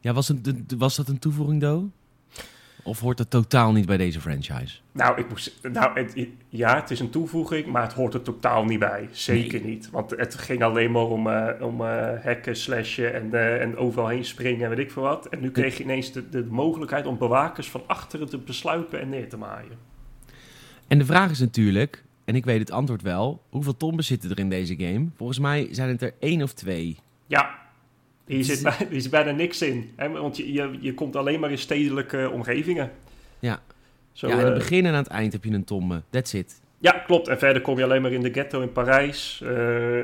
Ja, 0.00 0.12
was, 0.12 0.28
het, 0.28 0.74
was 0.78 0.96
dat 0.96 1.08
een 1.08 1.18
toevoeging, 1.18 1.60
Do? 1.60 1.90
Of 2.86 3.00
hoort 3.00 3.16
dat 3.16 3.30
totaal 3.30 3.72
niet 3.72 3.86
bij 3.86 3.96
deze 3.96 4.20
franchise? 4.20 4.78
Nou, 4.92 5.18
ik 5.18 5.28
moest, 5.28 5.58
nou 5.72 6.00
het, 6.00 6.26
ja, 6.48 6.74
het 6.74 6.90
is 6.90 7.00
een 7.00 7.10
toevoeging, 7.10 7.66
maar 7.66 7.82
het 7.82 7.92
hoort 7.92 8.14
er 8.14 8.22
totaal 8.22 8.64
niet 8.64 8.78
bij. 8.78 9.08
Zeker 9.10 9.60
niet. 9.60 9.90
Want 9.90 10.10
het 10.10 10.34
ging 10.34 10.62
alleen 10.62 10.90
maar 10.90 11.02
om, 11.02 11.26
eh, 11.28 11.66
om 11.66 11.80
eh, 11.80 12.24
hacken, 12.24 12.56
slashen 12.56 13.14
en, 13.14 13.34
eh, 13.34 13.62
en 13.62 13.76
overal 13.76 14.08
heen 14.08 14.24
springen 14.24 14.62
en 14.62 14.68
weet 14.68 14.78
ik 14.78 14.90
veel 14.90 15.02
wat. 15.02 15.28
En 15.28 15.40
nu 15.40 15.50
kreeg 15.50 15.76
je 15.76 15.82
ineens 15.82 16.12
de, 16.12 16.28
de 16.28 16.44
mogelijkheid 16.44 17.06
om 17.06 17.18
bewakers 17.18 17.70
van 17.70 17.82
achteren 17.86 18.28
te 18.28 18.38
besluipen 18.38 19.00
en 19.00 19.08
neer 19.08 19.28
te 19.28 19.36
maaien. 19.36 19.78
En 20.88 20.98
de 20.98 21.04
vraag 21.04 21.30
is 21.30 21.40
natuurlijk, 21.40 22.04
en 22.24 22.34
ik 22.34 22.44
weet 22.44 22.58
het 22.58 22.70
antwoord 22.70 23.02
wel, 23.02 23.42
hoeveel 23.50 23.76
tomben 23.76 24.04
zitten 24.04 24.30
er 24.30 24.38
in 24.38 24.50
deze 24.50 24.76
game? 24.76 25.08
Volgens 25.16 25.38
mij 25.38 25.68
zijn 25.70 25.88
het 25.88 26.02
er 26.02 26.14
één 26.18 26.42
of 26.42 26.52
twee. 26.52 26.96
Ja, 27.26 27.65
hier 28.26 28.44
zit, 28.44 28.62
bij- 28.62 28.86
hier 28.90 29.00
zit 29.00 29.10
bijna 29.10 29.30
niks 29.30 29.62
in. 29.62 29.92
Hè? 29.96 30.08
Want 30.08 30.36
je, 30.36 30.52
je, 30.52 30.76
je 30.80 30.94
komt 30.94 31.16
alleen 31.16 31.40
maar 31.40 31.50
in 31.50 31.58
stedelijke 31.58 32.30
omgevingen. 32.32 32.90
Ja. 33.38 33.60
Zo, 34.12 34.28
ja, 34.28 34.32
aan 34.32 34.38
het 34.38 34.48
eh, 34.48 34.54
begin 34.54 34.86
en 34.86 34.92
aan 34.92 35.02
het 35.02 35.06
eind 35.06 35.32
heb 35.32 35.44
je 35.44 35.50
een 35.50 35.64
tombe. 35.64 36.02
That's 36.10 36.32
it. 36.32 36.60
Ja, 36.78 36.92
klopt. 36.92 37.28
En 37.28 37.38
verder 37.38 37.62
kom 37.62 37.78
je 37.78 37.84
alleen 37.84 38.02
maar 38.02 38.12
in 38.12 38.20
de 38.20 38.32
ghetto 38.32 38.60
in 38.60 38.72
Parijs, 38.72 39.40
uh, 39.42 39.48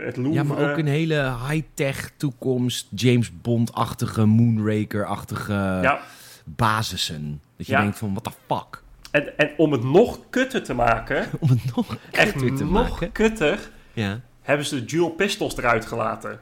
het 0.04 0.16
Louvre. 0.16 0.32
Ja, 0.32 0.42
maar 0.42 0.70
ook 0.70 0.78
een 0.78 0.86
hele 0.86 1.34
high-tech 1.48 2.10
toekomst, 2.16 2.86
James 2.94 3.40
Bond-achtige, 3.40 4.24
Moonraker-achtige 4.24 5.52
ja. 5.82 6.00
basissen. 6.44 7.40
Dat 7.56 7.66
je 7.66 7.76
denkt 7.76 7.98
van, 7.98 8.10
what 8.10 8.24
the 8.24 8.30
fuck? 8.46 8.82
En, 9.10 9.38
en 9.38 9.50
om 9.56 9.72
het 9.72 9.84
nog 9.84 10.18
kutter 10.30 10.62
te 10.62 10.74
maken... 10.74 11.26
om 11.40 11.48
het 11.48 11.74
nog 11.76 11.96
kutter 12.10 12.54
te 12.54 12.64
nog 12.64 12.90
maken? 12.90 13.12
kutter... 13.12 13.58
Ja. 13.92 14.20
hebben 14.42 14.66
ze 14.66 14.74
de 14.74 14.84
dual 14.84 15.10
pistols 15.10 15.56
eruit 15.56 15.86
gelaten. 15.86 16.40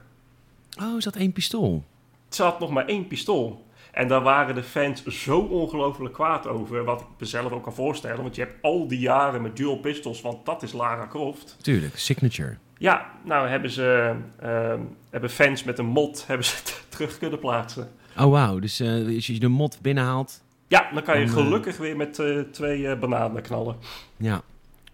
Oh, 0.82 0.96
is 0.96 1.04
dat 1.04 1.16
één 1.16 1.32
pistool? 1.32 1.84
Het 2.24 2.34
zat 2.34 2.60
nog 2.60 2.70
maar 2.70 2.86
één 2.86 3.06
pistool. 3.06 3.64
En 3.92 4.08
daar 4.08 4.22
waren 4.22 4.54
de 4.54 4.62
fans 4.62 5.04
zo 5.04 5.38
ongelooflijk 5.38 6.14
kwaad 6.14 6.46
over. 6.46 6.84
Wat 6.84 7.00
ik 7.00 7.06
mezelf 7.18 7.52
ook 7.52 7.62
kan 7.62 7.74
voorstellen. 7.74 8.22
Want 8.22 8.34
je 8.34 8.40
hebt 8.42 8.62
al 8.62 8.88
die 8.88 8.98
jaren 8.98 9.42
met 9.42 9.56
dual 9.56 9.76
pistols. 9.76 10.20
Want 10.20 10.46
dat 10.46 10.62
is 10.62 10.72
Lara 10.72 11.06
Croft. 11.06 11.56
Tuurlijk, 11.60 11.98
signature. 11.98 12.56
Ja, 12.78 13.10
nou 13.24 13.48
hebben 13.48 13.70
ze... 13.70 14.14
Uh, 14.42 14.74
hebben 15.10 15.30
fans 15.30 15.64
met 15.64 15.78
een 15.78 15.86
mod 15.86 16.24
hebben 16.26 16.46
ze 16.46 16.56
terug 16.88 17.18
kunnen 17.18 17.38
plaatsen. 17.38 17.90
Oh 18.18 18.30
wauw, 18.30 18.58
dus 18.58 18.80
uh, 18.80 19.14
als 19.14 19.26
je 19.26 19.38
de 19.38 19.48
mod 19.48 19.78
binnenhaalt... 19.82 20.42
Ja, 20.68 20.90
dan 20.92 21.02
kan 21.02 21.20
je 21.20 21.28
gelukkig 21.28 21.76
weer 21.76 21.96
met 21.96 22.18
uh, 22.18 22.40
twee 22.40 22.96
bananen 22.96 23.42
knallen. 23.42 23.76
Ja, 24.16 24.36
oké. 24.36 24.44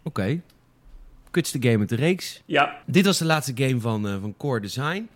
Okay. 0.03 0.43
Kutste 1.31 1.63
game 1.63 1.79
uit 1.79 1.89
de 1.89 1.97
reeks. 1.97 2.43
Ja. 2.47 2.77
Dit 2.87 3.05
was 3.05 3.19
de 3.19 3.25
laatste 3.25 3.53
game 3.55 3.81
van, 3.81 4.21
van 4.21 4.35
Core 4.37 4.61
Design. 4.61 5.09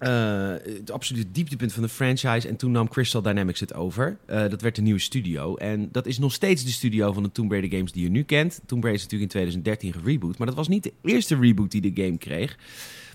Uh, 0.00 0.54
het 0.62 0.90
absolute 0.90 1.30
dieptepunt 1.32 1.72
van 1.72 1.82
de 1.82 1.88
franchise. 1.88 2.48
En 2.48 2.56
toen 2.56 2.70
nam 2.70 2.88
Crystal 2.88 3.22
Dynamics 3.22 3.60
het 3.60 3.74
over. 3.74 4.16
Uh, 4.30 4.48
dat 4.48 4.62
werd 4.62 4.74
de 4.74 4.82
nieuwe 4.82 5.00
studio. 5.00 5.56
En 5.56 5.88
dat 5.92 6.06
is 6.06 6.18
nog 6.18 6.32
steeds 6.32 6.64
de 6.64 6.70
studio 6.70 7.12
van 7.12 7.22
de 7.22 7.32
Tomb 7.32 7.50
Raider 7.50 7.70
games 7.70 7.92
die 7.92 8.02
je 8.02 8.10
nu 8.10 8.22
kent. 8.22 8.60
Tomb 8.66 8.82
Raider 8.82 9.04
is 9.04 9.10
natuurlijk 9.10 9.32
in 9.32 9.40
2013 9.40 9.92
gereboot. 9.92 10.38
Maar 10.38 10.46
dat 10.46 10.56
was 10.56 10.68
niet 10.68 10.82
de 10.82 10.92
eerste 11.02 11.36
reboot 11.36 11.70
die 11.70 11.92
de 11.92 12.02
game 12.02 12.18
kreeg. 12.18 12.58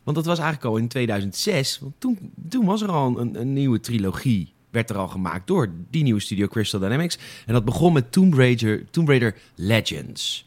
Want 0.03 0.17
dat 0.17 0.25
was 0.25 0.39
eigenlijk 0.39 0.67
al 0.69 0.77
in 0.77 0.87
2006. 0.87 1.79
Want 1.79 1.93
toen, 1.97 2.17
toen 2.49 2.65
was 2.65 2.81
er 2.81 2.91
al 2.91 3.19
een, 3.19 3.39
een 3.39 3.53
nieuwe 3.53 3.79
trilogie. 3.79 4.53
Werd 4.69 4.89
er 4.89 4.97
al 4.97 5.07
gemaakt 5.07 5.47
door 5.47 5.71
die 5.89 6.03
nieuwe 6.03 6.19
studio 6.19 6.47
Crystal 6.47 6.79
Dynamics. 6.79 7.17
En 7.45 7.53
dat 7.53 7.65
begon 7.65 7.93
met 7.93 8.11
Tomb 8.11 8.33
Raider, 8.33 8.89
Tomb 8.89 9.07
Raider 9.07 9.35
Legends. 9.55 10.45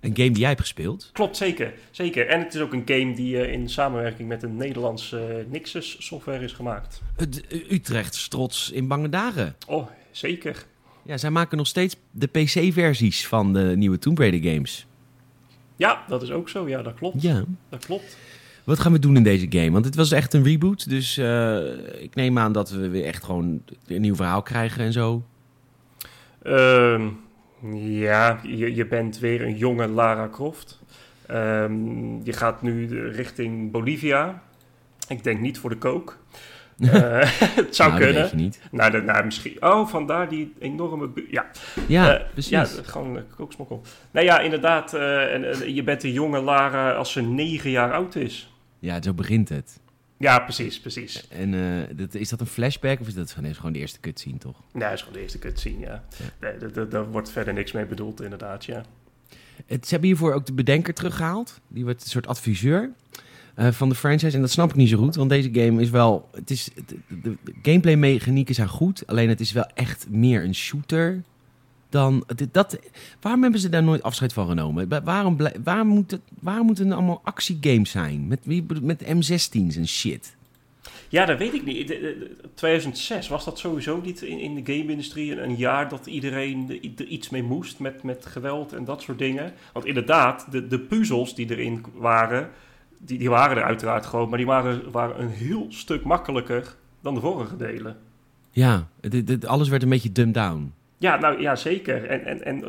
Een 0.00 0.16
game 0.16 0.30
die 0.30 0.38
jij 0.38 0.48
hebt 0.48 0.60
gespeeld. 0.60 1.10
Klopt, 1.12 1.36
zeker. 1.36 1.72
zeker. 1.90 2.26
En 2.26 2.40
het 2.40 2.54
is 2.54 2.60
ook 2.60 2.72
een 2.72 2.82
game 2.84 3.14
die 3.14 3.34
uh, 3.34 3.52
in 3.52 3.68
samenwerking 3.68 4.28
met 4.28 4.42
een 4.42 4.56
Nederlandse 4.56 5.44
uh, 5.46 5.52
Nixus 5.52 5.96
software 5.98 6.44
is 6.44 6.52
gemaakt. 6.52 7.02
Het 7.16 7.44
Utrecht 7.70 8.30
trots 8.30 8.70
in 8.70 8.88
bange 8.88 9.08
dagen. 9.08 9.56
Oh, 9.66 9.88
zeker. 10.10 10.64
Ja, 11.02 11.16
zij 11.16 11.30
maken 11.30 11.56
nog 11.56 11.66
steeds 11.66 11.96
de 12.10 12.26
PC-versies 12.26 13.26
van 13.26 13.52
de 13.52 13.72
nieuwe 13.76 13.98
Tomb 13.98 14.18
Raider 14.18 14.52
games. 14.52 14.86
Ja, 15.76 16.04
dat 16.08 16.22
is 16.22 16.30
ook 16.30 16.48
zo. 16.48 16.68
Ja, 16.68 16.82
dat 16.82 16.94
klopt. 16.94 17.22
Ja. 17.22 17.44
Dat 17.68 17.86
klopt. 17.86 18.16
Wat 18.64 18.78
gaan 18.78 18.92
we 18.92 18.98
doen 18.98 19.16
in 19.16 19.22
deze 19.22 19.46
game? 19.50 19.70
Want 19.70 19.84
het 19.84 19.94
was 19.94 20.12
echt 20.12 20.34
een 20.34 20.42
reboot. 20.42 20.88
Dus 20.88 21.18
uh, 21.18 22.02
ik 22.02 22.14
neem 22.14 22.38
aan 22.38 22.52
dat 22.52 22.70
we 22.70 22.88
weer 22.88 23.04
echt 23.04 23.24
gewoon 23.24 23.62
een 23.86 24.00
nieuw 24.00 24.14
verhaal 24.14 24.42
krijgen 24.42 24.84
en 24.84 24.92
zo. 24.92 25.22
Ehm 26.42 27.08
ja, 27.82 28.40
je, 28.42 28.74
je 28.74 28.86
bent 28.86 29.18
weer 29.18 29.42
een 29.42 29.56
jonge 29.56 29.88
Lara 29.88 30.28
Croft. 30.28 30.80
Um, 31.30 32.24
je 32.24 32.32
gaat 32.32 32.62
nu 32.62 33.08
richting 33.08 33.70
Bolivia. 33.70 34.42
Ik 35.08 35.24
denk 35.24 35.40
niet 35.40 35.58
voor 35.58 35.70
de 35.70 35.76
kook. 35.76 36.18
uh, 36.78 36.90
het 37.60 37.76
zou 37.76 37.90
nou, 37.90 38.02
kunnen. 38.02 38.22
Dat 38.22 38.30
weet 38.30 38.40
je 38.40 38.46
niet. 38.46 38.60
Nou, 38.70 38.90
de, 38.90 39.02
nou, 39.02 39.24
misschien. 39.24 39.62
Oh, 39.62 39.88
vandaar 39.88 40.28
die 40.28 40.52
enorme. 40.58 41.10
Ja, 41.30 41.46
ja 41.86 42.20
uh, 42.20 42.26
precies. 42.32 42.50
Ja, 42.50 42.64
gewoon 42.82 43.16
uh, 43.16 43.22
kooksmokkel. 43.36 43.82
Nou 44.10 44.26
ja, 44.26 44.40
inderdaad. 44.40 44.94
en, 44.94 45.74
je 45.74 45.82
bent 45.82 46.02
een 46.02 46.12
jonge 46.12 46.40
Lara 46.40 46.92
als 46.92 47.12
ze 47.12 47.20
negen 47.20 47.70
jaar 47.70 47.92
oud 47.92 48.14
is. 48.14 48.52
Ja, 48.78 49.02
zo 49.02 49.14
begint 49.14 49.48
het. 49.48 49.80
Ja, 50.18 50.38
precies, 50.38 50.80
precies. 50.80 51.28
En 51.28 51.52
uh, 51.52 51.82
dat, 51.92 52.14
is 52.14 52.28
dat 52.28 52.40
een 52.40 52.46
flashback 52.46 53.00
of 53.00 53.06
is 53.06 53.14
dat 53.14 53.32
gewoon 53.32 53.72
de 53.72 53.78
eerste 53.78 54.00
cutscene, 54.00 54.38
toch? 54.38 54.62
Nee, 54.72 54.82
dat 54.82 54.92
is 54.92 54.98
gewoon 54.98 55.14
de 55.14 55.20
eerste 55.20 55.38
cutscene, 55.38 55.78
ja. 55.78 56.04
ja. 56.40 56.52
Nee, 56.70 56.88
daar 56.88 57.10
wordt 57.10 57.30
verder 57.30 57.54
niks 57.54 57.72
mee 57.72 57.86
bedoeld, 57.86 58.22
inderdaad, 58.22 58.64
ja. 58.64 58.84
Het, 59.66 59.84
ze 59.84 59.90
hebben 59.90 60.08
hiervoor 60.08 60.32
ook 60.32 60.46
de 60.46 60.52
bedenker 60.52 60.94
teruggehaald. 60.94 61.60
Die 61.68 61.84
wordt 61.84 62.02
een 62.02 62.10
soort 62.10 62.26
adviseur 62.26 62.90
uh, 63.56 63.68
van 63.70 63.88
de 63.88 63.94
franchise. 63.94 64.36
En 64.36 64.40
dat 64.40 64.50
snap 64.50 64.70
ik 64.70 64.76
niet 64.76 64.88
zo 64.88 64.98
goed, 64.98 65.14
want 65.14 65.30
deze 65.30 65.48
game 65.52 65.82
is 65.82 65.90
wel... 65.90 66.28
Het 66.32 66.50
is, 66.50 66.70
de, 66.86 66.96
de 67.22 67.36
gameplay 67.62 67.96
mechanieken 67.96 68.54
zijn 68.54 68.68
goed, 68.68 69.06
alleen 69.06 69.28
het 69.28 69.40
is 69.40 69.52
wel 69.52 69.66
echt 69.74 70.06
meer 70.10 70.44
een 70.44 70.54
shooter 70.54 71.22
dan 71.88 72.24
dat, 72.52 72.78
waarom 73.20 73.42
hebben 73.42 73.60
ze 73.60 73.68
daar 73.68 73.82
nooit 73.82 74.02
afscheid 74.02 74.32
van 74.32 74.48
genomen? 74.48 74.88
Waarom, 75.04 75.36
waarom, 75.64 75.88
moet 75.88 76.10
het, 76.10 76.20
waarom 76.40 76.66
moeten 76.66 76.84
het 76.84 76.94
allemaal 76.94 77.20
actiegames 77.24 77.90
zijn? 77.90 78.26
Met, 78.26 78.40
met 78.82 79.04
M16's 79.04 79.76
en 79.76 79.88
shit. 79.88 80.36
Ja, 81.08 81.24
dat 81.24 81.38
weet 81.38 81.54
ik 81.54 81.64
niet. 81.64 81.98
2006 82.54 83.28
was 83.28 83.44
dat 83.44 83.58
sowieso 83.58 84.00
niet 84.00 84.22
in, 84.22 84.38
in 84.38 84.54
de 84.54 84.72
game-industrie 84.72 85.40
een 85.40 85.56
jaar 85.56 85.88
dat 85.88 86.06
iedereen 86.06 86.80
er 86.96 87.06
iets 87.06 87.28
mee 87.28 87.42
moest 87.42 87.78
met, 87.78 88.02
met 88.02 88.26
geweld 88.26 88.72
en 88.72 88.84
dat 88.84 89.02
soort 89.02 89.18
dingen. 89.18 89.52
Want 89.72 89.86
inderdaad, 89.86 90.46
de, 90.50 90.66
de 90.66 90.78
puzzels 90.78 91.34
die 91.34 91.50
erin 91.50 91.84
waren, 91.94 92.50
die, 92.98 93.18
die 93.18 93.30
waren 93.30 93.56
er 93.56 93.62
uiteraard 93.62 94.06
gewoon, 94.06 94.28
maar 94.28 94.38
die 94.38 94.46
waren, 94.46 94.90
waren 94.90 95.22
een 95.22 95.30
heel 95.30 95.66
stuk 95.68 96.04
makkelijker 96.04 96.76
dan 97.00 97.14
de 97.14 97.20
vorige 97.20 97.56
delen. 97.56 97.96
Ja, 98.50 98.88
alles 99.46 99.68
werd 99.68 99.82
een 99.82 99.88
beetje 99.88 100.12
dumbed 100.12 100.34
down. 100.34 100.72
Ja, 100.98 101.16
nou 101.16 101.40
ja, 101.40 101.56
zeker. 101.56 102.04
En, 102.04 102.24
en, 102.24 102.44
en 102.44 102.64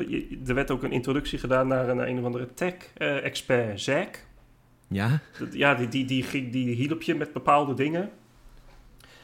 er 0.47 0.53
werd 0.53 0.71
ook 0.71 0.83
een 0.83 0.91
introductie 0.91 1.39
gedaan 1.39 1.67
naar 1.67 1.89
een, 1.89 2.09
een 2.09 2.19
of 2.19 2.25
andere 2.25 2.53
tech-expert, 2.53 3.69
uh, 3.69 3.75
Zack. 3.75 4.19
Ja? 4.87 5.19
Ja, 5.51 5.75
die, 5.75 5.87
die, 5.87 6.05
die, 6.05 6.25
die, 6.31 6.49
die 6.49 6.75
hielp 6.75 7.01
je 7.01 7.15
met 7.15 7.33
bepaalde 7.33 7.73
dingen. 7.73 8.01
Oké. 8.01 8.09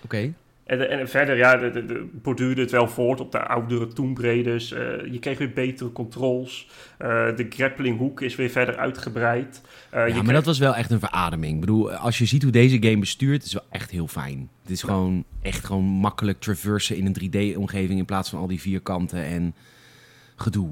Okay. 0.03 0.33
En, 0.65 0.89
en 0.89 1.09
verder, 1.09 1.37
ja, 1.37 1.57
de, 1.57 1.69
de, 1.69 1.85
de, 1.85 2.07
borduurde 2.11 2.61
het 2.61 2.71
wel 2.71 2.87
voort 2.87 3.19
op 3.19 3.31
de 3.31 3.39
oudere 3.39 3.87
Tomb 3.87 4.17
Raiders. 4.17 4.71
Uh, 4.71 4.79
je 5.11 5.19
kreeg 5.19 5.37
weer 5.37 5.53
betere 5.53 5.91
controls. 5.91 6.67
Uh, 7.01 7.07
de 7.35 7.45
grapplinghoek 7.49 8.21
is 8.21 8.35
weer 8.35 8.49
verder 8.49 8.77
uitgebreid. 8.77 9.61
Uh, 9.93 10.07
ja, 10.07 10.21
maar 10.21 10.33
dat 10.33 10.45
was 10.45 10.59
wel 10.59 10.75
echt 10.75 10.91
een 10.91 10.99
verademing. 10.99 11.53
Ik 11.53 11.59
bedoel, 11.59 11.93
als 11.93 12.17
je 12.17 12.25
ziet 12.25 12.43
hoe 12.43 12.51
deze 12.51 12.83
game 12.83 12.97
bestuurt, 12.97 13.43
is 13.43 13.53
wel 13.53 13.65
echt 13.69 13.91
heel 13.91 14.07
fijn. 14.07 14.49
Het 14.61 14.71
is 14.71 14.81
gewoon 14.81 15.23
echt 15.41 15.65
gewoon 15.65 15.83
makkelijk 15.83 16.39
traversen 16.39 16.97
in 16.97 17.05
een 17.05 17.53
3D-omgeving 17.55 17.99
in 17.99 18.05
plaats 18.05 18.29
van 18.29 18.39
al 18.39 18.47
die 18.47 18.61
vierkanten 18.61 19.23
en 19.23 19.55
gedoe. 20.35 20.69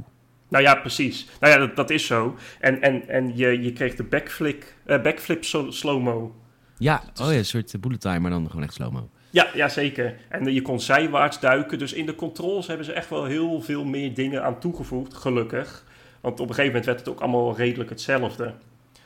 Nou 0.49 0.63
ja, 0.63 0.75
precies. 0.75 1.27
Nou 1.39 1.53
ja, 1.53 1.59
dat, 1.59 1.75
dat 1.75 1.89
is 1.89 2.05
zo. 2.05 2.37
En, 2.59 2.81
en, 2.81 3.07
en 3.09 3.37
je, 3.37 3.61
je 3.61 3.73
kreeg 3.73 3.95
de 3.95 4.03
backflip, 4.03 4.63
backflip 4.85 5.43
slow-mo. 5.69 6.35
Ja, 6.77 7.03
oh 7.21 7.31
ja, 7.31 7.37
een 7.37 7.45
soort 7.45 7.81
bullet 7.81 8.01
time, 8.01 8.19
maar 8.19 8.31
dan 8.31 8.47
gewoon 8.47 8.63
echt 8.63 8.73
slow-mo. 8.73 9.09
Ja, 9.33 9.47
ja, 9.53 9.69
zeker. 9.69 10.15
En 10.29 10.53
je 10.53 10.61
kon 10.61 10.79
zijwaarts 10.79 11.39
duiken. 11.39 11.79
Dus 11.79 11.93
in 11.93 12.05
de 12.05 12.15
controls 12.15 12.67
hebben 12.67 12.85
ze 12.85 12.93
echt 12.93 13.09
wel 13.09 13.25
heel 13.25 13.61
veel 13.61 13.85
meer 13.85 14.13
dingen 14.13 14.43
aan 14.43 14.59
toegevoegd, 14.59 15.13
gelukkig. 15.13 15.85
Want 16.21 16.39
op 16.39 16.49
een 16.49 16.55
gegeven 16.55 16.65
moment 16.65 16.85
werd 16.85 16.99
het 16.99 17.09
ook 17.09 17.19
allemaal 17.19 17.55
redelijk 17.55 17.89
hetzelfde. 17.89 18.53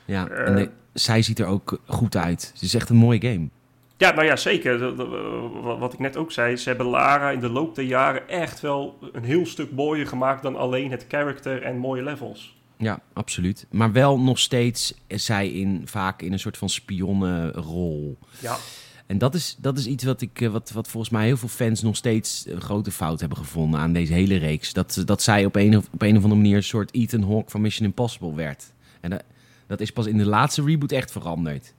Ja, 0.05 0.29
uh, 0.29 0.47
en 0.47 0.55
de, 0.55 0.69
zij 0.93 1.21
ziet 1.21 1.39
er 1.39 1.45
ook 1.45 1.79
goed 1.85 2.15
uit. 2.15 2.51
Het 2.53 2.61
is 2.61 2.73
echt 2.73 2.89
een 2.89 2.95
mooie 2.95 3.21
game. 3.21 3.47
Ja, 3.97 4.11
nou 4.11 4.25
ja, 4.25 4.35
zeker. 4.35 4.95
Wat 5.79 5.93
ik 5.93 5.99
net 5.99 6.17
ook 6.17 6.31
zei, 6.31 6.55
ze 6.55 6.69
hebben 6.69 6.87
Lara 6.87 7.31
in 7.31 7.39
de 7.39 7.49
loop 7.49 7.75
der 7.75 7.85
jaren 7.85 8.29
echt 8.29 8.59
wel 8.59 8.97
een 9.11 9.23
heel 9.23 9.45
stuk 9.45 9.71
mooier 9.71 10.07
gemaakt 10.07 10.43
dan 10.43 10.55
alleen 10.55 10.91
het 10.91 11.05
character 11.07 11.61
en 11.61 11.77
mooie 11.77 12.03
levels. 12.03 12.57
Ja, 12.77 12.99
absoluut. 13.13 13.65
Maar 13.71 13.91
wel 13.91 14.19
nog 14.19 14.39
steeds 14.39 14.93
zij 15.07 15.49
in, 15.49 15.81
vaak 15.85 16.21
in 16.21 16.31
een 16.31 16.39
soort 16.39 16.57
van 16.57 16.69
spionnenrol. 16.69 18.17
Ja. 18.39 18.55
En 19.07 19.17
dat 19.17 19.35
is, 19.35 19.57
dat 19.59 19.77
is 19.77 19.87
iets 19.87 20.03
wat, 20.03 20.21
ik, 20.21 20.41
eh, 20.41 20.49
wat, 20.49 20.71
wat 20.71 20.87
volgens 20.87 21.11
mij 21.11 21.25
heel 21.25 21.37
veel 21.37 21.49
fans 21.49 21.81
nog 21.81 21.95
steeds 21.95 22.45
een 22.47 22.61
grote 22.61 22.91
fout 22.91 23.19
hebben 23.19 23.37
gevonden 23.37 23.79
aan 23.79 23.93
deze 23.93 24.13
hele 24.13 24.35
reeks. 24.35 24.73
Dat, 24.73 25.01
dat 25.05 25.21
zij 25.21 25.45
op 25.45 25.55
een, 25.55 25.77
op 25.77 26.01
een 26.01 26.17
of 26.17 26.23
andere 26.23 26.41
manier 26.41 26.55
een 26.55 26.63
soort 26.63 26.93
Ethan 26.93 27.23
Hawke 27.23 27.49
van 27.51 27.61
Mission 27.61 27.87
Impossible 27.87 28.35
werd. 28.35 28.73
En 29.01 29.09
dat, 29.09 29.23
dat 29.67 29.79
is 29.79 29.91
pas 29.91 30.05
in 30.05 30.17
de 30.17 30.25
laatste 30.25 30.63
reboot 30.63 30.91
echt 30.91 31.11
veranderd. 31.11 31.75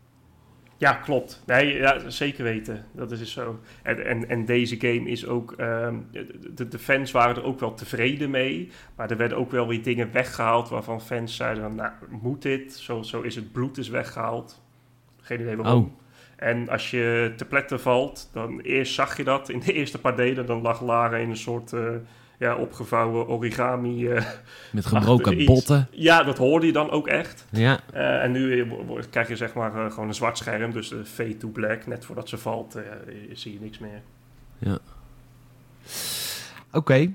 Ja, 0.76 0.92
klopt. 0.92 1.42
Nee, 1.46 1.76
ja, 1.76 2.10
zeker 2.10 2.44
weten. 2.44 2.84
Dat 2.92 3.10
is 3.10 3.18
dus 3.18 3.32
zo. 3.32 3.60
En, 3.82 4.06
en, 4.06 4.28
en 4.28 4.44
deze 4.44 4.80
game 4.80 5.11
is 5.11 5.26
ook... 5.26 5.55
Um, 5.61 6.07
de, 6.55 6.68
de, 6.68 6.78
fans 6.78 7.11
waren 7.11 7.36
er 7.36 7.44
ook 7.44 7.61
wel 7.61 7.74
tevreden 7.74 8.30
mee. 8.30 8.70
Maar 8.96 9.11
er 9.11 9.16
werden 9.16 9.38
ook 9.38 9.50
wel 9.50 9.66
weer 9.66 9.82
dingen 9.82 10.12
weggehaald... 10.12 10.68
waarvan 10.68 11.00
fans 11.00 11.36
zeiden 11.36 11.62
van... 11.62 11.74
Nou, 11.74 11.92
moet 12.22 12.42
dit? 12.42 12.76
Zo, 12.76 13.03
zo 13.03 13.20
is 13.20 13.34
het 13.34 13.53
bloed 13.53 13.78
is 13.78 13.88
weggehaald. 13.88 14.62
Geen 15.20 15.40
idee 15.40 15.57
waarom. 15.57 15.84
Oh. 15.84 15.90
En 16.39 16.68
als 16.68 16.91
je 16.91 17.32
te 17.36 17.45
pletten 17.45 17.80
valt, 17.80 18.28
dan 18.32 18.61
eerst 18.61 18.95
zag 18.95 19.16
je 19.16 19.24
dat 19.24 19.49
in 19.49 19.61
de 19.61 19.72
eerste 19.72 19.99
paar 19.99 20.16
delen. 20.16 20.47
Dan 20.47 20.61
lag 20.61 20.82
Lara 20.82 21.16
in 21.16 21.30
een 21.30 21.36
soort 21.36 21.72
uh, 21.72 21.89
ja, 22.39 22.57
opgevouwen 22.57 23.28
origami. 23.28 24.03
Uh, 24.03 24.22
Met 24.72 24.86
gebroken 24.86 25.45
botten. 25.45 25.89
Ja, 25.91 26.22
dat 26.22 26.39
hoorde 26.39 26.66
je 26.66 26.72
dan 26.72 26.91
ook 26.91 27.07
echt. 27.07 27.47
Ja. 27.51 27.80
Uh, 27.95 28.22
en 28.22 28.32
nu 28.32 28.66
krijg 29.11 29.28
je 29.28 29.36
zeg 29.36 29.55
maar 29.55 29.91
gewoon 29.91 30.09
een 30.09 30.14
zwart 30.14 30.39
scherm. 30.39 30.72
Dus 30.72 30.89
de 30.89 31.05
fade 31.05 31.36
to 31.36 31.49
black. 31.49 31.86
Net 31.86 32.05
voordat 32.05 32.28
ze 32.28 32.39
valt, 32.39 32.78
zie 33.32 33.53
je 33.53 33.61
niks 33.61 33.78
meer. 33.78 34.03
Ja. 34.59 34.78
Oké. 36.68 36.76
Okay. 36.76 37.14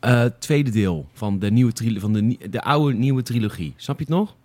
Eh, 0.00 0.24
tweede 0.24 0.70
deel 0.70 1.08
van 1.12 1.38
de, 1.38 1.50
nieuwe 1.50 1.72
van 2.00 2.12
de, 2.12 2.48
de 2.50 2.62
oude 2.62 2.96
nieuwe 2.96 3.22
trilogie. 3.22 3.74
Snap 3.76 3.98
je 3.98 4.04
het 4.04 4.14
nog? 4.14 4.36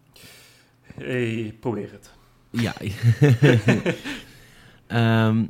Hey, 0.96 1.56
probeer 1.60 1.92
het. 1.92 2.12
Ja. 2.56 2.74
Ehm, 4.88 5.46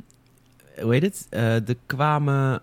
hoe 0.80 0.92
heet 0.92 1.02
het? 1.02 1.26
Eh 1.30 1.68
er 1.68 1.76
kwamen... 1.86 2.62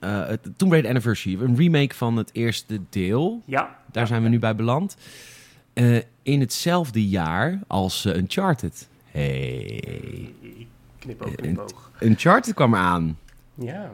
eh 0.00 0.26
het 0.26 0.48
Tomb 0.56 0.72
Raider 0.72 0.90
Anniversary. 0.90 1.40
Een 1.40 1.56
remake 1.56 1.94
van 1.94 2.16
het 2.16 2.30
eerste 2.32 2.80
deel. 2.90 3.42
Ja. 3.44 3.78
Daar 3.92 4.06
zijn 4.06 4.22
we 4.22 4.28
nu 4.28 4.38
bij 4.38 4.54
beland. 4.56 4.96
Eh, 5.72 5.96
in 6.22 6.40
hetzelfde 6.40 7.08
jaar 7.08 7.60
als 7.66 8.04
eh, 8.04 8.16
Uncharted. 8.16 8.88
Hey. 9.10 10.32
Knipoog, 10.98 11.34
knipoog. 11.34 11.90
Uncharted 12.00 12.54
kwam 12.54 12.74
eraan. 12.74 13.18
Ja. 13.54 13.90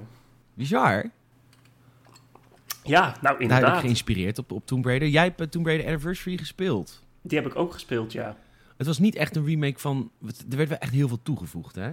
Bizar. 0.54 1.10
Ja, 2.82 3.00
nou 3.00 3.12
Duidelijk 3.22 3.40
inderdaad. 3.40 3.80
geïnspireerd 3.80 4.38
op, 4.38 4.52
op 4.52 4.66
Tomb 4.66 4.84
Raider. 4.84 5.08
Jij 5.08 5.32
hebt 5.36 5.50
Tomb 5.52 5.66
Raider 5.66 5.86
Anniversary 5.86 6.36
gespeeld. 6.36 7.02
Die 7.22 7.38
heb 7.38 7.50
ik 7.50 7.56
ook 7.56 7.72
gespeeld, 7.72 8.12
ja. 8.12 8.36
Het 8.80 8.88
was 8.88 8.98
niet 8.98 9.16
echt 9.16 9.36
een 9.36 9.46
remake 9.46 9.78
van... 9.78 10.10
Er 10.50 10.56
werd 10.56 10.68
wel 10.68 10.78
echt 10.78 10.92
heel 10.92 11.08
veel 11.08 11.22
toegevoegd, 11.22 11.74
hè? 11.74 11.90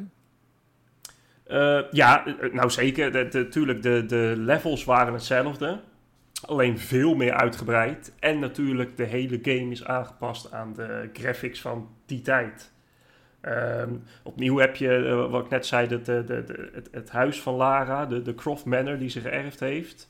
Eh, 1.43 1.91
ja, 1.91 2.25
eh, 2.25 2.53
nou 2.53 2.69
zeker. 2.69 3.11
De, 3.11 3.27
de, 3.27 3.79
de, 3.79 4.05
de 4.05 4.33
levels 4.37 4.83
waren 4.83 5.13
hetzelfde. 5.13 5.79
Alleen 6.45 6.79
veel 6.79 7.15
meer 7.15 7.33
uitgebreid. 7.33 8.13
En 8.19 8.39
natuurlijk, 8.39 8.97
de 8.97 9.03
hele 9.03 9.39
game 9.41 9.71
is 9.71 9.85
aangepast 9.85 10.51
aan 10.51 10.73
de 10.73 11.09
graphics 11.13 11.61
van 11.61 11.89
die 12.05 12.21
tijd. 12.21 12.71
Ehm, 13.41 13.93
opnieuw 14.23 14.57
heb 14.57 14.75
je, 14.75 14.95
eh, 14.95 15.31
wat 15.31 15.43
ik 15.43 15.49
net 15.49 15.65
zei, 15.65 15.87
de, 15.87 16.01
de, 16.01 16.23
de, 16.23 16.69
het, 16.73 16.87
het 16.91 17.09
huis 17.09 17.41
van 17.41 17.53
Lara, 17.53 18.05
de, 18.05 18.21
de 18.21 18.35
Croft 18.35 18.65
Manor 18.65 18.97
die 18.97 19.09
ze 19.09 19.21
geërfd 19.21 19.59
heeft. 19.59 20.07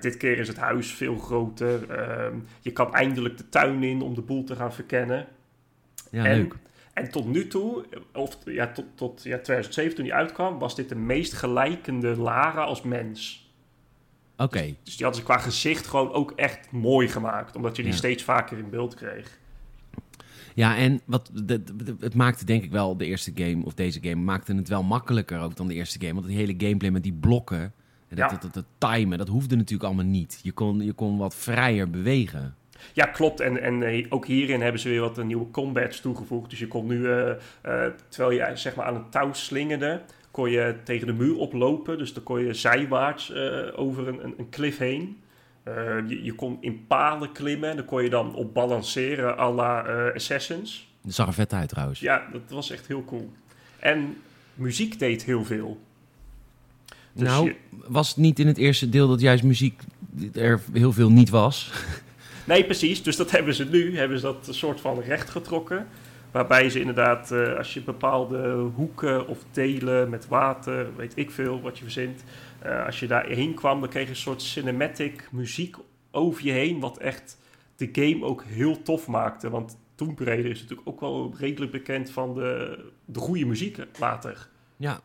Dit 0.00 0.16
keer 0.16 0.38
is 0.38 0.48
het 0.48 0.58
huis 0.58 0.92
veel 0.92 1.16
groter. 1.16 1.90
Ehm, 1.90 2.34
je 2.60 2.72
kan 2.72 2.94
eindelijk 2.94 3.36
de 3.36 3.48
tuin 3.48 3.82
in 3.82 4.02
om 4.02 4.14
de 4.14 4.22
boel 4.22 4.44
te 4.44 4.56
gaan 4.56 4.72
verkennen. 4.72 5.26
Ja, 6.14 6.24
en, 6.24 6.36
leuk. 6.36 6.54
en 6.92 7.10
tot 7.10 7.26
nu 7.26 7.46
toe, 7.46 7.84
of 8.12 8.38
ja, 8.44 8.72
tot, 8.72 8.84
tot 8.94 9.22
ja, 9.22 9.38
2007 9.38 9.94
toen 9.94 10.04
die 10.04 10.14
uitkwam, 10.14 10.58
was 10.58 10.74
dit 10.76 10.88
de 10.88 10.94
meest 10.94 11.32
gelijkende 11.32 12.16
Lara 12.16 12.62
als 12.64 12.82
mens. 12.82 13.48
Oké. 14.36 14.74
Dus 14.82 14.96
die 14.96 15.04
hadden 15.06 15.22
ze 15.24 15.26
qua 15.28 15.38
gezicht 15.38 15.86
gewoon 15.86 16.12
ook 16.12 16.30
echt 16.36 16.70
mooi 16.70 17.08
gemaakt, 17.08 17.56
omdat 17.56 17.76
je 17.76 17.82
die 17.82 17.90
Ja. 17.90 17.98
steeds 17.98 18.22
vaker 18.22 18.58
in 18.58 18.70
beeld 18.70 18.94
kreeg. 18.94 19.38
Ja, 20.54 20.76
en 20.76 21.00
wat, 21.04 21.30
het 22.00 22.14
maakte 22.14 22.44
denk 22.44 22.62
ik 22.64 22.70
wel 22.70 22.96
de 22.96 23.04
eerste 23.06 23.32
game, 23.34 23.64
of 23.64 23.74
deze 23.74 23.98
game, 24.02 24.14
maakte 24.22 24.54
het 24.54 24.68
wel 24.68 24.82
makkelijker 24.82 25.40
ook 25.40 25.56
dan 25.56 25.66
de 25.68 25.74
eerste 25.74 26.00
game. 26.00 26.14
Want 26.14 26.26
die 26.26 26.36
hele 26.36 26.54
gameplay 26.58 26.90
met 26.90 27.02
die 27.02 27.12
blokken, 27.12 27.60
en 28.08 28.16
dat, 28.16 28.18
Ja. 28.18 28.28
dat, 28.28 28.42
dat, 28.42 28.54
dat 28.54 28.64
timen, 28.90 29.18
dat 29.18 29.28
hoefde 29.28 29.56
natuurlijk 29.56 29.84
allemaal 29.84 30.04
niet. 30.04 30.40
Je 30.42 30.52
kon, 30.52 30.80
je 30.80 30.92
kon 30.92 31.18
wat 31.18 31.34
vrijer 31.34 31.90
bewegen. 31.90 32.54
Ja, 32.92 33.04
klopt. 33.06 33.40
En, 33.40 33.62
en 33.62 33.82
eh, 33.82 34.06
ook 34.08 34.26
hierin 34.26 34.60
hebben 34.60 34.80
ze 34.80 34.88
weer 34.88 35.00
wat 35.00 35.18
eh, 35.18 35.24
nieuwe 35.24 35.50
combats 35.50 36.00
toegevoegd. 36.00 36.50
Dus 36.50 36.58
je 36.58 36.68
kon 36.68 36.86
nu, 36.86 37.10
eh, 37.10 37.30
terwijl 38.08 38.30
je 38.50 38.56
zeg 38.56 38.74
maar 38.74 38.86
aan 38.86 38.94
een 38.94 39.10
touw 39.10 39.32
slingerde, 39.32 40.00
kon 40.30 40.50
je 40.50 40.74
tegen 40.84 41.06
de 41.06 41.12
muur 41.12 41.36
oplopen. 41.36 41.98
Dus 41.98 42.12
dan 42.12 42.22
kon 42.22 42.40
je 42.44 42.54
zijwaarts 42.54 43.32
over 43.74 44.08
een, 44.08 44.24
een, 44.24 44.34
een 44.38 44.48
cliff 44.50 44.78
heen. 44.78 45.18
Je, 46.08 46.20
je 46.22 46.32
kon 46.34 46.56
in 46.60 46.86
palen 46.86 47.32
klimmen. 47.32 47.76
Daar 47.76 47.84
kon 47.84 48.02
je 48.02 48.10
dan 48.10 48.34
op 48.34 48.54
balanceren 48.54 49.38
à 49.38 49.50
la 49.52 49.80
Assassins. 50.14 50.92
Dat 51.02 51.14
zag 51.14 51.26
er 51.26 51.32
vet 51.34 51.52
uit 51.52 51.68
trouwens. 51.68 52.00
Ja, 52.00 52.26
dat 52.32 52.40
was 52.48 52.70
echt 52.70 52.86
heel 52.86 53.04
cool. 53.04 53.32
En 53.78 54.16
muziek 54.54 54.98
deed 54.98 55.24
heel 55.24 55.44
veel. 55.44 55.80
Dus 57.12 57.28
nou, 57.28 57.44
je- 57.44 57.54
was 57.86 58.08
het 58.08 58.16
niet 58.16 58.38
in 58.38 58.46
het 58.46 58.56
eerste 58.58 58.88
deel 58.88 59.08
dat 59.08 59.20
juist 59.20 59.42
muziek 59.44 59.82
er 60.34 60.60
heel 60.72 60.92
veel 60.92 61.10
niet 61.10 61.30
was? 61.30 61.72
Nee, 62.44 62.64
precies. 62.64 63.02
Dus 63.02 63.16
dat 63.16 63.30
hebben 63.30 63.54
ze 63.54 63.64
nu. 63.64 63.96
Hebben 63.98 64.18
ze 64.18 64.24
dat 64.24 64.48
soort 64.50 64.80
van 64.80 65.00
recht 65.00 65.30
getrokken. 65.30 65.86
Waarbij 66.30 66.70
ze 66.70 66.80
inderdaad, 66.80 67.30
eh, 67.30 67.56
als 67.56 67.74
je 67.74 67.80
bepaalde 67.82 68.52
hoeken 68.74 69.26
of 69.28 69.38
delen 69.50 70.10
met 70.10 70.28
water, 70.28 70.96
weet 70.96 71.12
ik 71.16 71.30
veel 71.30 71.60
wat 71.60 71.78
je 71.78 71.82
verzint. 71.84 72.24
eh, 72.58 72.86
als 72.86 73.00
je 73.00 73.06
daarheen 73.06 73.54
kwam, 73.54 73.80
dan 73.80 73.88
kreeg 73.88 74.04
je 74.04 74.10
een 74.10 74.16
soort 74.16 74.42
cinematic 74.42 75.28
muziek 75.32 75.76
over 76.10 76.44
je 76.44 76.52
heen. 76.52 76.80
Wat 76.80 76.98
echt 76.98 77.38
de 77.76 77.88
game 77.92 78.24
ook 78.24 78.44
heel 78.44 78.82
tof 78.82 79.06
maakte. 79.06 79.50
Want 79.50 79.76
Tomb 79.94 80.18
Raider 80.18 80.50
is 80.50 80.60
natuurlijk 80.60 80.88
ook 80.88 81.00
wel 81.00 81.34
redelijk 81.38 81.72
bekend 81.72 82.10
van 82.10 82.34
de, 82.34 82.78
de 83.04 83.18
goede 83.18 83.44
muziek 83.46 83.78
later. 83.98 84.48
Ja, 84.76 85.00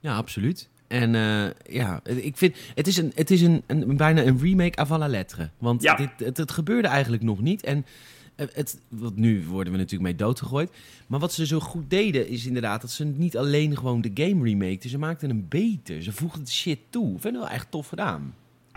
ja 0.00 0.16
absoluut. 0.16 0.68
En 0.88 1.14
eh, 1.14 1.74
ja, 1.74 2.00
ik 2.04 2.36
vind 2.36 2.56
het 2.74 2.86
is, 2.86 2.96
een, 2.96 3.12
het 3.14 3.30
is 3.30 3.40
een, 3.42 3.62
een, 3.66 3.96
bijna 3.96 4.22
een 4.24 4.38
remake 4.38 4.76
avant 4.78 5.00
la 5.00 5.08
lettre. 5.08 5.50
Want 5.58 5.82
Ja. 5.82 5.94
dit, 5.96 6.10
het, 6.16 6.36
het 6.36 6.50
gebeurde 6.50 6.88
eigenlijk 6.88 7.22
nog 7.22 7.40
niet. 7.40 7.64
En 7.64 7.86
eh, 8.34 8.46
het, 8.52 8.80
wat 8.88 9.16
nu 9.16 9.44
worden 9.44 9.72
we 9.72 9.78
natuurlijk 9.78 10.10
mee 10.10 10.16
doodgegooid. 10.26 10.70
Maar 11.06 11.20
wat 11.20 11.32
ze 11.32 11.46
zo 11.46 11.60
goed 11.60 11.90
deden 11.90 12.28
is 12.28 12.46
inderdaad 12.46 12.80
dat 12.80 12.90
ze 12.90 13.04
niet 13.04 13.36
alleen 13.36 13.76
gewoon 13.76 14.00
de 14.00 14.10
game 14.14 14.44
remakten. 14.44 14.90
Ze 14.90 14.98
maakten 14.98 15.28
hem 15.28 15.46
beter. 15.48 16.02
Ze 16.02 16.12
voegden 16.12 16.44
de 16.44 16.50
shit 16.50 16.78
toe. 16.90 17.14
Ik 17.14 17.20
vind 17.20 17.34
het 17.34 17.42
wel 17.44 17.52
echt 17.52 17.70
tof 17.70 17.88
gedaan. 17.88 18.34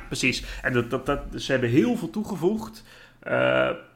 Precies. 0.08 0.44
En 0.62 0.74
dat, 0.74 0.90
dat, 0.90 1.06
dat, 1.06 1.20
ze 1.36 1.52
hebben 1.52 1.70
heel 1.70 1.98
veel 1.98 2.10
toegevoegd. 2.10 2.84
Eh, 3.20 3.32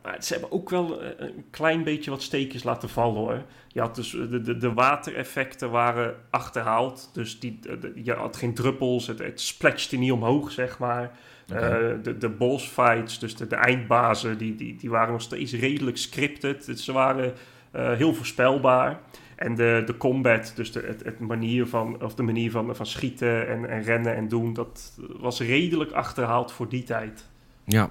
maar 0.04 0.18
ze 0.20 0.34
hebben 0.34 0.52
ook 0.52 0.70
wel 0.70 1.02
eh, 1.02 1.10
een 1.18 1.46
klein 1.50 1.84
beetje 1.84 2.12
wat 2.12 2.22
steekjes 2.22 2.64
laten 2.64 2.90
vallen 2.90 3.16
hoor. 3.22 3.44
Je 3.68 3.80
had 3.80 3.96
dus 3.96 4.10
de, 4.12 4.42
de, 4.42 4.58
de 4.58 4.74
watereffecten 4.74 5.72
waren 5.72 6.16
achterhaald. 6.30 7.10
Dus 7.14 7.40
die, 7.40 7.60
de- 7.60 7.92
je 8.04 8.14
had 8.14 8.36
geen 8.38 8.54
druppels. 8.54 9.08
Het, 9.08 9.20
het 9.20 9.42
splatchte 9.42 9.98
niet 9.98 10.12
omhoog, 10.12 10.52
zeg 10.52 10.80
maar. 10.80 11.12
Eh, 11.48 11.78
de, 12.04 12.18
de 12.18 12.30
boss 12.30 12.68
fights, 12.68 13.20
dus 13.20 13.36
de, 13.36 13.48
de 13.48 13.56
eindbazen, 13.56 14.38
die, 14.38 14.56
die, 14.56 14.76
die 14.76 14.90
waren 14.90 15.12
nog 15.12 15.22
steeds 15.22 15.54
redelijk 15.54 15.98
scripted. 15.98 16.66
Dus 16.66 16.84
ze 16.86 16.92
waren 16.92 17.34
eh, 17.72 17.92
heel 17.92 18.14
voorspelbaar. 18.14 19.00
En 19.36 19.56
de, 19.56 19.84
de 19.86 19.98
combat, 19.98 20.52
dus 20.56 20.72
de, 20.72 20.80
het, 20.88 21.04
het 21.04 21.20
manier 21.20 21.68
van, 21.68 22.04
of 22.04 22.16
de 22.16 22.24
manier 22.24 22.52
van, 22.52 22.76
van 22.76 22.86
schieten 22.86 23.48
en, 23.48 23.70
en 23.70 23.84
rennen 23.84 24.16
en 24.16 24.28
doen, 24.28 24.54
dat 24.54 24.98
was 25.20 25.40
redelijk 25.40 25.92
achterhaald 25.92 26.52
voor 26.52 26.70
die 26.70 26.84
tijd. 26.84 27.30
Ja. 27.64 27.88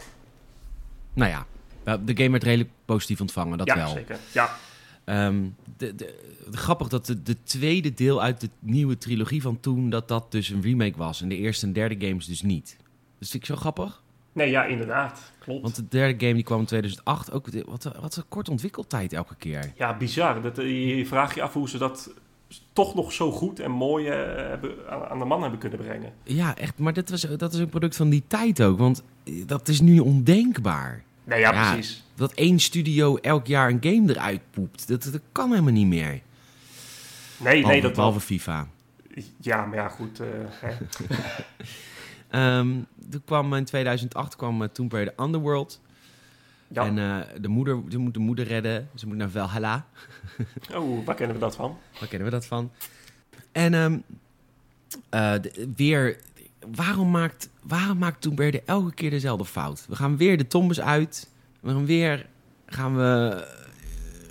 Nou 1.12 1.30
ja, 1.30 1.46
de 2.04 2.16
game 2.16 2.30
werd 2.30 2.42
redelijk 2.42 2.70
positief 2.84 3.20
ontvangen, 3.20 3.58
dat 3.58 3.66
ja, 3.66 3.76
wel. 3.76 3.88
zeker. 3.88 4.18
Ja, 4.32 4.50
Ehm, 5.04 5.48
de, 5.76 5.94
de, 5.94 6.14
grappig 6.50 6.88
dat 6.88 7.06
de, 7.06 7.22
de 7.22 7.36
tweede 7.42 7.94
deel 7.94 8.22
uit 8.22 8.40
de 8.40 8.48
nieuwe 8.58 8.98
trilogie 8.98 9.42
van 9.42 9.60
toen... 9.60 9.90
dat 9.90 10.08
dat 10.08 10.32
dus 10.32 10.48
een 10.48 10.62
remake 10.62 10.96
was. 10.96 11.22
En 11.22 11.28
de 11.28 11.36
eerste 11.36 11.66
en 11.66 11.72
derde 11.72 12.06
games 12.06 12.26
dus 12.26 12.42
niet. 12.42 12.76
Dat 13.18 13.28
vind 13.28 13.42
ik 13.42 13.48
zo 13.48 13.56
grappig. 13.56 14.02
nee, 14.32 14.50
ja, 14.50 14.64
inderdaad. 14.64 15.32
Klopt. 15.38 15.62
Want 15.62 15.76
de 15.76 15.88
derde 15.88 16.24
game 16.24 16.34
die 16.34 16.44
kwam 16.44 16.60
in 16.60 16.66
2008. 16.66 17.32
Ook, 17.32 17.48
wat, 17.66 17.90
wat 18.00 18.16
een 18.16 18.28
kort 18.28 18.48
ontwikkeltijd 18.48 19.12
elke 19.12 19.34
keer. 19.34 19.72
Ja, 19.76 19.96
bizar. 19.96 20.42
Dat, 20.42 20.58
eh, 20.58 20.96
je 20.96 21.06
vraagt 21.06 21.34
je 21.34 21.42
af 21.42 21.52
hoe 21.52 21.68
ze 21.68 21.78
dat 21.78 22.10
toch 22.72 22.94
nog 22.94 23.12
zo 23.12 23.30
goed 23.32 23.61
en 23.61 23.70
mooi 23.70 24.07
eh, 24.09 24.16
hebben, 24.48 24.74
aan, 24.90 25.05
aan 25.05 25.18
de 25.18 25.24
man 25.24 25.40
hebben 25.42 25.59
kunnen 25.59 25.78
brengen. 25.78 26.12
Ja, 26.24 26.57
echt. 26.57 26.78
Maar 26.78 26.92
dat, 26.92 27.09
was, 27.11 27.20
dat 27.20 27.53
is 27.53 27.59
een 27.59 27.68
product 27.68 27.96
van 27.96 28.09
die 28.09 28.22
tijd 28.26 28.62
ook. 28.62 28.78
Want 28.78 29.03
eh, 29.24 29.34
dat 29.46 29.68
is 29.68 29.80
nu 29.80 29.98
ondenkbaar. 29.98 31.03
Nee, 31.24 31.40
ja, 31.40 31.53
Ja. 31.53 31.72
precies. 31.72 32.05
Dat 32.14 32.32
één 32.32 32.59
studio 32.59 33.16
elk 33.16 33.46
jaar 33.46 33.68
een 33.70 33.78
game 33.80 34.11
eruit 34.14 34.40
poept. 34.50 34.88
Dat, 34.88 35.03
dat 35.12 35.20
kan 35.32 35.50
helemaal 35.50 35.72
niet 35.72 35.86
meer. 35.86 36.09
Nee, 36.11 36.20
nee, 37.38 37.61
Behalve, 37.61 37.80
dat 37.82 37.92
behalve 37.94 38.20
FIFA. 38.20 38.68
Ja, 39.40 39.64
maar 39.66 39.76
ja, 39.78 39.88
goed. 39.88 40.20
eh, 40.20 40.26
hè. 40.50 40.70
Ehm, 42.28 42.68
toen 43.11 43.22
kwam 43.24 43.55
in 43.55 43.64
2008 43.64 44.36
kwam 44.36 44.62
uh, 44.62 44.68
Tomb 44.68 44.92
Raider 44.92 45.14
Underworld. 45.20 45.80
Ja. 46.72 46.84
En 46.86 46.98
eh, 46.98 47.18
de 47.40 47.48
moeder, 47.48 47.82
ze 47.88 47.98
moet 47.98 48.14
de 48.14 48.20
moeder 48.20 48.46
redden. 48.46 48.88
Ze 48.94 49.06
moet 49.06 49.16
naar 49.16 49.30
Valhalla. 49.30 49.86
Oh, 50.74 51.06
waar 51.06 51.14
kennen 51.14 51.36
we 51.36 51.42
dat 51.42 51.56
van? 51.56 51.78
Waar 52.00 52.08
kennen 52.08 52.28
we 52.28 52.34
dat 52.34 52.46
van? 52.46 52.70
En 53.52 53.74
ehm, 53.74 53.98
eh, 55.08 55.32
de- 55.42 55.72
weer, 55.76 56.16
waarom 56.74 57.10
maakt, 57.10 57.48
waarom 57.62 57.98
maakt 57.98 58.28
Raider 58.36 58.62
elke 58.66 58.94
keer 58.94 59.10
dezelfde 59.10 59.44
fout? 59.44 59.84
We 59.88 59.96
gaan 59.96 60.16
weer 60.16 60.38
de 60.38 60.46
tombes 60.46 60.80
uit. 60.80 61.28
We 61.60 61.70
gaan 61.70 61.86
weer, 61.86 62.26
gaan 62.66 62.96
we, 62.96 63.44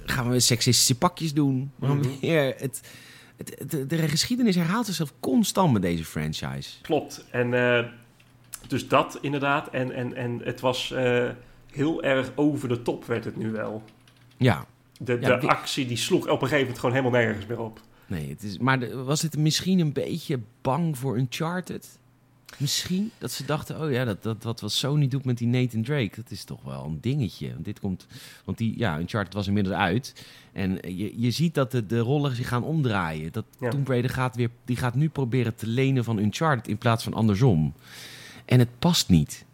gaan 0.05 0.29
we 0.29 0.39
seksistische 0.39 0.97
pakjes 0.97 1.33
doen. 1.33 1.71
We 1.75 1.85
gaan 1.87 1.97
Mhm. 1.97 2.19
weer, 2.21 2.55
het, 2.57 2.81
het, 3.37 3.71
de, 3.71 3.85
de 3.85 3.97
geschiedenis 4.07 4.55
herhaalt 4.55 4.85
zichzelf 4.85 5.13
constant 5.19 5.73
met 5.73 5.81
deze 5.81 6.05
franchise. 6.05 6.81
Klopt. 6.81 7.25
En 7.31 7.53
eh, 7.53 7.85
dus 8.67 8.87
dat 8.87 9.17
inderdaad. 9.21 9.69
En, 9.69 9.91
en, 9.91 10.15
en 10.15 10.41
het 10.43 10.59
was 10.59 10.93
heel 11.71 12.03
erg 12.03 12.31
over 12.35 12.67
de 12.69 12.81
top, 12.81 13.05
werd 13.05 13.23
het 13.25 13.35
nu 13.37 13.51
wel. 13.51 13.83
Ja, 14.37 14.65
De, 14.97 15.17
Ja, 15.21 15.35
de 15.37 15.47
actie 15.47 15.85
die 15.85 15.97
sloeg 15.97 16.21
op 16.23 16.29
een 16.31 16.37
gegeven 16.47 16.59
moment 16.59 16.79
gewoon 16.79 16.95
helemaal 16.95 17.19
nergens 17.21 17.45
meer 17.45 17.59
op. 17.59 17.81
nee, 18.07 18.29
het 18.29 18.43
is, 18.43 18.57
maar 18.57 18.79
de- 18.79 18.95
was 19.03 19.21
het 19.21 19.37
misschien 19.37 19.79
een 19.79 19.93
beetje 19.93 20.39
bang 20.61 20.97
voor 20.97 21.17
Uncharted? 21.17 21.99
Misschien 22.57 23.11
dat 23.17 23.31
ze 23.31 23.45
dachten, 23.45 23.81
oh 23.81 23.91
ja, 23.91 24.05
dat, 24.05 24.23
dat, 24.23 24.43
wat, 24.43 24.59
wat 24.61 24.71
Sony 24.71 25.07
doet 25.07 25.25
met 25.25 25.37
die 25.37 25.47
Nathan 25.47 25.83
Drake, 25.83 26.11
dat 26.15 26.31
is 26.31 26.43
toch 26.43 26.61
wel 26.63 26.85
een 26.85 26.97
dingetje. 27.01 27.53
Want 27.53 27.65
dit 27.65 27.79
komt, 27.79 28.07
want 28.45 28.57
die, 28.57 28.73
ja, 28.77 28.99
Uncharted 28.99 29.33
was 29.33 29.47
inmiddels 29.47 29.75
uit. 29.75 30.25
En 30.51 30.71
je, 30.97 31.13
je 31.21 31.31
ziet 31.31 31.53
dat 31.53 31.71
de, 31.71 31.85
de 31.85 31.99
rollen 31.99 32.35
zich 32.35 32.47
gaan 32.47 32.63
omdraaien. 32.63 33.31
Dat 33.31 33.45
Ja. 33.59 33.69
Tomb 33.69 33.87
Raider 33.87 34.11
gaat, 34.11 34.35
weer, 34.35 34.49
die 34.65 34.75
gaat 34.75 34.95
nu 34.95 35.09
proberen 35.09 35.55
te 35.55 35.67
lenen 35.67 36.03
van 36.03 36.17
Uncharted 36.17 36.67
in 36.67 36.77
plaats 36.77 37.03
van 37.03 37.13
andersom. 37.13 37.73
En 38.45 38.59
het 38.59 38.79
past 38.79 39.09
niet. 39.09 39.45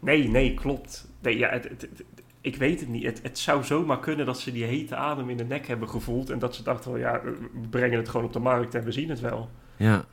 Nee, 0.00 0.28
nee, 0.28 0.54
klopt. 0.54 1.06
Nee, 1.26 1.38
ja, 1.38 1.48
het, 1.48 1.64
het- 1.68 1.80
het- 1.80 2.04
ik 2.40 2.56
weet 2.56 2.80
het 2.80 2.88
niet. 2.88 3.04
Het, 3.04 3.20
het 3.22 3.38
zou 3.38 3.64
zomaar 3.64 3.98
kunnen 4.00 4.26
dat 4.26 4.40
ze 4.40 4.52
die 4.52 4.64
hete 4.64 4.96
adem 4.96 5.30
in 5.30 5.36
de 5.36 5.44
nek 5.44 5.66
hebben 5.66 5.88
gevoeld. 5.88 6.30
En 6.30 6.38
dat 6.38 6.54
ze 6.54 6.62
dachten 6.62 6.90
van 6.90 7.00
ja, 7.00 7.20
we 7.24 7.36
brengen 7.70 7.98
het 7.98 8.08
gewoon 8.08 8.26
op 8.26 8.32
de 8.32 8.38
markt 8.38 8.74
en 8.74 8.84
we 8.84 8.92
zien 8.92 9.08
het 9.08 9.20
wel. 9.20 9.50
Ja. 9.76 10.04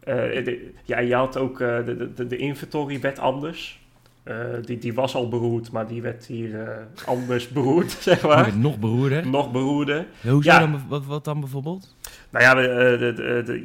Eh, 0.00 0.14
de- 0.44 0.72
ja, 0.84 0.98
je 0.98 1.14
had 1.14 1.36
ook 1.36 1.60
eh, 1.60 1.84
de, 1.84 2.12
de, 2.14 2.26
de 2.26 2.36
inventory 2.36 3.00
werd 3.00 3.18
anders. 3.18 3.80
Eh, 4.22 4.36
die, 4.64 4.78
die 4.78 4.94
was 4.94 5.14
al 5.14 5.28
beroerd, 5.28 5.70
maar 5.72 5.86
die 5.86 6.02
werd 6.02 6.26
hier 6.26 6.86
anders 7.06 7.48
beroerd, 7.58 7.90
zeg 7.90 8.22
Maar 8.22 8.36
maar. 8.36 8.56
nog 8.56 8.78
beroerder. 8.78 9.26
Nog 9.28 9.52
beroerder. 9.52 10.06
Hoezo 10.28 10.50
Ja. 10.50 10.58
dan, 10.58 10.82
wat, 10.88 11.04
wat 11.06 11.24
dan 11.24 11.40
bijvoorbeeld? 11.40 11.96
Nou 12.30 12.44
ja, 12.44 12.56
we, 12.56 12.96
de, 12.98 13.12
de, 13.12 13.42
de- 13.44 13.64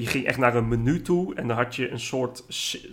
je- 0.00 0.06
ging 0.06 0.24
echt 0.26 0.38
naar 0.38 0.56
een 0.56 0.68
menu 0.68 1.02
toe 1.02 1.34
en 1.34 1.48
dan 1.48 1.56
had 1.56 1.76
je 1.76 1.90
een 1.90 2.00
soort 2.00 2.44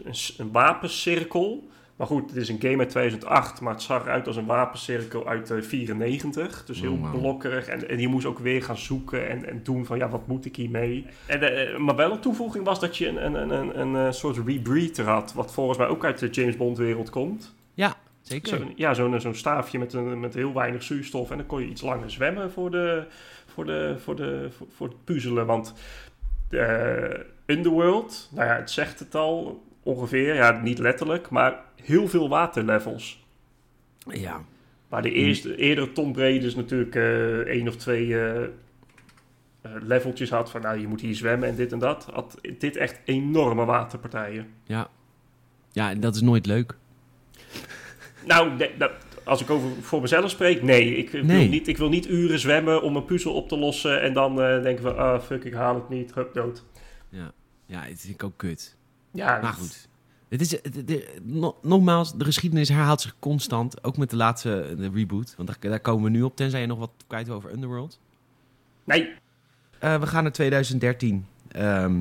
een, 0.06 0.14
een 0.38 0.52
wapencirkel. 0.52 1.68
Maar 2.00 2.08
goed, 2.08 2.30
het 2.30 2.36
is 2.36 2.50
een 2.50 2.62
game 2.62 2.78
uit 2.78 2.90
2008, 2.90 3.62
maar 3.62 3.74
het 3.74 3.82
zag 3.82 4.04
eruit 4.04 4.28
als 4.28 4.36
een 4.36 4.46
wapencirkel 4.46 5.28
uit 5.28 5.52
eh, 5.52 5.62
94. 5.62 6.66
Dus 6.66 6.82
heel 6.82 6.92
Oh, 6.92 7.12
blokkerig. 7.12 7.68
En, 7.68 7.90
en 7.90 8.00
je 8.00 8.08
moest 8.08 8.26
ook 8.26 8.40
weer 8.40 8.64
gaan 8.64 8.78
zoeken 8.78 9.30
en, 9.30 9.46
en 9.46 9.64
doen 9.64 9.86
van, 9.86 9.98
ja, 9.98 10.10
wat 10.10 10.28
moet 10.28 10.46
ik 10.46 10.56
hiermee? 10.56 11.06
En, 11.26 11.42
eh, 11.42 11.78
maar 11.78 11.96
wel 11.96 12.12
een 12.12 12.20
toevoeging 12.20 12.66
was 12.66 12.80
dat 12.80 12.98
je 12.98 13.08
een, 13.08 13.26
een, 13.26 13.36
een, 13.36 13.52
een, 13.52 13.80
een 13.80 14.08
eh, 14.08 14.12
soort 14.12 14.38
rebreather 14.46 15.06
had, 15.06 15.34
wat 15.34 15.54
volgens 15.54 15.78
mij 15.78 15.88
ook 15.88 16.06
uit 16.06 16.20
de 16.20 16.30
James 16.30 16.58
Bond 16.58 16.78
wereld 16.78 17.10
komt. 17.10 17.56
Zeker. 18.22 18.58
Zo, 18.58 18.64
ja, 18.76 18.94
zo'n 18.94 19.22
zo'n 19.22 19.36
staafje 19.36 19.80
met, 19.80 19.94
een, 19.94 20.20
met 20.20 20.34
heel 20.34 20.54
weinig 20.54 20.84
zuurstof. 20.84 21.32
En 21.32 21.38
dan 21.38 21.46
kon 21.46 21.62
je 21.62 21.68
iets 21.68 21.82
langer 21.82 22.12
zwemmen 22.12 22.52
voor, 22.52 22.72
de, 22.72 23.04
voor, 23.46 23.66
de, 23.66 23.96
voor, 23.98 24.16
de, 24.16 24.48
voor, 24.58 24.68
voor 24.76 24.88
het 24.88 25.04
puzzelen. 25.04 25.46
Want 25.46 25.74
eh, 26.50 27.20
Underworld, 27.46 28.30
nou 28.32 28.48
ja, 28.48 28.56
het 28.56 28.72
zegt 28.72 29.00
het 29.00 29.16
al 29.16 29.64
ongeveer. 29.84 30.36
Ja, 30.36 30.62
niet 30.62 30.80
letterlijk, 30.80 31.30
maar 31.30 31.60
heel 31.84 32.08
veel 32.08 32.30
waterlevels. 32.30 33.26
Ja. 33.98 34.42
Maar 34.90 35.02
de 35.02 35.12
eerste, 35.12 35.56
eerdere 35.56 35.92
Tomb 35.92 36.16
Raiders 36.18 36.56
natuurlijk 36.56 36.96
eh 36.96 37.38
één 37.38 37.68
of 37.68 37.76
twee 37.76 38.20
eh, 38.20 38.44
eh, 38.44 38.50
leveltjes 39.82 40.30
had. 40.30 40.52
Van 40.52 40.62
nou, 40.62 40.80
je 40.80 40.88
moet 40.88 41.02
hier 41.02 41.16
zwemmen 41.16 41.50
en 41.50 41.56
dit 41.56 41.72
en 41.72 41.80
dat. 41.80 42.08
Had 42.14 42.40
dit 42.58 42.76
echt 42.78 43.00
enorme 43.06 43.66
waterpartijen. 43.66 44.48
Ja. 44.64 44.90
Ja, 45.72 45.90
en 45.90 46.00
dat 46.00 46.16
is 46.16 46.22
nooit 46.22 46.46
leuk. 46.46 46.78
Nou, 48.26 48.56
nee, 48.56 48.78
dat, 48.78 48.92
als 49.24 49.42
ik 49.42 49.50
over 49.50 49.70
voor 49.82 50.02
mezelf 50.02 50.30
spreek, 50.30 50.62
nee. 50.62 50.96
Ik, 50.96 51.12
Nee. 51.14 51.24
Wil 51.24 51.48
niet, 51.48 51.68
ik 51.68 51.78
wil 51.78 51.90
niet 51.90 52.10
uren 52.10 52.40
zwemmen 52.40 52.82
om 52.82 52.96
een 52.96 53.06
puzzel 53.06 53.34
op 53.34 53.48
te 53.48 53.58
lossen 53.58 54.02
en 54.02 54.14
dan 54.14 54.42
eh, 54.42 54.62
denken 54.64 54.84
van, 54.84 54.98
ah 54.98 55.22
fuck, 55.22 55.44
ik 55.44 55.54
haal 55.54 55.76
het 55.76 55.90
niet, 55.90 56.14
hup, 56.14 56.34
dood. 56.34 56.64
Ja. 57.10 57.32
Ja, 57.66 57.82
het 57.82 58.00
vind 58.00 58.14
ik 58.14 58.24
ook 58.24 58.38
kut. 58.38 58.78
Ja, 59.12 59.40
Maar 59.42 59.54
goed. 59.54 59.88
Het 60.30 60.42
is, 60.42 60.50
de- 60.86 61.16
no- 61.24 61.58
nogmaals, 61.62 62.14
de 62.18 62.26
geschiedenis 62.26 62.70
herhaalt 62.70 63.02
zich 63.02 63.16
constant. 63.20 63.84
Ook 63.84 63.98
met 63.98 64.10
de 64.10 64.16
laatste 64.16 64.74
de 64.78 64.90
reboot. 64.94 65.34
Want 65.38 65.48
daar, 65.50 65.58
daar 65.72 65.80
komen 65.80 66.04
we 66.04 66.10
nu 66.10 66.22
op. 66.22 66.36
Tenzij 66.36 66.62
je 66.62 66.68
nog 66.68 66.78
wat 66.80 66.92
kwijt 67.08 67.28
wil 67.28 67.36
over 67.36 67.52
Underworld. 67.54 68.00
Nee, 68.84 69.10
Eh, 69.80 70.00
we 70.00 70.08
gaan 70.08 70.24
naar 70.24 70.32
2013. 70.32 71.26
Ehm, 71.48 72.00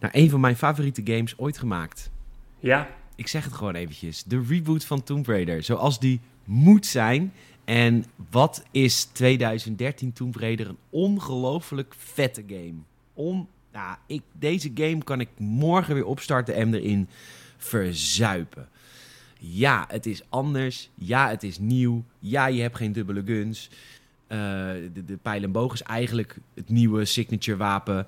naar 0.00 0.10
een 0.12 0.30
van 0.30 0.40
mijn 0.40 0.56
favoriete 0.56 1.00
games 1.04 1.38
ooit 1.38 1.58
gemaakt. 1.58 2.10
ja, 2.58 2.88
Ik 3.14 3.26
zeg 3.28 3.44
het 3.44 3.52
gewoon 3.52 3.74
eventjes. 3.74 4.22
De 4.24 4.42
reboot 4.48 4.84
van 4.84 5.02
Tomb 5.02 5.26
Raider. 5.26 5.62
Zoals 5.62 5.98
die 6.00 6.20
moet 6.44 6.86
zijn. 6.86 7.32
En 7.64 8.04
wat 8.30 8.62
is 8.70 9.04
2013 9.04 10.12
Tomb 10.12 10.36
Raider 10.36 10.68
een 10.68 10.78
ongelooflijk 10.90 11.94
vette 11.98 12.44
game. 12.46 12.74
On, 13.14 13.48
nou, 13.72 13.96
ik, 14.06 14.22
deze 14.32 14.70
game 14.74 15.04
kan 15.04 15.20
ik 15.20 15.28
morgen 15.38 15.94
weer 15.94 16.06
opstarten 16.06 16.54
en 16.54 16.74
erin 16.74 17.08
verzuipen. 17.56 18.68
Ja, 19.38 19.84
het 19.88 20.06
is 20.06 20.22
anders. 20.28 20.90
Ja, 20.94 21.28
het 21.28 21.42
is 21.42 21.58
nieuw. 21.58 22.04
Ja, 22.18 22.46
je 22.46 22.62
hebt 22.62 22.76
geen 22.76 22.92
dubbele 22.92 23.22
guns. 23.24 23.70
Eh, 24.26 24.38
de, 24.92 25.04
de 25.04 25.16
pijl 25.16 25.42
en 25.42 25.52
boog 25.52 25.72
is 25.72 25.82
eigenlijk 25.82 26.36
het 26.54 26.68
nieuwe 26.68 27.04
signature 27.04 27.56
wapen. 27.56 28.06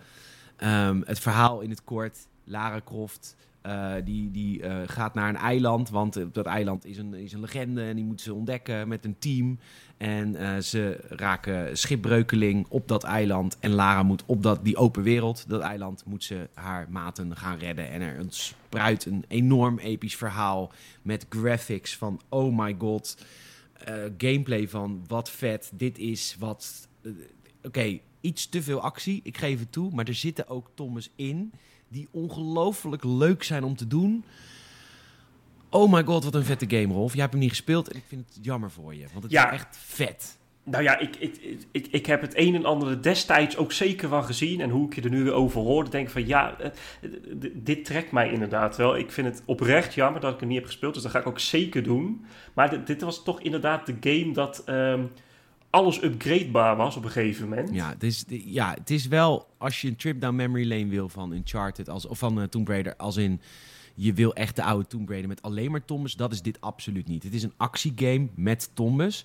Ehm, 0.56 1.00
het 1.04 1.18
verhaal 1.18 1.60
in 1.60 1.70
het 1.70 1.84
kort. 1.84 2.18
Lara 2.44 2.80
Croft 2.84 3.36
eh, 3.62 3.92
die, 4.04 4.30
die 4.30 4.62
eh, 4.62 4.76
gaat 4.86 5.14
naar 5.14 5.28
een 5.28 5.36
eiland, 5.36 5.90
want 5.90 6.16
op 6.16 6.34
dat 6.34 6.46
eiland 6.46 6.84
is 6.86 6.98
een, 6.98 7.14
is 7.14 7.32
een 7.32 7.40
legende 7.40 7.82
en 7.82 7.96
die 7.96 8.04
moeten 8.04 8.24
ze 8.24 8.34
ontdekken 8.34 8.88
met 8.88 9.04
een 9.04 9.18
team. 9.18 9.58
En 9.96 10.36
eh, 10.36 10.58
ze 10.58 11.04
raken 11.08 11.78
schipbreukeling 11.78 12.66
op 12.68 12.88
dat 12.88 13.04
eiland 13.04 13.58
en 13.58 13.70
Lara 13.70 14.02
moet 14.02 14.22
op 14.26 14.42
dat, 14.42 14.64
die 14.64 14.76
open 14.76 15.02
wereld, 15.02 15.48
dat 15.48 15.60
eiland, 15.60 16.04
moet 16.04 16.24
ze 16.24 16.48
haar 16.54 16.86
maten 16.90 17.36
gaan 17.36 17.58
redden. 17.58 17.90
En 17.90 18.00
er 18.00 18.20
ontspruit 18.20 19.06
een 19.06 19.24
enorm 19.28 19.78
episch 19.78 20.16
verhaal 20.16 20.72
met 21.02 21.26
graphics 21.28 21.96
van 21.96 22.20
oh 22.28 22.58
my 22.58 22.74
god, 22.78 23.24
eh, 23.72 23.94
gameplay 24.18 24.68
van 24.68 25.04
wat 25.06 25.30
vet, 25.30 25.70
dit 25.74 25.98
is 25.98 26.36
wat... 26.38 26.88
eh, 27.02 27.12
Oké, 27.64 27.98
iets 28.20 28.48
te 28.48 28.62
veel 28.62 28.80
actie, 28.80 29.20
ik 29.24 29.38
geef 29.38 29.58
het 29.58 29.72
toe, 29.72 29.90
maar 29.92 30.08
er 30.08 30.14
zitten 30.14 30.48
ook 30.48 30.70
Thomas 30.74 31.10
in 31.16 31.52
die 31.92 32.08
ongelooflijk 32.10 33.04
leuk 33.04 33.42
zijn 33.42 33.64
om 33.64 33.76
te 33.76 33.86
doen. 33.86 34.24
Oh 35.70 35.92
my 35.92 36.04
god, 36.04 36.24
wat 36.24 36.34
een 36.34 36.44
vette 36.44 36.76
game, 36.76 36.92
Rolf. 36.94 37.12
Jij 37.12 37.20
hebt 37.20 37.32
hem 37.32 37.42
niet 37.42 37.50
gespeeld 37.50 37.88
en 37.90 37.96
ik 37.96 38.04
vind 38.08 38.24
het 38.34 38.44
jammer 38.44 38.70
voor 38.70 38.94
je. 38.94 39.04
Want 39.12 39.22
het 39.22 39.32
Ja. 39.32 39.50
is 39.50 39.60
echt 39.60 39.76
vet. 39.80 40.38
nou 40.64 40.82
ja, 40.82 40.98
ik, 40.98 41.16
ik, 41.16 41.60
ik, 41.70 41.86
ik 41.90 42.06
heb 42.06 42.20
het 42.20 42.36
een 42.36 42.54
en 42.54 42.64
ander 42.64 43.02
destijds 43.02 43.56
ook 43.56 43.72
zeker 43.72 44.08
van 44.08 44.24
gezien. 44.24 44.60
En 44.60 44.70
hoe 44.70 44.86
ik 44.86 44.94
je 44.94 45.00
er 45.02 45.10
nu 45.10 45.22
weer 45.24 45.32
over 45.32 45.60
hoorde, 45.60 45.90
denk 45.90 46.06
ik 46.06 46.12
van 46.12 46.26
ja, 46.26 46.58
eh, 46.58 46.70
dit 47.52 47.84
trekt 47.84 48.12
mij 48.12 48.32
inderdaad 48.32 48.76
wel. 48.76 48.96
Ik 48.96 49.12
vind 49.12 49.26
het 49.26 49.42
oprecht 49.46 49.94
jammer 49.94 50.20
dat 50.20 50.32
ik 50.34 50.38
hem 50.40 50.48
niet 50.48 50.58
heb 50.58 50.66
gespeeld, 50.66 50.94
dus 50.94 51.02
dat 51.02 51.12
ga 51.12 51.18
ik 51.18 51.26
ook 51.26 51.38
zeker 51.40 51.82
doen. 51.82 52.24
Maar 52.54 52.70
dit, 52.70 52.86
dit 52.86 53.00
was 53.02 53.22
toch 53.24 53.40
inderdaad 53.40 53.86
de 53.86 53.96
game 54.00 54.32
dat 54.32 54.62
ehm, 54.66 55.04
alles 55.72 56.02
upgradebaar 56.02 56.76
was 56.76 56.96
op 56.96 57.04
een 57.04 57.10
gegeven 57.10 57.48
moment. 57.48 57.74
Ja 57.74 57.88
het, 57.88 58.02
is, 58.02 58.24
ja, 58.28 58.74
het 58.78 58.90
is 58.90 59.06
wel 59.06 59.46
als 59.58 59.80
je 59.80 59.88
een 59.88 59.96
trip 59.96 60.20
down 60.20 60.34
memory 60.34 60.68
lane 60.68 60.86
wil 60.88 61.08
van 61.08 61.32
Uncharted 61.32 61.88
als, 61.88 62.06
of 62.06 62.18
van 62.18 62.40
eh, 62.40 62.46
Tomb 62.46 62.68
Raider, 62.68 62.96
als 62.96 63.16
in 63.16 63.40
je 63.94 64.12
wil 64.12 64.34
echt 64.34 64.56
de 64.56 64.62
oude 64.62 64.86
Tomb 64.86 65.08
Raider 65.08 65.28
met 65.28 65.42
alleen 65.42 65.70
maar 65.70 65.84
Thomas, 65.84 66.16
dat 66.16 66.32
is 66.32 66.42
dit 66.42 66.60
absoluut 66.60 67.08
niet. 67.08 67.22
Het 67.22 67.34
is 67.34 67.42
een 67.42 67.52
actiegame 67.56 68.28
met 68.34 68.70
Thomas. 68.74 69.24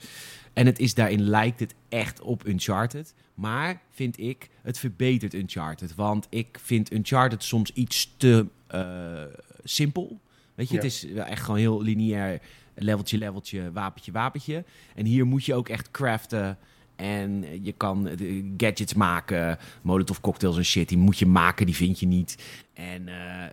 En 0.54 0.66
het 0.66 0.80
is 0.80 0.94
daarin 0.94 1.22
lijkt 1.22 1.60
het 1.60 1.76
echt 1.90 2.22
op 2.22 2.48
Uncharted. 2.48 3.14
Maar 3.34 3.82
vind 3.92 4.20
ik, 4.20 4.50
het 4.62 4.80
verbetert 4.80 5.34
Uncharted. 5.34 5.96
Want 5.96 6.28
ik 6.30 6.60
vind 6.64 6.94
Uncharted 6.94 7.44
soms 7.44 7.72
iets 7.74 8.14
te 8.18 8.46
eh, 8.68 9.24
simpel. 9.64 10.20
Weet 10.56 10.68
je, 10.70 10.76
Ja. 10.76 10.82
het 10.82 10.92
is 10.92 11.04
wel 11.04 11.26
echt 11.26 11.42
gewoon 11.44 11.60
heel 11.60 11.82
lineair. 11.82 12.42
Leveltje, 12.80 13.18
leveltje, 13.18 13.72
wapentje, 13.72 14.12
wapentje. 14.12 14.64
En 14.96 15.06
hier 15.06 15.26
moet 15.26 15.46
je 15.46 15.54
ook 15.54 15.70
echt 15.70 15.92
craften. 15.92 16.58
En 16.96 17.64
je 17.64 17.72
kan 17.72 18.08
eh, 18.08 18.44
gadgets 18.58 18.94
maken, 18.94 19.58
molotov 19.82 20.20
cocktails 20.20 20.58
en 20.58 20.66
shit. 20.66 20.90
Die 20.90 20.98
moet 20.98 21.20
je 21.20 21.26
maken, 21.26 21.66
die 21.66 21.76
vind 21.76 22.00
je 22.00 22.06
niet. 22.06 22.44
En 22.74 23.08
eh, 23.08 23.50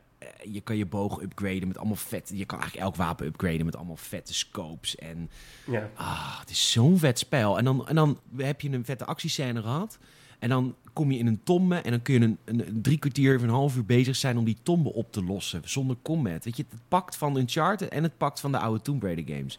je 0.53 0.61
kan 0.61 0.77
je 0.77 0.87
boog 0.87 1.23
upgraden 1.23 1.69
met 1.69 1.79
allemaal 1.79 1.97
vet. 1.97 2.31
Je 2.35 2.45
kan 2.45 2.59
eigenlijk 2.59 2.87
elk 2.89 2.97
wapen 2.97 3.27
upgraden 3.27 3.65
met 3.65 3.77
allemaal 3.77 3.97
vette 3.97 4.35
scopes. 4.35 4.97
En 4.97 5.31
Ja. 5.67 5.91
ah, 5.95 6.41
het 6.41 6.51
is 6.51 6.73
zo'n 6.73 6.99
vet 6.99 7.19
spel. 7.19 7.59
En 7.59 7.65
dan, 7.65 7.89
en 7.89 7.95
dan 7.95 8.21
heb 8.37 8.61
je 8.61 8.71
een 8.71 8.85
vette 8.85 9.05
actiescène 9.05 9.63
gehad. 9.63 9.99
En 10.39 10.49
dan 10.49 10.75
kom 10.93 11.11
je 11.11 11.19
in 11.19 11.27
een 11.27 11.41
tombe 11.45 11.75
en 11.77 11.91
dan 11.91 12.03
kun 12.03 12.15
je 12.15 12.21
een, 12.21 12.39
een, 12.45 12.69
een 12.69 12.83
drie 12.83 12.99
kwartier 12.99 13.37
of 13.37 13.43
een 13.43 13.49
half 13.49 13.77
uur 13.77 13.85
bezig 13.85 14.17
zijn 14.17 14.39
om 14.39 14.45
die 14.45 14.57
tombe 14.63 14.93
op 14.93 15.13
te 15.13 15.25
lossen. 15.25 15.61
Zonder 15.65 15.97
combat. 16.03 16.45
Weet 16.45 16.57
je, 16.57 16.65
het 16.71 16.81
pakt 16.89 17.17
van 17.17 17.37
Uncharted 17.37 17.89
en 17.89 18.03
het 18.03 18.17
pakt 18.19 18.41
van 18.41 18.53
de 18.53 18.59
oude 18.59 18.81
Tomb 18.83 19.03
Raider 19.03 19.37
games. 19.37 19.59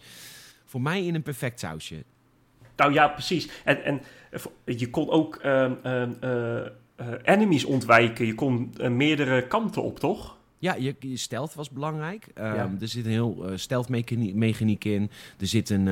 Voor 0.65 0.81
mij 0.81 1.05
in 1.05 1.15
een 1.15 1.21
perfect 1.21 1.59
sausje. 1.59 2.03
Nou 2.75 2.93
ja, 2.93 3.07
precies. 3.07 3.49
En, 3.63 3.83
en 3.83 4.01
je 4.65 4.89
kon 4.89 5.09
ook 5.09 5.35
ehm, 5.35 5.73
ehm, 5.83 6.11
eh, 6.19 6.65
eh, 6.65 6.67
enemies 7.23 7.65
ontwijken. 7.65 8.25
Je 8.25 8.35
kon 8.35 8.73
eh, 8.77 8.89
meerdere 8.89 9.47
kanten 9.47 9.83
op, 9.83 9.99
toch? 9.99 10.37
Ja, 10.59 10.75
je, 10.75 10.95
je 10.99 11.17
stealth 11.17 11.53
was 11.53 11.69
belangrijk. 11.69 12.27
Ehm, 12.33 12.55
Ja. 12.55 12.71
Er 12.81 12.87
zit 12.87 13.05
een 13.05 13.11
heel 13.11 13.45
stealth 13.55 13.89
mechanie- 13.89 14.35
mechaniek 14.35 14.85
in. 14.85 15.09
Er 15.39 15.47
zit 15.47 15.69
een, 15.69 15.87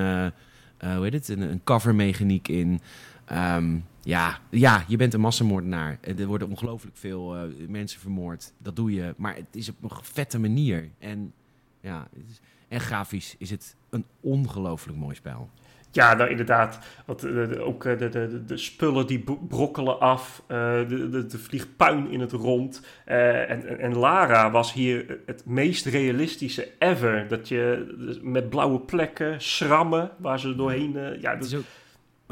hoe 0.80 1.04
heet 1.04 1.14
het? 1.14 1.28
Een, 1.28 1.42
een 1.42 1.62
cover 1.64 1.96
mechaniek 1.96 2.48
in. 2.48 2.82
Ehm, 3.26 3.78
ja, 4.02 4.40
ja, 4.50 4.84
je 4.88 4.98
bent 4.98 5.14
een 5.14 5.20
massamoordenaar. 5.22 5.98
En 6.02 6.20
Er 6.20 6.26
worden 6.26 6.50
ongelooflijk 6.50 6.98
veel 6.98 7.36
eh, 7.36 7.42
mensen 7.68 8.00
vermoord. 8.00 8.54
Dat 8.58 8.76
doe 8.76 8.94
je. 8.94 9.14
Maar 9.18 9.36
het 9.36 9.46
is 9.56 9.70
op 9.70 9.76
een 9.84 9.90
vette 10.02 10.40
manier. 10.40 10.90
En, 11.00 11.34
ja, 11.82 12.08
is, 12.14 12.40
en 12.68 12.80
grafisch 12.80 13.36
is 13.38 13.50
het 13.50 13.76
een 13.90 14.06
ongelooflijk 14.22 14.98
mooi 14.98 15.16
spel. 15.16 15.50
Ja, 15.92 16.14
nou 16.14 16.30
inderdaad. 16.30 16.80
Want 17.06 17.24
eh, 17.24 17.32
de- 17.34 17.60
ook 17.60 17.86
eh, 17.86 17.98
de, 17.98 18.10
de, 18.10 18.44
de, 18.46 18.58
spullen 18.58 19.08
die 19.08 19.20
bro- 19.20 19.36
brokkelen 19.48 20.00
af. 20.00 20.44
eh 20.48 20.58
de, 20.88 21.26
de, 21.30 21.38
vliegt 21.40 21.76
puin 21.76 22.10
in 22.12 22.20
het 22.20 22.32
rond. 22.32 22.86
Eh, 23.06 23.50
en, 23.50 23.80
en- 23.80 23.96
Lara 23.98 24.52
was 24.52 24.74
hier 24.74 25.20
het 25.26 25.46
meest 25.46 25.86
realistische 25.86 26.72
ever. 26.80 27.28
Dat 27.28 27.48
je 27.48 27.96
dus 28.00 28.20
met 28.22 28.50
blauwe 28.50 28.80
plekken, 28.80 29.42
schrammen, 29.42 30.12
waar 30.18 30.40
ze 30.40 30.56
doorheen... 30.56 30.98
eh, 30.98 31.22
ja, 31.22 31.36
dat, 31.36 31.46
is 31.46 31.56
ook 31.56 31.64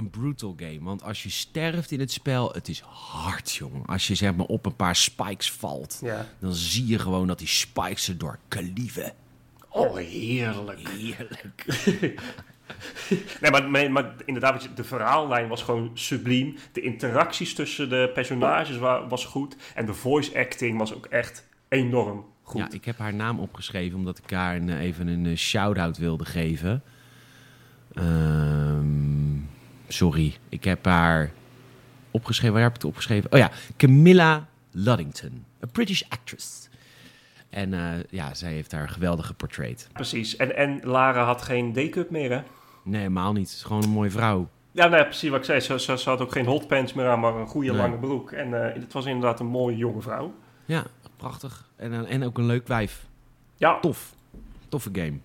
een 0.02 0.10
brutal 0.10 0.56
game. 0.58 0.80
Want 0.82 1.04
als 1.04 1.24
je 1.24 1.30
sterft 1.30 1.92
in 1.92 2.00
het 2.00 2.12
spel, 2.12 2.52
het 2.54 2.68
is 2.68 2.80
hard, 2.80 3.52
jongen. 3.52 3.86
Als 3.86 4.08
je 4.08 4.16
zeg 4.16 4.36
maar 4.36 4.46
op 4.46 4.66
een 4.66 4.76
paar 4.76 4.96
spikes 4.96 5.52
valt, 5.52 6.00
ja. 6.02 6.28
dan 6.40 6.54
zie 6.54 6.88
je 6.88 7.00
gewoon 7.00 7.28
dat 7.28 7.40
die 7.40 7.48
spikes 7.48 8.08
er 8.08 8.18
door 8.18 8.40
klieven. 8.48 9.14
Oh, 9.70 9.96
heerlijk. 9.96 10.90
Heerlijk. 10.90 11.66
nee, 13.42 13.52
maar, 13.52 13.70
maar, 13.70 13.92
maar 13.92 14.14
inderdaad, 14.26 14.70
de 14.76 14.84
verhaallijn 14.84 15.48
was 15.48 15.64
gewoon 15.64 15.92
subliem. 15.94 16.56
De 16.72 16.82
interacties 16.82 17.54
tussen 17.54 17.90
de 17.90 18.12
personages 18.14 18.78
wa- 18.78 19.08
was 19.08 19.26
goed. 19.26 19.56
En 19.76 19.86
de 19.86 19.94
voice 19.94 20.38
acting 20.40 20.78
was 20.78 20.94
ook 20.94 21.06
echt 21.06 21.48
enorm 21.70 22.26
goed. 22.44 22.60
Ja, 22.62 22.72
ik 22.72 22.86
heb 22.86 22.98
haar 22.98 23.14
naam 23.14 23.40
opgeschreven 23.40 23.98
omdat 23.98 24.18
ik 24.18 24.30
haar 24.32 24.56
een, 24.56 24.78
even 24.78 25.08
een 25.08 25.26
eh, 25.26 25.36
shout-out 25.36 25.98
wilde 25.98 26.26
geven. 26.26 26.84
Ehm, 27.94 29.11
sorry, 29.92 30.38
ik 30.50 30.64
heb 30.64 30.86
haar 30.86 31.32
opgeschreven. 32.12 32.54
Waar 32.54 32.64
heb 32.64 32.72
ik 32.76 32.82
het 32.82 32.90
opgeschreven? 32.92 33.32
Oh 33.32 33.40
ja, 33.40 33.52
Camilla 33.78 34.48
Luddington, 34.72 35.46
een 35.60 35.72
British 35.72 36.02
actress. 36.10 36.70
En 37.50 37.74
eh, 37.74 38.04
ja, 38.10 38.34
zij 38.34 38.52
heeft 38.52 38.72
haar 38.72 38.90
geweldige 38.90 39.34
portrait. 39.34 39.88
Precies. 39.94 40.36
En, 40.36 40.56
en 40.56 40.80
Lara 40.84 41.24
had 41.24 41.42
geen 41.42 41.74
D-cup 41.74 42.10
meer, 42.10 42.32
hè? 42.32 42.42
Nee, 42.84 43.00
helemaal 43.02 43.34
niet. 43.34 43.48
Het 43.48 43.58
is 43.58 43.64
gewoon 43.64 43.84
een 43.84 43.90
mooie 43.90 44.12
vrouw. 44.12 44.50
Ja, 44.72 44.88
nee, 44.88 45.04
precies 45.04 45.30
wat 45.30 45.40
ik 45.40 45.46
zei. 45.46 45.60
Ze, 45.60 45.80
ze, 45.80 45.98
ze 45.98 46.10
had 46.10 46.22
ook 46.22 46.32
geen 46.32 46.46
hotpants 46.46 46.94
meer 46.94 47.08
aan, 47.08 47.20
maar 47.20 47.36
een 47.36 47.48
goede 47.48 47.72
Nee. 47.72 47.78
lange 47.82 47.98
broek. 47.98 48.32
En 48.32 48.66
eh, 48.68 48.74
het 48.82 48.94
was 48.94 49.06
inderdaad 49.06 49.40
een 49.40 49.46
mooie 49.46 49.78
jonge 49.78 50.02
vrouw. 50.02 50.34
Ja, 50.66 50.84
prachtig. 51.18 51.70
En, 51.76 51.94
eh, 51.94 52.14
en 52.14 52.24
ook 52.24 52.38
een 52.38 52.46
leuk 52.46 52.68
wijf. 52.68 53.06
Ja, 53.58 53.80
Tof. 53.80 54.14
Toffe 54.70 54.90
game. 54.94 55.20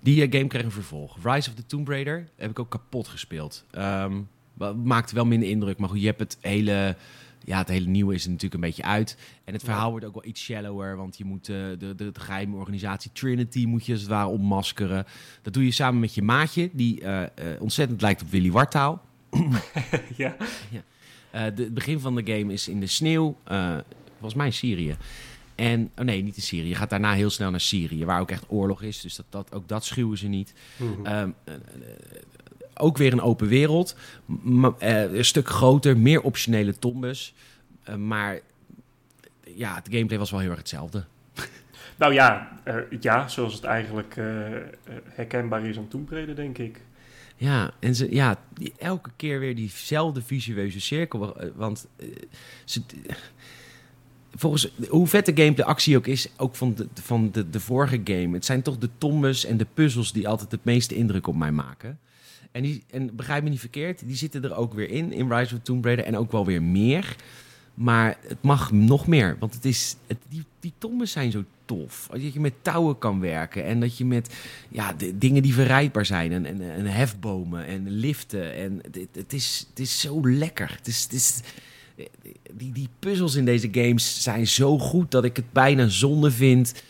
Die 0.00 0.22
eh, 0.22 0.32
game 0.32 0.46
kreeg 0.46 0.64
een 0.64 0.70
vervolg. 0.70 1.16
Rise 1.22 1.48
of 1.50 1.54
the 1.56 1.66
Tomb 1.66 1.88
Raider 1.88 2.28
heb 2.36 2.50
ik 2.50 2.58
ook 2.58 2.70
kapot 2.70 3.08
gespeeld. 3.08 3.64
Ehm, 3.70 4.12
wa- 4.54 4.72
maakte 4.72 5.14
wel 5.14 5.26
minder 5.26 5.48
indruk, 5.48 5.78
maar 5.78 5.88
goed, 5.88 6.00
je 6.00 6.06
hebt 6.06 6.20
het 6.20 6.38
hele... 6.40 6.96
Ja, 7.44 7.58
het 7.58 7.68
hele 7.68 7.86
nieuwe 7.86 8.14
is 8.14 8.22
er 8.24 8.30
natuurlijk 8.30 8.54
een 8.54 8.68
beetje 8.68 8.82
uit. 8.82 9.16
En 9.44 9.52
het 9.52 9.62
verhaal 9.62 9.90
wordt 9.90 10.04
ook 10.06 10.14
wel 10.14 10.24
iets 10.26 10.42
shallower, 10.42 10.96
want 10.96 11.18
je 11.18 11.24
moet 11.24 11.48
eh, 11.48 11.56
de, 11.78 11.94
de, 11.96 12.12
de 12.12 12.20
geheime 12.20 12.56
organisatie 12.56 13.10
Trinity 13.12 13.64
moet 13.66 13.86
je 13.86 13.92
als 13.92 14.00
het 14.00 14.10
ware 14.10 14.28
opmaskeren. 14.28 15.04
Dat 15.42 15.52
doe 15.52 15.64
je 15.64 15.70
samen 15.70 16.00
met 16.00 16.14
je 16.14 16.22
maatje, 16.22 16.70
die 16.72 17.00
eh, 17.00 17.22
ontzettend 17.60 18.00
lijkt 18.00 18.22
op 18.22 18.30
Willy 18.30 18.50
Wartaal. 18.50 19.02
ja. 20.16 20.36
De, 21.30 21.62
het 21.62 21.74
begin 21.74 22.00
van 22.00 22.14
de 22.14 22.32
game 22.38 22.52
is 22.52 22.68
in 22.68 22.80
de 22.80 22.86
sneeuw, 22.86 23.36
volgens 24.10 24.34
mij 24.34 24.50
Syrië. 24.50 24.96
En, 25.58 25.90
oh 25.98 26.04
nee, 26.04 26.22
niet 26.22 26.36
in 26.36 26.42
Syrië. 26.42 26.68
Je 26.68 26.74
gaat 26.74 26.90
daarna 26.90 27.12
heel 27.12 27.30
snel 27.30 27.50
naar 27.50 27.60
Syrië, 27.60 28.04
waar 28.04 28.20
ook 28.20 28.30
echt 28.30 28.44
oorlog 28.48 28.82
is. 28.82 29.00
Dus 29.00 29.16
dat, 29.16 29.26
dat, 29.28 29.52
ook 29.52 29.68
dat 29.68 29.84
schuwen 29.84 30.18
ze 30.18 30.26
niet. 30.28 30.54
Mhm. 30.76 31.06
Ehm, 31.06 31.30
eh, 31.44 31.54
eh, 31.54 31.60
ook 32.74 32.96
weer 32.96 33.12
een 33.12 33.20
open 33.20 33.48
wereld. 33.48 33.96
Eh, 34.78 35.12
een 35.12 35.24
stuk 35.24 35.48
groter, 35.48 35.96
meer 35.96 36.20
optionele 36.20 36.78
tombes. 36.78 37.34
Maar 37.96 38.40
ja, 39.44 39.74
het 39.74 39.88
gameplay 39.90 40.18
was 40.18 40.30
wel 40.30 40.40
heel 40.40 40.50
erg 40.50 40.58
hetzelfde. 40.58 41.04
Nou 41.96 42.12
ja, 42.12 42.60
ja, 43.00 43.28
zoals 43.28 43.54
het 43.54 43.64
eigenlijk 43.64 44.14
herkenbaar 45.04 45.64
is 45.66 45.78
aan 45.78 45.88
Tomb 45.88 46.10
denk 46.34 46.58
ik. 46.58 46.80
Ja, 47.36 47.70
en 47.78 47.94
ze, 47.94 48.14
ja, 48.14 48.36
die- 48.54 48.72
elke 48.78 49.10
keer 49.16 49.40
weer 49.40 49.54
diezelfde 49.54 50.22
visueuze 50.22 50.80
cirkel. 50.80 51.36
Want 51.54 51.86
ze, 52.64 52.82
volgens 54.34 54.70
hoe 54.88 55.06
vet 55.06 55.26
de 55.26 55.42
game 55.42 55.54
de 55.54 55.64
actie 55.64 55.96
ook 55.96 56.06
is, 56.06 56.28
ook 56.36 56.54
van, 56.56 56.74
de, 56.74 56.88
van 56.94 57.30
de, 57.32 57.50
de 57.50 57.60
vorige 57.60 58.00
game. 58.04 58.34
Het 58.34 58.44
zijn 58.44 58.62
toch 58.62 58.78
de 58.78 58.88
tombes 58.98 59.44
en 59.44 59.56
de 59.56 59.66
puzzels 59.74 60.12
die 60.12 60.28
altijd 60.28 60.50
het 60.50 60.64
meeste 60.64 60.94
indruk 60.94 61.26
op 61.26 61.36
mij 61.36 61.52
maken. 61.52 61.98
En, 62.52 62.62
die, 62.62 62.82
en 62.90 63.16
begrijp 63.16 63.42
me 63.42 63.48
niet 63.48 63.60
verkeerd, 63.60 64.02
die 64.06 64.16
zitten 64.16 64.44
er 64.44 64.56
ook 64.56 64.74
weer 64.74 64.90
in, 64.90 65.12
in 65.12 65.32
Rise 65.32 65.54
of 65.54 65.60
Tomb 65.62 65.84
Raider. 65.84 66.04
En 66.04 66.16
ook 66.16 66.32
wel 66.32 66.46
weer 66.46 66.62
meer. 66.62 67.16
Maar 67.74 68.16
het 68.20 68.42
mag 68.42 68.72
nog 68.72 69.06
meer, 69.06 69.36
want 69.38 69.54
het 69.54 69.64
is, 69.64 69.96
het, 70.06 70.18
die, 70.28 70.44
die 70.60 70.72
tombes 70.78 71.12
zijn 71.12 71.30
zo 71.30 71.44
tof. 71.64 72.08
Dat 72.10 72.32
je 72.32 72.40
met 72.40 72.52
touwen 72.62 72.98
kan 72.98 73.20
werken 73.20 73.64
en 73.64 73.80
dat 73.80 73.98
je 73.98 74.04
met 74.04 74.34
ja, 74.68 74.92
de, 74.92 75.18
dingen 75.18 75.42
die 75.42 75.54
verrijdbaar 75.54 76.06
zijn. 76.06 76.32
En, 76.32 76.46
en, 76.46 76.60
en 76.60 76.86
hefbomen 76.86 77.66
en 77.66 77.90
liften. 77.90 78.54
En 78.54 78.80
het, 78.82 79.08
het, 79.12 79.32
is, 79.32 79.66
het 79.70 79.78
is 79.78 80.00
zo 80.00 80.28
lekker. 80.30 80.74
Het 80.76 80.86
is, 80.86 81.02
het 81.02 81.12
is, 81.12 81.40
die, 82.52 82.72
die 82.72 82.88
puzzels 82.98 83.34
in 83.34 83.44
deze 83.44 83.68
games 83.72 84.22
zijn 84.22 84.46
zo 84.46 84.78
goed 84.78 85.10
dat 85.10 85.24
ik 85.24 85.36
het 85.36 85.52
bijna 85.52 85.88
zonde 85.88 86.30
vind. 86.30 86.82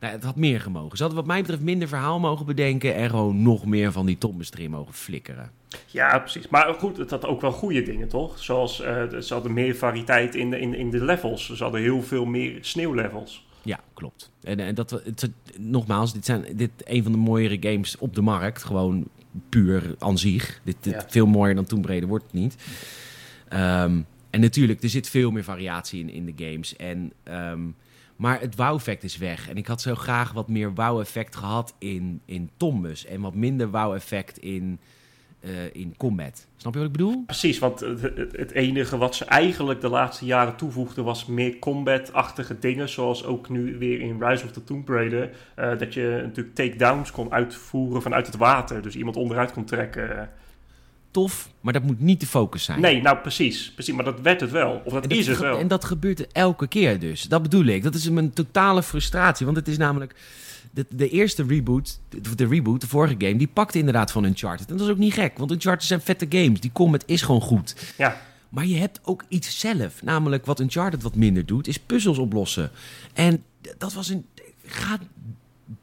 Nou, 0.00 0.12
het 0.12 0.24
had 0.24 0.36
meer 0.36 0.60
gemogen. 0.60 0.96
Ze 0.96 1.02
hadden 1.02 1.20
wat 1.20 1.28
mij 1.30 1.40
betreft 1.40 1.62
minder 1.62 1.88
verhaal 1.88 2.20
mogen 2.20 2.46
bedenken... 2.46 2.94
en 2.94 3.10
gewoon 3.10 3.42
nog 3.42 3.66
meer 3.66 3.92
van 3.92 4.06
die 4.06 4.18
tombes 4.18 4.50
erin 4.52 4.70
mogen 4.70 4.94
flikkeren. 4.94 5.50
Ja, 5.86 6.18
precies. 6.18 6.48
Maar 6.48 6.74
goed, 6.74 6.96
het 6.96 7.10
had 7.10 7.24
ook 7.26 7.40
wel 7.40 7.52
goede 7.52 7.82
dingen, 7.82 8.08
toch? 8.08 8.38
Zoals, 8.38 8.80
eh, 8.80 9.10
de- 9.10 9.22
ze 9.22 9.32
hadden 9.34 9.52
meer 9.52 9.74
variëteit 9.76 10.34
in 10.34 10.50
de, 10.50 10.60
in, 10.60 10.74
in 10.74 10.90
de 10.90 11.04
levels. 11.04 11.52
Ze 11.52 11.62
hadden 11.62 11.80
heel 11.80 12.02
veel 12.02 12.24
meer 12.24 12.58
sneeuwlevels. 12.60 13.46
Ja, 13.62 13.80
klopt. 13.94 14.30
En, 14.42 14.60
en 14.60 14.74
dat, 14.74 14.90
het, 14.90 15.30
nogmaals, 15.58 16.12
dit 16.12 16.24
zijn 16.24 16.44
dit 16.56 16.70
een 16.84 17.02
van 17.02 17.12
de 17.12 17.18
mooiere 17.18 17.56
games 17.70 17.98
op 17.98 18.14
de 18.14 18.22
markt. 18.22 18.62
Gewoon 18.64 19.04
puur 19.48 19.94
aan 19.98 20.18
zich. 20.18 20.60
Dit, 20.64 20.76
dit 20.80 20.92
Ja. 20.92 21.04
Veel 21.08 21.26
mooier 21.26 21.54
dan 21.54 21.64
Tomb 21.64 21.84
Raider 21.86 22.08
wordt 22.08 22.24
het 22.24 22.32
niet. 22.34 22.56
Ehm, 23.48 24.00
en 24.34 24.40
natuurlijk, 24.40 24.82
er 24.82 24.88
zit 24.88 25.08
veel 25.08 25.30
meer 25.30 25.44
variatie 25.44 26.00
in, 26.00 26.10
in 26.10 26.34
de 26.34 26.44
games. 26.44 26.76
En, 26.76 27.12
ehm, 27.22 27.60
maar 28.16 28.40
het 28.40 28.56
wow-effect 28.56 29.04
is 29.04 29.16
weg. 29.16 29.48
En 29.48 29.56
ik 29.56 29.66
had 29.66 29.80
zo 29.80 29.94
graag 29.94 30.32
wat 30.32 30.48
meer 30.48 30.74
wow-effect 30.74 31.36
gehad 31.36 31.74
in, 31.78 32.20
in 32.24 32.50
Tombus. 32.56 33.06
En 33.06 33.20
wat 33.20 33.34
minder 33.34 33.70
wow-effect 33.70 34.38
in, 34.38 34.78
eh, 35.40 35.50
in 35.72 35.94
combat. 35.96 36.46
Snap 36.56 36.72
je 36.72 36.78
wat 36.78 36.88
ik 36.88 36.96
bedoel? 36.96 37.22
Precies, 37.26 37.58
want 37.58 37.80
het, 37.80 38.50
enige 38.50 38.96
wat 38.96 39.14
ze 39.14 39.24
eigenlijk 39.24 39.80
de 39.80 39.88
laatste 39.88 40.24
jaren 40.24 40.56
toevoegden 40.56 41.04
was 41.04 41.26
meer 41.26 41.58
combat-achtige 41.58 42.58
dingen. 42.58 42.88
Zoals 42.88 43.24
ook 43.24 43.48
nu 43.48 43.78
weer 43.78 44.00
in 44.00 44.22
Rise 44.22 44.44
of 44.44 44.52
the 44.52 44.64
Tomb 44.64 44.88
Raider. 44.88 45.30
eh, 45.54 45.78
dat 45.78 45.94
je 45.94 46.20
natuurlijk 46.22 46.54
takedowns 46.54 47.10
kon 47.10 47.32
uitvoeren 47.32 48.02
vanuit 48.02 48.26
het 48.26 48.36
water. 48.36 48.82
Dus 48.82 48.96
iemand 48.96 49.16
onderuit 49.16 49.52
kon 49.52 49.64
trekken. 49.64 50.30
Tof, 51.14 51.48
maar 51.60 51.72
dat 51.72 51.82
moet 51.82 52.00
niet 52.00 52.20
de 52.20 52.26
focus 52.26 52.64
zijn. 52.64 52.80
Nee, 52.80 53.02
nou 53.02 53.18
precies, 53.18 53.72
precies. 53.74 53.94
Maar 53.94 54.04
dat 54.04 54.20
werd 54.20 54.40
het 54.40 54.50
wel. 54.50 54.82
Of 54.84 54.92
dat, 54.92 55.10
is 55.10 55.26
het 55.26 55.38
wel. 55.38 55.58
en 55.58 55.68
dat 55.68 55.84
gebeurt 55.84 56.32
elke 56.32 56.66
keer 56.66 56.98
dus. 56.98 57.22
Dat 57.22 57.42
bedoel 57.42 57.64
ik. 57.64 57.82
Dat 57.82 57.94
is 57.94 58.08
mijn 58.08 58.32
totale 58.32 58.82
frustratie. 58.82 59.46
Want 59.46 59.58
het 59.58 59.68
is 59.68 59.76
namelijk... 59.76 60.14
De, 60.70 60.86
de 60.88 61.08
eerste 61.08 61.44
reboot, 61.48 62.00
de, 62.08 62.34
de 62.34 62.46
reboot, 62.46 62.80
de 62.80 62.86
vorige 62.86 63.14
game, 63.18 63.36
die 63.36 63.50
pakte 63.52 63.78
inderdaad 63.78 64.12
van 64.12 64.24
Uncharted. 64.24 64.70
En 64.70 64.76
dat 64.76 64.86
is 64.86 64.92
ook 64.92 64.98
niet 64.98 65.12
gek, 65.12 65.38
want 65.38 65.50
Uncharted 65.50 65.86
zijn 65.86 66.00
vette 66.00 66.26
games. 66.28 66.60
Die 66.60 66.72
combat 66.72 67.02
is 67.06 67.22
gewoon 67.22 67.40
goed. 67.40 67.94
Ja. 67.96 68.20
Maar 68.48 68.66
je 68.66 68.76
hebt 68.76 69.00
ook 69.02 69.24
iets 69.28 69.58
zelf. 69.58 70.02
Namelijk 70.02 70.46
wat 70.46 70.60
Uncharted 70.60 71.02
wat 71.02 71.14
minder 71.14 71.46
doet, 71.46 71.66
is 71.66 71.78
puzzels 71.78 72.18
oplossen. 72.18 72.70
En 73.12 73.42
dat 73.78 73.92
was 73.92 74.08
een... 74.08 74.26
Ga 74.66 74.98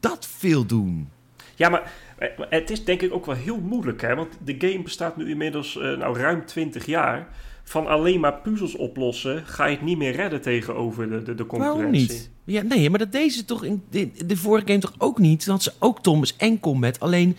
dat 0.00 0.26
veel 0.38 0.66
doen. 0.66 1.08
Ja, 1.54 1.68
maar 1.68 1.92
eh, 2.18 2.28
het 2.48 2.70
is 2.70 2.84
denk 2.84 3.00
ik 3.02 3.12
ook 3.14 3.26
wel 3.26 3.34
heel 3.34 3.60
moeilijk, 3.60 4.00
hè? 4.00 4.14
Want 4.14 4.28
de 4.44 4.54
game 4.58 4.82
bestaat 4.82 5.16
nu 5.16 5.30
inmiddels 5.30 5.76
eh, 5.78 5.82
nou, 5.98 6.18
ruim 6.18 6.46
20 6.46 6.86
jaar. 6.86 7.28
Van 7.64 7.86
alleen 7.86 8.20
maar 8.20 8.34
puzzels 8.40 8.76
oplossen 8.76 9.46
ga 9.46 9.66
je 9.66 9.76
het 9.76 9.84
niet 9.84 9.98
meer 9.98 10.12
redden 10.12 10.40
tegenover 10.40 11.08
de, 11.10 11.22
de, 11.22 11.34
de 11.34 11.46
concurrentie. 11.46 11.80
Waarom 11.82 11.90
niet? 11.92 12.30
Ja, 12.44 12.62
nee, 12.62 12.90
maar 12.90 12.98
dat 12.98 13.12
deze 13.12 13.44
toch 13.44 13.64
in 13.64 13.82
de, 13.90 14.10
de 14.26 14.36
vorige 14.36 14.66
game 14.66 14.78
toch 14.78 14.94
ook 14.98 15.18
niet? 15.18 15.46
Had 15.46 15.62
ze 15.62 15.72
ook 15.78 16.02
Thomas 16.02 16.36
en 16.36 16.60
Combat. 16.60 17.00
Alleen, 17.00 17.36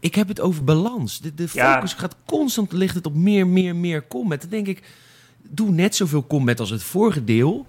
ik 0.00 0.14
heb 0.14 0.28
het 0.28 0.40
over 0.40 0.64
balans. 0.64 1.20
De, 1.20 1.34
de 1.34 1.48
Ja. 1.52 1.74
focus 1.74 1.92
gaat 1.94 2.16
constant, 2.26 2.72
ligt 2.72 2.94
het 2.94 3.06
op 3.06 3.14
meer, 3.14 3.46
meer, 3.46 3.76
meer 3.76 4.06
Combat. 4.08 4.40
Dan 4.40 4.50
denk 4.50 4.66
ik, 4.66 4.82
doe 5.48 5.70
net 5.70 5.94
zoveel 5.96 6.26
Combat 6.26 6.60
als 6.60 6.70
het 6.70 6.82
vorige 6.82 7.24
deel. 7.24 7.66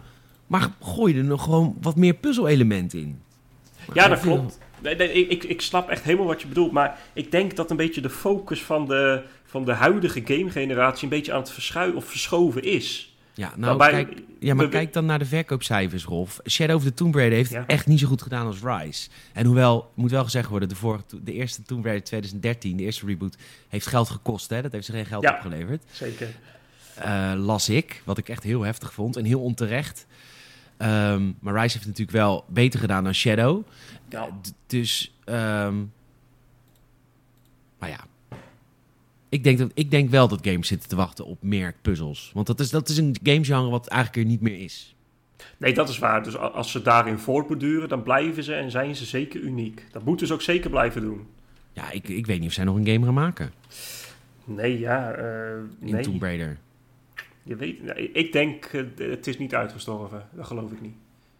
Maar 0.47 0.69
gooi 0.81 1.17
er 1.17 1.23
nog 1.23 1.43
gewoon 1.43 1.77
wat 1.81 1.95
meer 1.95 2.13
puzzel-element 2.13 2.93
in. 2.93 3.19
Ja, 3.93 4.07
dat 4.07 4.19
klopt. 4.19 4.57
Nee, 4.83 4.95
nee, 4.95 5.27
ik, 5.27 5.43
ik, 5.43 5.61
snap 5.61 5.89
echt 5.89 6.03
helemaal 6.03 6.25
wat 6.25 6.41
je 6.41 6.47
bedoelt. 6.47 6.71
Maar 6.71 6.99
ik 7.13 7.31
denk 7.31 7.55
dat 7.55 7.71
een 7.71 7.77
beetje 7.77 8.01
de 8.01 8.09
focus 8.09 8.61
van 8.63 8.87
de, 8.87 9.21
van 9.45 9.65
de 9.65 9.71
huidige 9.73 10.21
gamegeneratie... 10.25 11.03
een 11.03 11.09
beetje 11.09 11.33
aan 11.33 11.39
het 11.39 11.51
verschuiven 11.51 11.97
of 11.97 12.05
verschoven 12.05 12.63
is. 12.63 13.07
Ja, 13.35 13.53
nou, 13.55 13.77
Waarbij- 13.77 14.05
kijk, 14.05 14.21
ja, 14.39 14.53
maar 14.53 14.65
we- 14.65 14.71
kijk 14.71 14.93
dan 14.93 15.05
naar 15.05 15.19
de 15.19 15.25
verkoopcijfers, 15.25 16.03
Rolf. 16.05 16.39
Shadow 16.49 16.75
of 16.75 16.83
the 16.83 16.93
Tomb 16.93 17.15
Raider 17.15 17.37
heeft 17.37 17.49
Ja. 17.49 17.63
echt 17.67 17.87
niet 17.87 17.99
zo 17.99 18.07
goed 18.07 18.21
gedaan 18.21 18.45
als 18.45 18.57
Rise. 18.63 19.09
En 19.33 19.45
hoewel, 19.45 19.91
moet 19.93 20.11
wel 20.11 20.23
gezegd 20.23 20.49
worden, 20.49 20.69
de, 20.69 20.75
vorige, 20.75 21.03
de 21.23 21.33
eerste 21.33 21.61
Tomb 21.63 21.83
Raider 21.85 22.03
2013, 22.05 22.77
de 22.77 22.83
eerste 22.83 23.05
reboot, 23.05 23.35
heeft 23.69 23.87
geld 23.87 24.09
gekost. 24.09 24.49
Hè? 24.49 24.61
Dat 24.61 24.71
heeft 24.71 24.85
ze 24.85 24.91
geen 24.91 25.05
geld 25.05 25.23
Ja. 25.23 25.33
opgeleverd. 25.35 25.83
Zeker. 25.91 26.27
Eh, 26.95 27.31
las 27.37 27.69
ik, 27.69 28.01
wat 28.05 28.17
ik 28.17 28.29
echt 28.29 28.43
heel 28.43 28.61
heftig 28.61 28.93
vond 28.93 29.15
en 29.17 29.25
heel 29.25 29.41
onterecht. 29.41 30.05
Ehm, 30.77 31.23
maar 31.39 31.53
Rise 31.53 31.73
heeft 31.73 31.85
natuurlijk 31.87 32.17
wel 32.17 32.45
beter 32.47 32.79
gedaan 32.79 33.03
dan 33.03 33.13
Shadow. 33.13 33.63
Ja. 34.09 34.25
Eh, 34.27 34.33
dus, 34.67 35.15
ehm, 35.25 35.75
maar 37.79 37.89
ja. 37.89 38.05
Ik 39.29 39.43
denk, 39.43 39.57
dat, 39.57 39.71
ik 39.73 39.91
denk 39.91 40.09
wel 40.09 40.27
dat 40.27 40.47
games 40.47 40.67
zitten 40.67 40.89
te 40.89 40.95
wachten 40.95 41.25
op 41.25 41.43
meer 41.43 41.75
puzzels. 41.81 42.31
Want 42.33 42.47
dat 42.47 42.59
is, 42.59 42.69
dat 42.69 42.89
is 42.89 42.97
een 42.97 43.15
gamegenre 43.23 43.69
wat 43.69 43.87
eigenlijk 43.87 44.23
er 44.23 44.31
niet 44.31 44.41
meer 44.41 44.63
is. 44.63 44.95
Nee, 45.57 45.73
dat 45.73 45.89
is 45.89 45.99
waar. 45.99 46.23
Dus 46.23 46.37
als 46.37 46.71
ze 46.71 46.81
daarin 46.81 47.17
voortborduren, 47.17 47.89
dan 47.89 48.03
blijven 48.03 48.43
ze 48.43 48.53
en 48.53 48.71
zijn 48.71 48.95
ze 48.95 49.05
zeker 49.05 49.41
uniek. 49.41 49.85
Dat 49.91 50.03
moeten 50.05 50.27
ze 50.27 50.33
ook 50.33 50.41
zeker 50.41 50.69
blijven 50.69 51.01
doen. 51.01 51.27
Ja, 51.71 51.91
ik, 51.91 52.07
ik 52.07 52.25
weet 52.25 52.39
niet 52.39 52.47
of 52.47 52.53
zij 52.53 52.63
nog 52.63 52.75
een 52.75 52.87
game 52.87 53.05
gaan 53.05 53.13
maken 53.13 53.51
Nee, 54.45 54.79
ja. 54.79 55.11
eh, 55.11 55.57
in. 55.79 56.01
Tomb 56.01 56.21
Raider. 56.21 56.57
Je 57.43 57.55
weet, 57.55 57.77
ik 58.13 58.31
denk, 58.31 58.65
eh, 58.65 58.83
het 58.97 59.27
is 59.27 59.37
niet 59.37 59.55
uitgestorven. 59.55 60.27
Dat 60.31 60.47
geloof 60.47 60.71
ik 60.71 60.81
niet. 60.81 60.95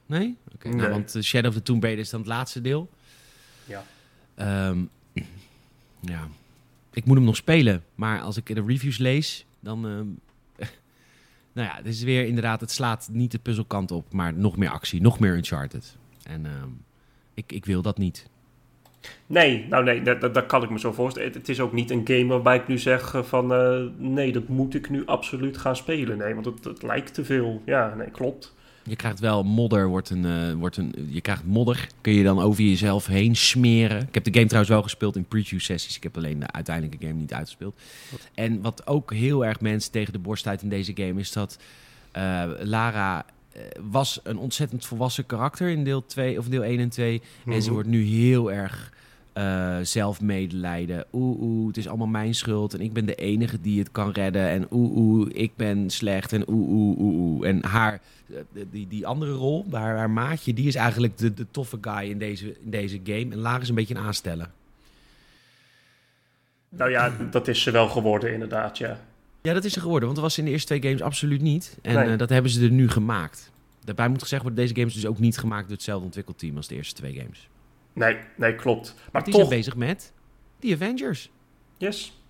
Nee? 0.05 0.37
Oké, 0.53 0.67
nou, 0.67 0.81
Nee. 0.81 0.89
want 0.89 1.15
eh, 1.15 1.21
Shadow 1.21 1.49
of 1.51 1.57
the 1.57 1.63
Tomb 1.63 1.83
Raider 1.83 2.03
is 2.03 2.09
dan 2.09 2.19
het 2.19 2.29
laatste 2.29 2.61
deel. 2.61 2.89
Ja. 3.65 3.83
Ehm, 4.35 4.77
ja. 5.99 6.27
Ik 6.93 7.05
moet 7.05 7.15
hem 7.17 7.25
nog 7.25 7.35
spelen, 7.35 7.83
maar 7.95 8.21
als 8.21 8.37
ik 8.37 8.55
de 8.55 8.63
reviews 8.67 8.97
lees, 8.97 9.45
dan... 9.59 9.85
ehm, 9.87 10.05
nou 11.53 11.67
ja, 11.67 11.75
het 11.75 11.85
is 11.85 12.03
weer 12.03 12.25
inderdaad, 12.25 12.61
het 12.61 12.71
slaat 12.71 13.09
niet 13.11 13.31
de 13.31 13.39
puzzelkant 13.39 13.91
op, 13.91 14.13
maar 14.13 14.33
nog 14.33 14.57
meer 14.57 14.69
actie, 14.69 15.01
nog 15.01 15.19
meer 15.19 15.35
Uncharted. 15.35 15.95
En 16.23 16.45
ehm, 16.45 16.69
ik, 17.33 17.51
ik 17.51 17.65
wil 17.65 17.81
dat 17.81 17.97
niet. 17.97 18.31
Nee, 19.25 19.65
nou 19.69 19.83
nee, 19.83 20.01
dat, 20.01 20.21
dat, 20.21 20.33
dat 20.33 20.45
kan 20.45 20.63
ik 20.63 20.69
me 20.69 20.79
zo 20.79 20.91
voorstellen. 20.91 21.27
Het, 21.27 21.37
het 21.37 21.49
is 21.49 21.59
ook 21.59 21.73
niet 21.73 21.91
een 21.91 22.01
game 22.07 22.25
waarbij 22.25 22.55
ik 22.55 22.67
nu 22.67 22.77
zeg 22.77 23.13
eh, 23.13 23.23
van... 23.23 23.53
eh, 23.53 23.83
nee, 23.97 24.31
dat 24.31 24.47
moet 24.47 24.75
ik 24.75 24.89
nu 24.89 25.05
absoluut 25.05 25.57
gaan 25.57 25.75
spelen. 25.75 26.17
Nee, 26.17 26.33
want 26.33 26.45
het, 26.45 26.63
het 26.63 26.83
lijkt 26.83 27.13
te 27.13 27.25
veel. 27.25 27.61
Ja, 27.65 27.93
nee, 27.95 28.09
klopt. 28.11 28.53
Je 28.83 28.95
krijgt 28.95 29.19
wel 29.19 29.43
modder, 29.43 29.87
wordt 29.87 30.09
een, 30.09 30.25
eh, 30.25 30.53
wordt 30.53 30.77
een, 30.77 31.07
je 31.09 31.21
krijgt 31.21 31.45
modder, 31.45 31.87
kun 32.01 32.13
je 32.13 32.23
dan 32.23 32.39
over 32.39 32.63
jezelf 32.63 33.05
heen 33.07 33.35
smeren. 33.35 34.01
Ik 34.01 34.13
heb 34.13 34.23
de 34.23 34.33
game 34.33 34.45
trouwens 34.45 34.73
wel 34.73 34.83
gespeeld 34.83 35.15
in 35.15 35.25
preview 35.25 35.59
sessies. 35.59 35.95
Ik 35.95 36.03
heb 36.03 36.17
alleen 36.17 36.39
de 36.39 36.51
uiteindelijke 36.51 37.05
game 37.07 37.19
niet 37.19 37.33
uitgespeeld. 37.33 37.79
En 38.33 38.61
wat 38.61 38.87
ook 38.87 39.13
heel 39.13 39.45
erg 39.45 39.61
mensen 39.61 39.91
tegen 39.91 40.13
de 40.13 40.19
borst 40.19 40.47
uit 40.47 40.61
in 40.61 40.69
deze 40.69 40.91
game 40.95 41.19
is 41.19 41.31
dat 41.31 41.57
eh, 42.11 42.43
Lara 42.59 43.25
eh, 43.51 43.61
was 43.91 44.19
een 44.23 44.37
ontzettend 44.37 44.85
volwassen 44.85 45.25
karakter 45.25 45.69
in 45.69 45.83
deel 45.83 46.05
2 46.05 46.37
of 46.39 46.47
deel 46.47 46.63
1 46.63 46.79
en 46.79 46.89
2. 46.89 47.21
En 47.45 47.53
ze 47.53 47.59
Mhm. 47.65 47.73
wordt 47.73 47.89
nu 47.89 48.03
heel 48.03 48.51
erg 48.51 48.92
eh 49.33 49.77
zelfmedelijden. 49.81 51.05
Oeh, 51.13 51.39
oeh, 51.41 51.67
het 51.67 51.77
is 51.77 51.87
allemaal 51.87 52.07
mijn 52.07 52.35
schuld. 52.35 52.73
En 52.73 52.81
ik 52.81 52.93
ben 52.93 53.05
de 53.05 53.15
enige 53.15 53.61
die 53.61 53.79
het 53.79 53.91
kan 53.91 54.11
redden. 54.11 54.47
En 54.49 54.67
oeh, 54.71 54.95
oeh, 54.97 55.29
ik 55.33 55.51
ben 55.55 55.89
slecht. 55.89 56.33
En 56.33 56.49
oeh, 56.49 56.69
oeh, 56.69 56.97
oeh, 56.99 57.15
oeh. 57.15 57.47
En 57.47 57.65
haar, 57.65 58.01
eh, 58.29 58.35
die, 58.71 58.87
die 58.87 59.07
andere 59.07 59.31
rol, 59.31 59.65
haar, 59.71 59.97
haar 59.97 60.09
maatje, 60.09 60.53
die 60.53 60.67
is 60.67 60.75
eigenlijk 60.75 61.17
de, 61.17 61.33
de 61.33 61.45
toffe 61.51 61.77
guy 61.81 62.09
in 62.09 62.17
deze, 62.17 62.45
in 62.63 62.69
deze 62.69 62.99
game. 63.03 63.27
En 63.31 63.37
Lara 63.37 63.61
is 63.61 63.69
een 63.69 63.75
beetje 63.75 63.95
een 63.95 64.01
aansteller. 64.03 64.49
Nou 66.69 66.89
ja, 66.91 67.11
dat 67.31 67.47
is 67.47 67.61
ze 67.61 67.71
wel 67.71 67.87
geworden 67.89 68.33
inderdaad, 68.33 68.77
ja. 68.77 68.99
Ja, 69.41 69.53
dat 69.53 69.63
is 69.63 69.75
er 69.75 69.81
geworden. 69.81 70.03
Want 70.09 70.15
dat 70.15 70.27
was 70.29 70.37
in 70.37 70.45
de 70.45 70.51
eerste 70.51 70.67
twee 70.67 70.81
games 70.81 71.01
absoluut 71.01 71.41
niet. 71.41 71.77
En 71.81 71.95
Nee. 71.95 72.11
eh, 72.11 72.17
dat 72.17 72.29
hebben 72.29 72.51
ze 72.51 72.63
er 72.63 72.71
nu 72.71 72.89
gemaakt. 72.89 73.51
Daarbij 73.83 74.07
moet 74.07 74.21
gezegd 74.21 74.41
worden, 74.41 74.61
deze 74.61 74.75
games 74.75 74.93
dus 74.93 75.05
ook 75.05 75.19
niet 75.19 75.37
gemaakt 75.37 75.63
door 75.67 75.75
hetzelfde 75.75 76.05
ontwikkelteam 76.05 76.57
als 76.57 76.67
de 76.67 76.75
eerste 76.75 76.93
twee 76.93 77.13
games. 77.13 77.47
Nee, 77.93 78.17
nee, 78.37 78.55
klopt. 78.55 78.93
Maar 78.95 79.09
Maar 79.11 79.23
die 79.23 79.33
zijn 79.33 79.45
toch, 79.45 79.55
bezig 79.55 79.75
met 79.75 80.11
die 80.59 80.73
Avengers. 80.73 81.29
yes. 81.77 82.21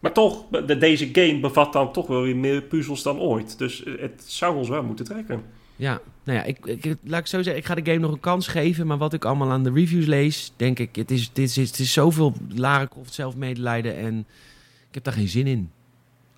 Maar 0.00 0.12
toch, 0.12 0.44
de, 0.50 0.78
deze 0.78 1.08
game 1.12 1.40
bevat 1.40 1.72
dan 1.72 1.92
toch 1.92 2.06
wel 2.06 2.22
weer 2.22 2.36
meer 2.36 2.62
puzzels 2.62 3.02
dan 3.02 3.18
ooit. 3.18 3.58
Dus 3.58 3.84
eh, 3.84 4.00
het 4.00 4.22
zou 4.26 4.56
ons 4.56 4.68
wel 4.68 4.82
moeten 4.82 5.04
trekken. 5.04 5.42
Ja, 5.76 6.00
nou 6.24 6.38
ja, 6.38 6.44
ik, 6.44 6.66
ik, 6.66 6.96
laat 7.04 7.20
ik 7.20 7.26
zo 7.26 7.42
zeggen, 7.42 7.56
ik 7.62 7.66
ga 7.66 7.74
de 7.74 7.84
game 7.84 7.98
nog 7.98 8.12
een 8.12 8.20
kans 8.20 8.46
geven. 8.46 8.86
Maar 8.86 8.98
wat 8.98 9.12
ik 9.12 9.24
allemaal 9.24 9.50
aan 9.50 9.62
de 9.62 9.72
reviews 9.72 10.06
lees, 10.06 10.52
denk 10.56 10.78
ik, 10.78 10.96
het 10.96 11.10
is, 11.10 11.32
dit 11.32 11.48
is, 11.48 11.56
het 11.56 11.78
is 11.78 11.92
zoveel 11.92 12.32
Lara 12.54 12.86
Croft 12.86 13.14
zelfmedelijden 13.14 13.96
en 13.96 14.18
ik 14.88 14.94
heb 14.94 15.04
daar 15.04 15.14
geen 15.14 15.28
zin 15.28 15.46
in. 15.46 15.70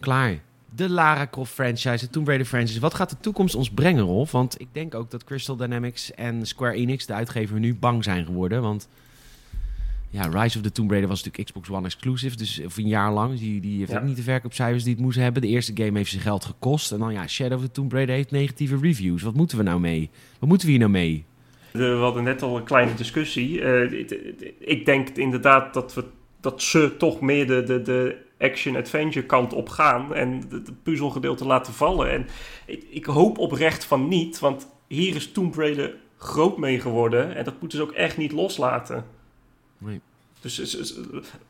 Klaar. 0.00 0.38
De 0.76 0.88
Lara 0.88 1.26
Croft 1.26 1.52
franchise, 1.52 2.04
de 2.04 2.10
Tomb 2.10 2.26
Raider 2.26 2.46
franchise. 2.46 2.80
Wat 2.80 2.94
gaat 2.94 3.10
de 3.10 3.16
toekomst 3.20 3.54
ons 3.54 3.70
brengen, 3.70 4.04
Rolf? 4.04 4.30
Want 4.32 4.60
ik 4.60 4.68
denk 4.72 4.94
ook 4.94 5.10
dat 5.10 5.24
Crystal 5.24 5.56
Dynamics 5.56 6.14
en 6.14 6.46
Square 6.46 6.74
Enix, 6.74 7.06
de 7.06 7.12
uitgever, 7.12 7.58
nu 7.58 7.74
bang 7.74 8.04
zijn 8.04 8.24
geworden. 8.24 8.62
Want 8.62 8.88
ja, 10.10 10.22
Rise 10.26 10.56
of 10.58 10.62
the 10.64 10.72
Tomb 10.72 10.90
Raider 10.90 11.08
was 11.08 11.18
natuurlijk 11.24 11.48
Xbox 11.48 11.70
One 11.70 11.86
exclusive, 11.86 12.36
dus 12.36 12.60
of 12.64 12.76
een 12.76 12.86
jaar 12.86 13.12
lang. 13.12 13.38
Die, 13.38 13.60
die 13.60 13.78
heeft 13.78 13.90
Ja. 13.90 13.98
ook 13.98 14.04
niet 14.04 14.16
de 14.16 14.22
verkoopcijfers 14.22 14.84
die 14.84 14.92
het 14.94 15.02
moest 15.02 15.18
hebben. 15.18 15.42
De 15.42 15.48
eerste 15.48 15.72
game 15.74 15.98
heeft 15.98 16.10
zijn 16.10 16.22
geld 16.22 16.44
gekost. 16.44 16.92
En 16.92 16.98
dan 16.98 17.12
ja, 17.12 17.26
Shadow 17.26 17.58
of 17.58 17.64
the 17.64 17.70
Tomb 17.70 17.92
Raider 17.92 18.14
heeft 18.14 18.30
negatieve 18.30 18.78
reviews. 18.80 19.22
Wat 19.22 19.34
moeten 19.34 19.56
we 19.58 19.62
nou 19.64 19.80
mee? 19.80 20.10
Wat 20.38 20.48
moeten 20.48 20.66
we 20.66 20.72
hier 20.72 20.80
nou 20.82 20.92
mee? 20.92 21.24
We 21.70 21.96
hadden 22.00 22.24
net 22.24 22.42
al 22.42 22.56
een 22.56 22.64
kleine 22.64 22.94
discussie. 22.94 23.62
Eh, 23.62 24.06
ik 24.58 24.84
denk 24.84 25.08
inderdaad 25.08 25.74
dat, 25.74 25.94
we, 25.94 26.04
dat 26.40 26.62
ze 26.62 26.94
toch 26.98 27.20
meer 27.20 27.46
de, 27.46 27.62
de, 27.62 27.82
de 27.82 28.16
action-adventure 28.50 29.26
kant 29.26 29.52
op 29.52 29.68
gaan. 29.68 30.14
En 30.14 30.42
het 30.50 30.82
puzzelgedeelte 30.82 31.46
laten 31.46 31.72
vallen. 31.72 32.10
En 32.10 32.26
ik, 32.66 32.84
ik 32.90 33.04
hoop 33.04 33.38
oprecht 33.38 33.84
van 33.84 34.08
niet. 34.08 34.38
Want 34.38 34.68
hier 34.86 35.14
is 35.16 35.32
Tomb 35.32 35.54
Raider 35.54 35.94
groot 36.16 36.58
mee 36.58 36.80
geworden. 36.80 37.36
En 37.36 37.44
dat 37.44 37.60
moeten 37.60 37.78
ze 37.78 37.84
ook 37.84 37.92
echt 37.92 38.16
niet 38.16 38.32
loslaten. 38.32 39.04
Nee. 39.78 40.00
Dus 40.40 40.94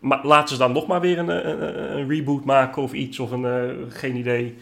maar 0.01 0.27
laten 0.27 0.49
ze 0.49 0.61
dan 0.63 0.73
nog 0.73 0.87
maar 0.87 1.01
weer 1.01 1.19
een, 1.19 1.29
een, 1.29 1.97
een 1.99 2.09
reboot 2.09 2.45
maken 2.45 2.83
of 2.83 2.93
iets. 2.93 3.19
Of 3.19 3.31
een, 3.31 3.45
eh, 3.45 3.75
geen 3.89 4.17
idee. 4.17 4.55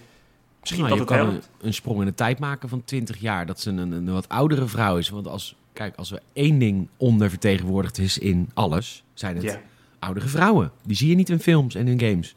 Misschien 0.60 0.82
Nou, 0.82 0.98
dat 0.98 1.08
je 1.08 1.14
het 1.14 1.22
kan 1.22 1.30
helpt. 1.30 1.50
een, 1.60 1.66
een 1.66 1.74
sprong 1.74 2.00
in 2.00 2.06
de 2.06 2.14
tijd 2.14 2.38
maken 2.38 2.68
van 2.68 2.84
20 2.84 3.20
jaar. 3.20 3.46
Dat 3.46 3.60
ze 3.60 3.70
een, 3.70 3.78
een, 3.78 3.92
een 3.92 4.12
wat 4.12 4.28
oudere 4.28 4.66
vrouw 4.66 4.96
is. 4.96 5.08
Want 5.08 5.26
als, 5.28 5.56
kijk, 5.72 5.96
als 5.96 6.12
er 6.12 6.20
één 6.32 6.58
ding 6.58 6.88
ondervertegenwoordigd 6.96 7.98
is 7.98 8.18
in 8.18 8.50
alles, 8.54 9.04
zijn 9.14 9.34
het 9.36 9.44
Ja. 9.44 9.60
Oudere 10.02 10.28
vrouwen. 10.28 10.72
Die 10.86 10.96
zie 10.96 11.08
je 11.08 11.14
niet 11.14 11.28
in 11.28 11.40
films 11.40 11.74
en 11.74 11.88
in 11.88 12.00
games. 12.00 12.34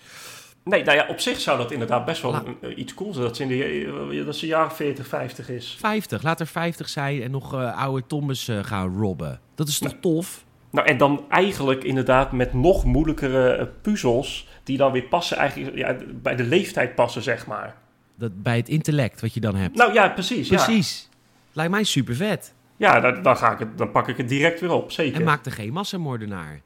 Nee, 0.64 0.84
nou 0.84 0.98
ja, 0.98 1.08
op 1.08 1.20
zich 1.20 1.40
zou 1.40 1.58
dat 1.58 1.72
inderdaad 1.72 2.06
best 2.06 2.22
wel 2.22 2.32
La- 2.32 2.70
iets 2.76 2.94
cools 2.94 3.14
zijn. 3.16 3.28
Dat 3.28 3.36
ze 3.36 3.44
in 3.44 3.50
de, 3.50 4.18
eh, 4.20 4.26
dat 4.26 4.36
ze 4.36 4.46
jaren 4.46 4.72
40, 4.76 5.08
50 5.08 5.50
is. 5.50 5.76
50, 5.80 6.24
laat 6.24 6.40
er 6.40 6.48
50 6.48 6.90
zijn 6.90 7.22
en 7.22 7.32
nog 7.32 7.54
eh, 7.54 7.78
oude 7.78 8.08
tombes 8.08 8.48
eh, 8.48 8.64
gaan 8.64 8.98
robben. 8.98 9.40
Dat 9.56 9.68
is 9.68 9.80
toch 9.80 9.96
tof? 10.02 10.44
Nou, 10.72 10.88
en 10.88 10.98
dan 10.98 11.26
eigenlijk 11.30 11.84
inderdaad 11.84 12.32
met 12.32 12.54
nog 12.54 12.84
moeilijkere 12.84 13.72
puzzels... 13.82 14.48
die 14.64 14.78
dan 14.78 14.92
weer 14.92 15.04
passen 15.04 15.38
eigenlijk 15.38 15.76
ja, 15.76 15.96
bij 16.22 16.36
de 16.36 16.44
leeftijd 16.44 16.96
passen, 16.96 17.22
zeg 17.22 17.48
maar. 17.48 17.76
Dat, 18.16 18.44
bij 18.44 18.58
het 18.58 18.70
intellect 18.70 19.22
wat 19.22 19.34
je 19.34 19.40
dan 19.40 19.56
hebt. 19.56 19.76
Nou 19.78 19.94
ja, 19.94 20.10
precies. 20.10 20.50
Ja, 20.50 20.64
Precies. 20.64 21.10
Lijkt 21.52 21.72
mij 21.72 21.84
super 21.84 22.16
vet. 22.16 22.54
ja 22.78 23.00
dan, 23.00 23.22
dan, 23.24 23.38
ga 23.38 23.52
ik 23.52 23.60
het, 23.60 23.78
dan 23.78 23.92
pak 23.92 24.08
ik 24.08 24.18
het 24.18 24.30
direct 24.30 24.60
weer 24.60 24.72
op, 24.72 24.92
zeker. 24.92 25.20
En 25.20 25.24
maak 25.26 25.46
er 25.46 25.52
geen 25.52 25.74
massamoordenaar. 25.74 26.62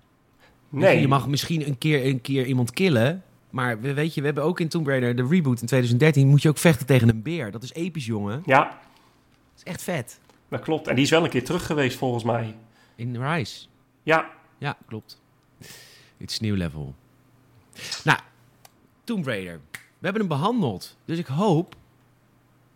Nee, 0.69 0.99
Je 0.99 1.07
mag 1.07 1.27
misschien 1.27 1.67
een 1.67 1.77
keer, 1.77 2.05
een 2.05 2.21
keer 2.21 2.45
iemand 2.45 2.71
killen. 2.71 3.23
Maar 3.49 3.81
we, 3.81 3.93
weet 3.93 4.13
je, 4.13 4.19
we 4.19 4.25
hebben 4.25 4.43
ook 4.43 4.59
in 4.59 4.67
Tomb 4.69 4.87
Raider 4.87 5.15
de 5.15 5.27
reboot 5.27 5.61
in 5.61 5.67
2013... 5.67 6.27
moet 6.27 6.41
je 6.41 6.49
ook 6.49 6.57
vechten 6.57 6.85
tegen 6.85 7.09
een 7.09 7.21
beer. 7.21 7.51
Dat 7.51 7.63
is 7.63 7.73
episch, 7.73 8.05
jongen. 8.05 8.41
ja, 8.45 8.63
Dat 8.63 8.77
is 9.57 9.63
echt 9.63 9.81
vet. 9.83 10.19
dat 10.49 10.61
klopt. 10.61 10.87
En 10.87 10.95
die 10.95 11.03
is 11.03 11.09
wel 11.09 11.23
een 11.23 11.29
keer 11.29 11.43
terug 11.43 11.65
geweest, 11.65 11.97
volgens 11.97 12.23
mij. 12.23 12.55
In 12.95 13.23
Rise. 13.23 13.65
Ja, 14.03 14.29
Ja, 14.57 14.77
klopt. 14.87 15.21
Het 16.17 16.31
is 16.31 16.39
nieuw 16.39 16.55
level. 16.55 16.95
Nou, 18.03 18.19
Tomb 19.03 19.25
Raider. 19.25 19.59
We 19.71 19.79
hebben 20.07 20.21
hem 20.21 20.29
behandeld. 20.29 20.97
Dus 21.05 21.17
ik 21.17 21.25
hoop, 21.27 21.75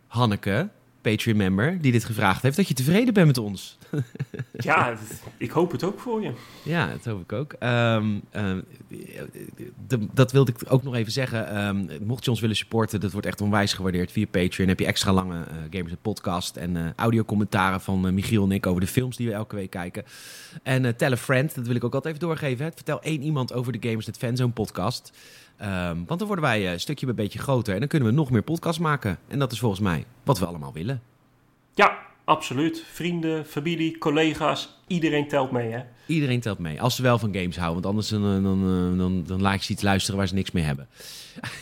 Hanneke, 0.08 0.70
Patreon-member, 1.04 1.82
die 1.82 1.92
dit 1.92 2.04
gevraagd 2.06 2.42
heeft... 2.42 2.56
dat 2.58 2.68
je 2.68 2.74
tevreden 2.74 3.14
bent 3.14 3.28
met 3.28 3.38
ons. 3.38 3.78
ja 4.52 4.98
ik 5.38 5.52
hoop 5.52 5.72
het 5.72 5.84
ook 5.84 6.00
voor 6.00 6.22
je. 6.22 6.32
Ja, 6.64 6.88
dat 6.88 7.06
hoop 7.06 7.22
ik 7.22 7.32
ook. 7.32 7.54
Ehm, 7.54 8.06
ehm, 8.32 8.62
de- 9.88 10.08
dat 10.14 10.32
wilde 10.32 10.52
ik 10.52 10.72
ook 10.74 10.84
nog 10.84 10.96
even 10.96 11.12
zeggen. 11.12 11.48
Ehm, 11.48 11.86
mocht 12.06 12.24
je 12.24 12.30
ons 12.32 12.40
willen 12.40 12.56
supporten, 12.56 13.00
dat 13.00 13.12
wordt 13.12 13.28
echt 13.28 13.42
onwijs 13.42 13.74
gewaardeerd 13.74 14.12
via 14.12 14.26
Patreon. 14.32 14.68
heb 14.68 14.80
je 14.80 14.86
extra 14.86 15.12
lange 15.14 15.44
eh, 15.44 15.56
Gamers 15.70 15.94
podcast 16.02 16.56
en 16.56 16.78
eh 16.78 16.86
audiocommentaren 16.96 17.82
van 17.82 18.08
eh, 18.08 18.14
Michiel 18.14 18.44
en 18.44 18.52
ik 18.52 18.68
over 18.68 18.82
de 18.82 18.88
films 18.88 19.18
die 19.18 19.28
we 19.28 19.34
elke 19.34 19.56
week 19.56 19.70
kijken. 19.70 20.04
En 20.64 20.96
tell 20.96 21.12
a 21.12 21.18
friend, 21.18 21.56
dat 21.56 21.68
wil 21.68 21.76
ik 21.76 21.84
ook 21.84 21.94
altijd 21.94 22.16
even 22.16 22.28
doorgeven. 22.28 22.66
Hè. 22.66 22.72
Vertel 22.76 23.02
één 23.02 23.22
iemand 23.22 23.54
over 23.54 23.72
de 23.80 23.88
Gamers 23.88 24.06
Net 24.06 24.18
Fanzone 24.18 24.52
podcast. 24.52 25.12
Ehm, 25.58 25.98
want 26.06 26.20
dan 26.20 26.28
worden 26.28 26.46
wij 26.46 26.66
eh, 26.66 26.72
een 26.72 26.80
stukje 26.80 27.06
bij 27.06 27.16
beetje 27.16 27.40
groter 27.40 27.74
en 27.74 27.80
dan 27.80 27.88
kunnen 27.88 28.10
we 28.10 28.14
nog 28.14 28.32
meer 28.32 28.42
podcasts 28.42 28.80
maken. 28.82 29.18
En 29.28 29.40
dat 29.40 29.52
is 29.52 29.60
volgens 29.60 29.82
mij 29.82 30.06
wat 30.24 30.40
we 30.40 30.46
allemaal 30.46 30.74
willen. 30.74 31.02
Ja, 31.74 31.98
absoluut. 32.24 32.84
Vrienden, 32.92 33.46
familie, 33.46 33.98
collega's, 33.98 34.80
iedereen 34.88 35.28
telt 35.28 35.52
mee, 35.52 35.72
hè. 35.72 35.82
Iedereen 36.06 36.40
telt 36.40 36.60
mee. 36.60 36.82
Als 36.82 36.96
ze 36.96 37.02
wel 37.02 37.20
van 37.20 37.34
games 37.34 37.58
houden. 37.58 37.82
Want 37.82 37.86
anders 37.86 38.08
dan, 38.08 38.38
eh, 38.38 38.44
dan, 38.44 38.92
eh, 38.92 38.98
dan, 38.98 39.24
dan 39.28 39.42
laat 39.42 39.60
je 39.60 39.64
ze 39.66 39.72
iets 39.72 39.82
luisteren 39.82 40.18
waar 40.18 40.28
ze 40.28 40.34
niks 40.34 40.52
mee 40.52 40.64
hebben. 40.64 40.88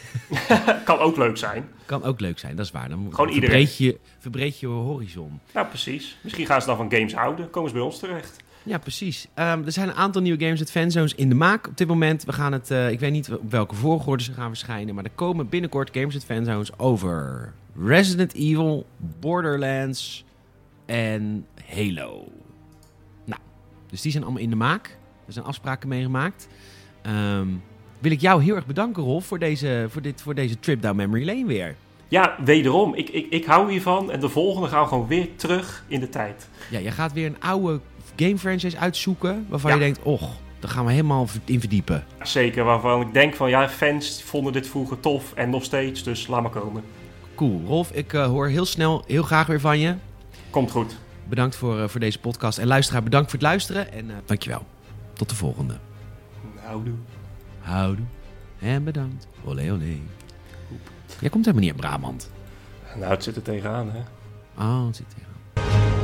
kan 0.84 1.00
ook 1.00 1.18
leuk 1.18 1.38
zijn. 1.38 1.70
Kan 1.86 2.04
ook 2.04 2.20
leuk 2.20 2.40
zijn, 2.40 2.56
dat 2.56 2.66
is 2.66 2.72
waar. 2.72 2.90
Dan 2.90 3.08
Gewoon 3.10 3.32
verbreed 3.32 3.78
je, 3.78 4.00
verbreed 4.20 4.60
je 4.60 4.68
horizon. 4.68 5.40
Nou, 5.54 5.68
precies. 5.68 6.18
Misschien 6.22 6.46
gaan 6.46 6.62
ze 6.62 6.68
dan 6.68 6.78
van 6.78 6.92
games 6.92 7.14
houden. 7.14 7.50
Komen 7.50 7.70
ze 7.70 7.76
bij 7.76 7.86
ons 7.86 8.00
terecht. 8.00 8.38
Ja, 8.64 8.78
precies. 8.78 9.28
Ehm, 9.34 9.66
er 9.66 9.72
zijn 9.72 9.90
een 9.90 9.96
aantal 9.96 10.22
nieuwe 10.22 10.44
games 10.44 10.60
met 10.60 10.72
fanzones 10.72 11.16
in 11.16 11.30
de 11.30 11.36
maak 11.36 11.68
op 11.68 11.78
dit 11.78 11.88
moment. 11.88 12.24
We 12.24 12.34
gaan 12.34 12.52
het, 12.52 12.72
eh, 12.72 12.92
ik 12.92 13.00
weet 13.00 13.12
niet 13.12 13.32
op 13.32 13.52
welke 13.52 13.76
volgorde 13.76 14.24
ze 14.24 14.34
gaan 14.34 14.48
verschijnen, 14.48 14.96
maar 14.96 15.04
er 15.04 15.12
komen 15.16 15.50
binnenkort 15.50 15.90
games 15.94 16.14
met 16.14 16.26
fanzones 16.26 16.80
over 16.80 17.54
Resident 17.76 18.34
Evil, 18.34 18.86
Borderlands 19.20 20.26
en 20.86 21.46
Halo. 21.66 22.28
Nou, 23.26 23.42
dus 23.90 24.02
die 24.02 24.12
zijn 24.12 24.24
allemaal 24.24 24.42
in 24.42 24.50
de 24.50 24.56
maak. 24.56 24.98
Er 25.26 25.34
zijn 25.34 25.46
afspraken 25.46 25.90
mee 25.90 26.04
gemaakt. 26.04 26.48
Ehm, 27.02 27.48
wil 28.00 28.12
ik 28.12 28.22
jou 28.22 28.44
heel 28.44 28.56
erg 28.56 28.66
bedanken, 28.66 29.04
Rolf, 29.04 29.26
voor 29.26 29.40
deze, 29.40 29.86
voor 29.90 30.02
dit, 30.02 30.22
voor 30.22 30.36
deze 30.36 30.60
trip 30.60 30.82
down 30.82 30.96
memory 30.96 31.26
lane 31.26 31.46
weer. 31.46 31.76
Ja, 32.08 32.36
wederom. 32.44 32.96
Ik, 32.96 33.10
ik, 33.10 33.28
ik 33.30 33.46
hou 33.46 33.72
hiervan. 33.72 34.12
En 34.12 34.20
de 34.20 34.30
volgende 34.30 34.68
gaan 34.68 34.82
we 34.82 34.88
gewoon 34.88 35.08
weer 35.08 35.36
terug 35.36 35.84
in 35.88 36.00
de 36.00 36.10
tijd. 36.10 36.50
Ja, 36.70 36.80
jij 36.80 36.92
gaat 36.92 37.14
weer 37.14 37.26
een 37.26 37.42
oude 37.42 37.80
game 38.26 38.38
franchise 38.38 38.78
uitzoeken 38.78 39.46
waarvan 39.50 39.74
je 39.74 39.80
denkt, 39.80 40.00
och, 40.04 40.30
daar 40.60 40.72
gaan 40.72 40.86
we 40.86 40.92
helemaal 40.92 41.28
in 41.46 41.60
verdiepen? 41.60 42.06
Zeker, 42.22 42.64
waarvan 42.64 43.02
ik 43.02 43.14
denk 43.14 43.36
van 43.36 43.50
ja, 43.50 43.70
fans 43.70 44.24
vonden 44.24 44.54
dit 44.54 44.68
vroeger 44.68 45.00
tof 45.00 45.34
en 45.34 45.50
nog 45.50 45.64
steeds, 45.64 46.04
dus 46.04 46.28
laat 46.28 46.42
maar 46.42 46.52
komen. 46.52 46.84
Cool. 47.36 47.62
Rolf, 47.66 47.92
ik 47.92 48.14
eh, 48.14 48.26
hoor 48.26 48.48
heel 48.48 48.66
snel, 48.66 49.04
heel 49.08 49.24
graag 49.24 49.48
weer 49.48 49.60
van 49.60 49.80
je. 49.80 49.96
Komt 50.50 50.72
goed. 50.72 50.98
Bedankt 51.30 51.56
voor, 51.56 51.80
eh, 51.80 51.88
voor 51.88 52.00
deze 52.00 52.20
podcast. 52.20 52.58
En 52.58 52.68
luisteraar, 52.68 53.04
bedankt 53.04 53.30
voor 53.30 53.40
het 53.40 53.48
luisteren. 53.48 53.92
En 53.92 54.06
uh, 54.06 54.16
dankjewel. 54.26 54.66
Tot 55.14 55.30
de 55.30 55.36
volgende. 55.36 55.78
Houdoe. 56.56 56.94
Houdoe. 57.60 58.06
En 58.60 58.84
bedankt. 58.84 59.28
Olé, 59.46 59.72
olé. 59.72 59.98
Jij 61.20 61.30
komt 61.30 61.46
helemaal 61.46 61.66
niet 61.66 61.76
in 61.76 61.80
Brabant. 61.80 62.32
Nou, 62.96 63.12
het 63.12 63.24
zit 63.24 63.36
er 63.36 63.42
tegenaan, 63.42 63.92
hè? 63.92 64.00
Oh, 64.64 64.86
het 64.86 64.96
zit 64.96 65.06
er 65.06 65.14
tegenaan. 65.14 66.01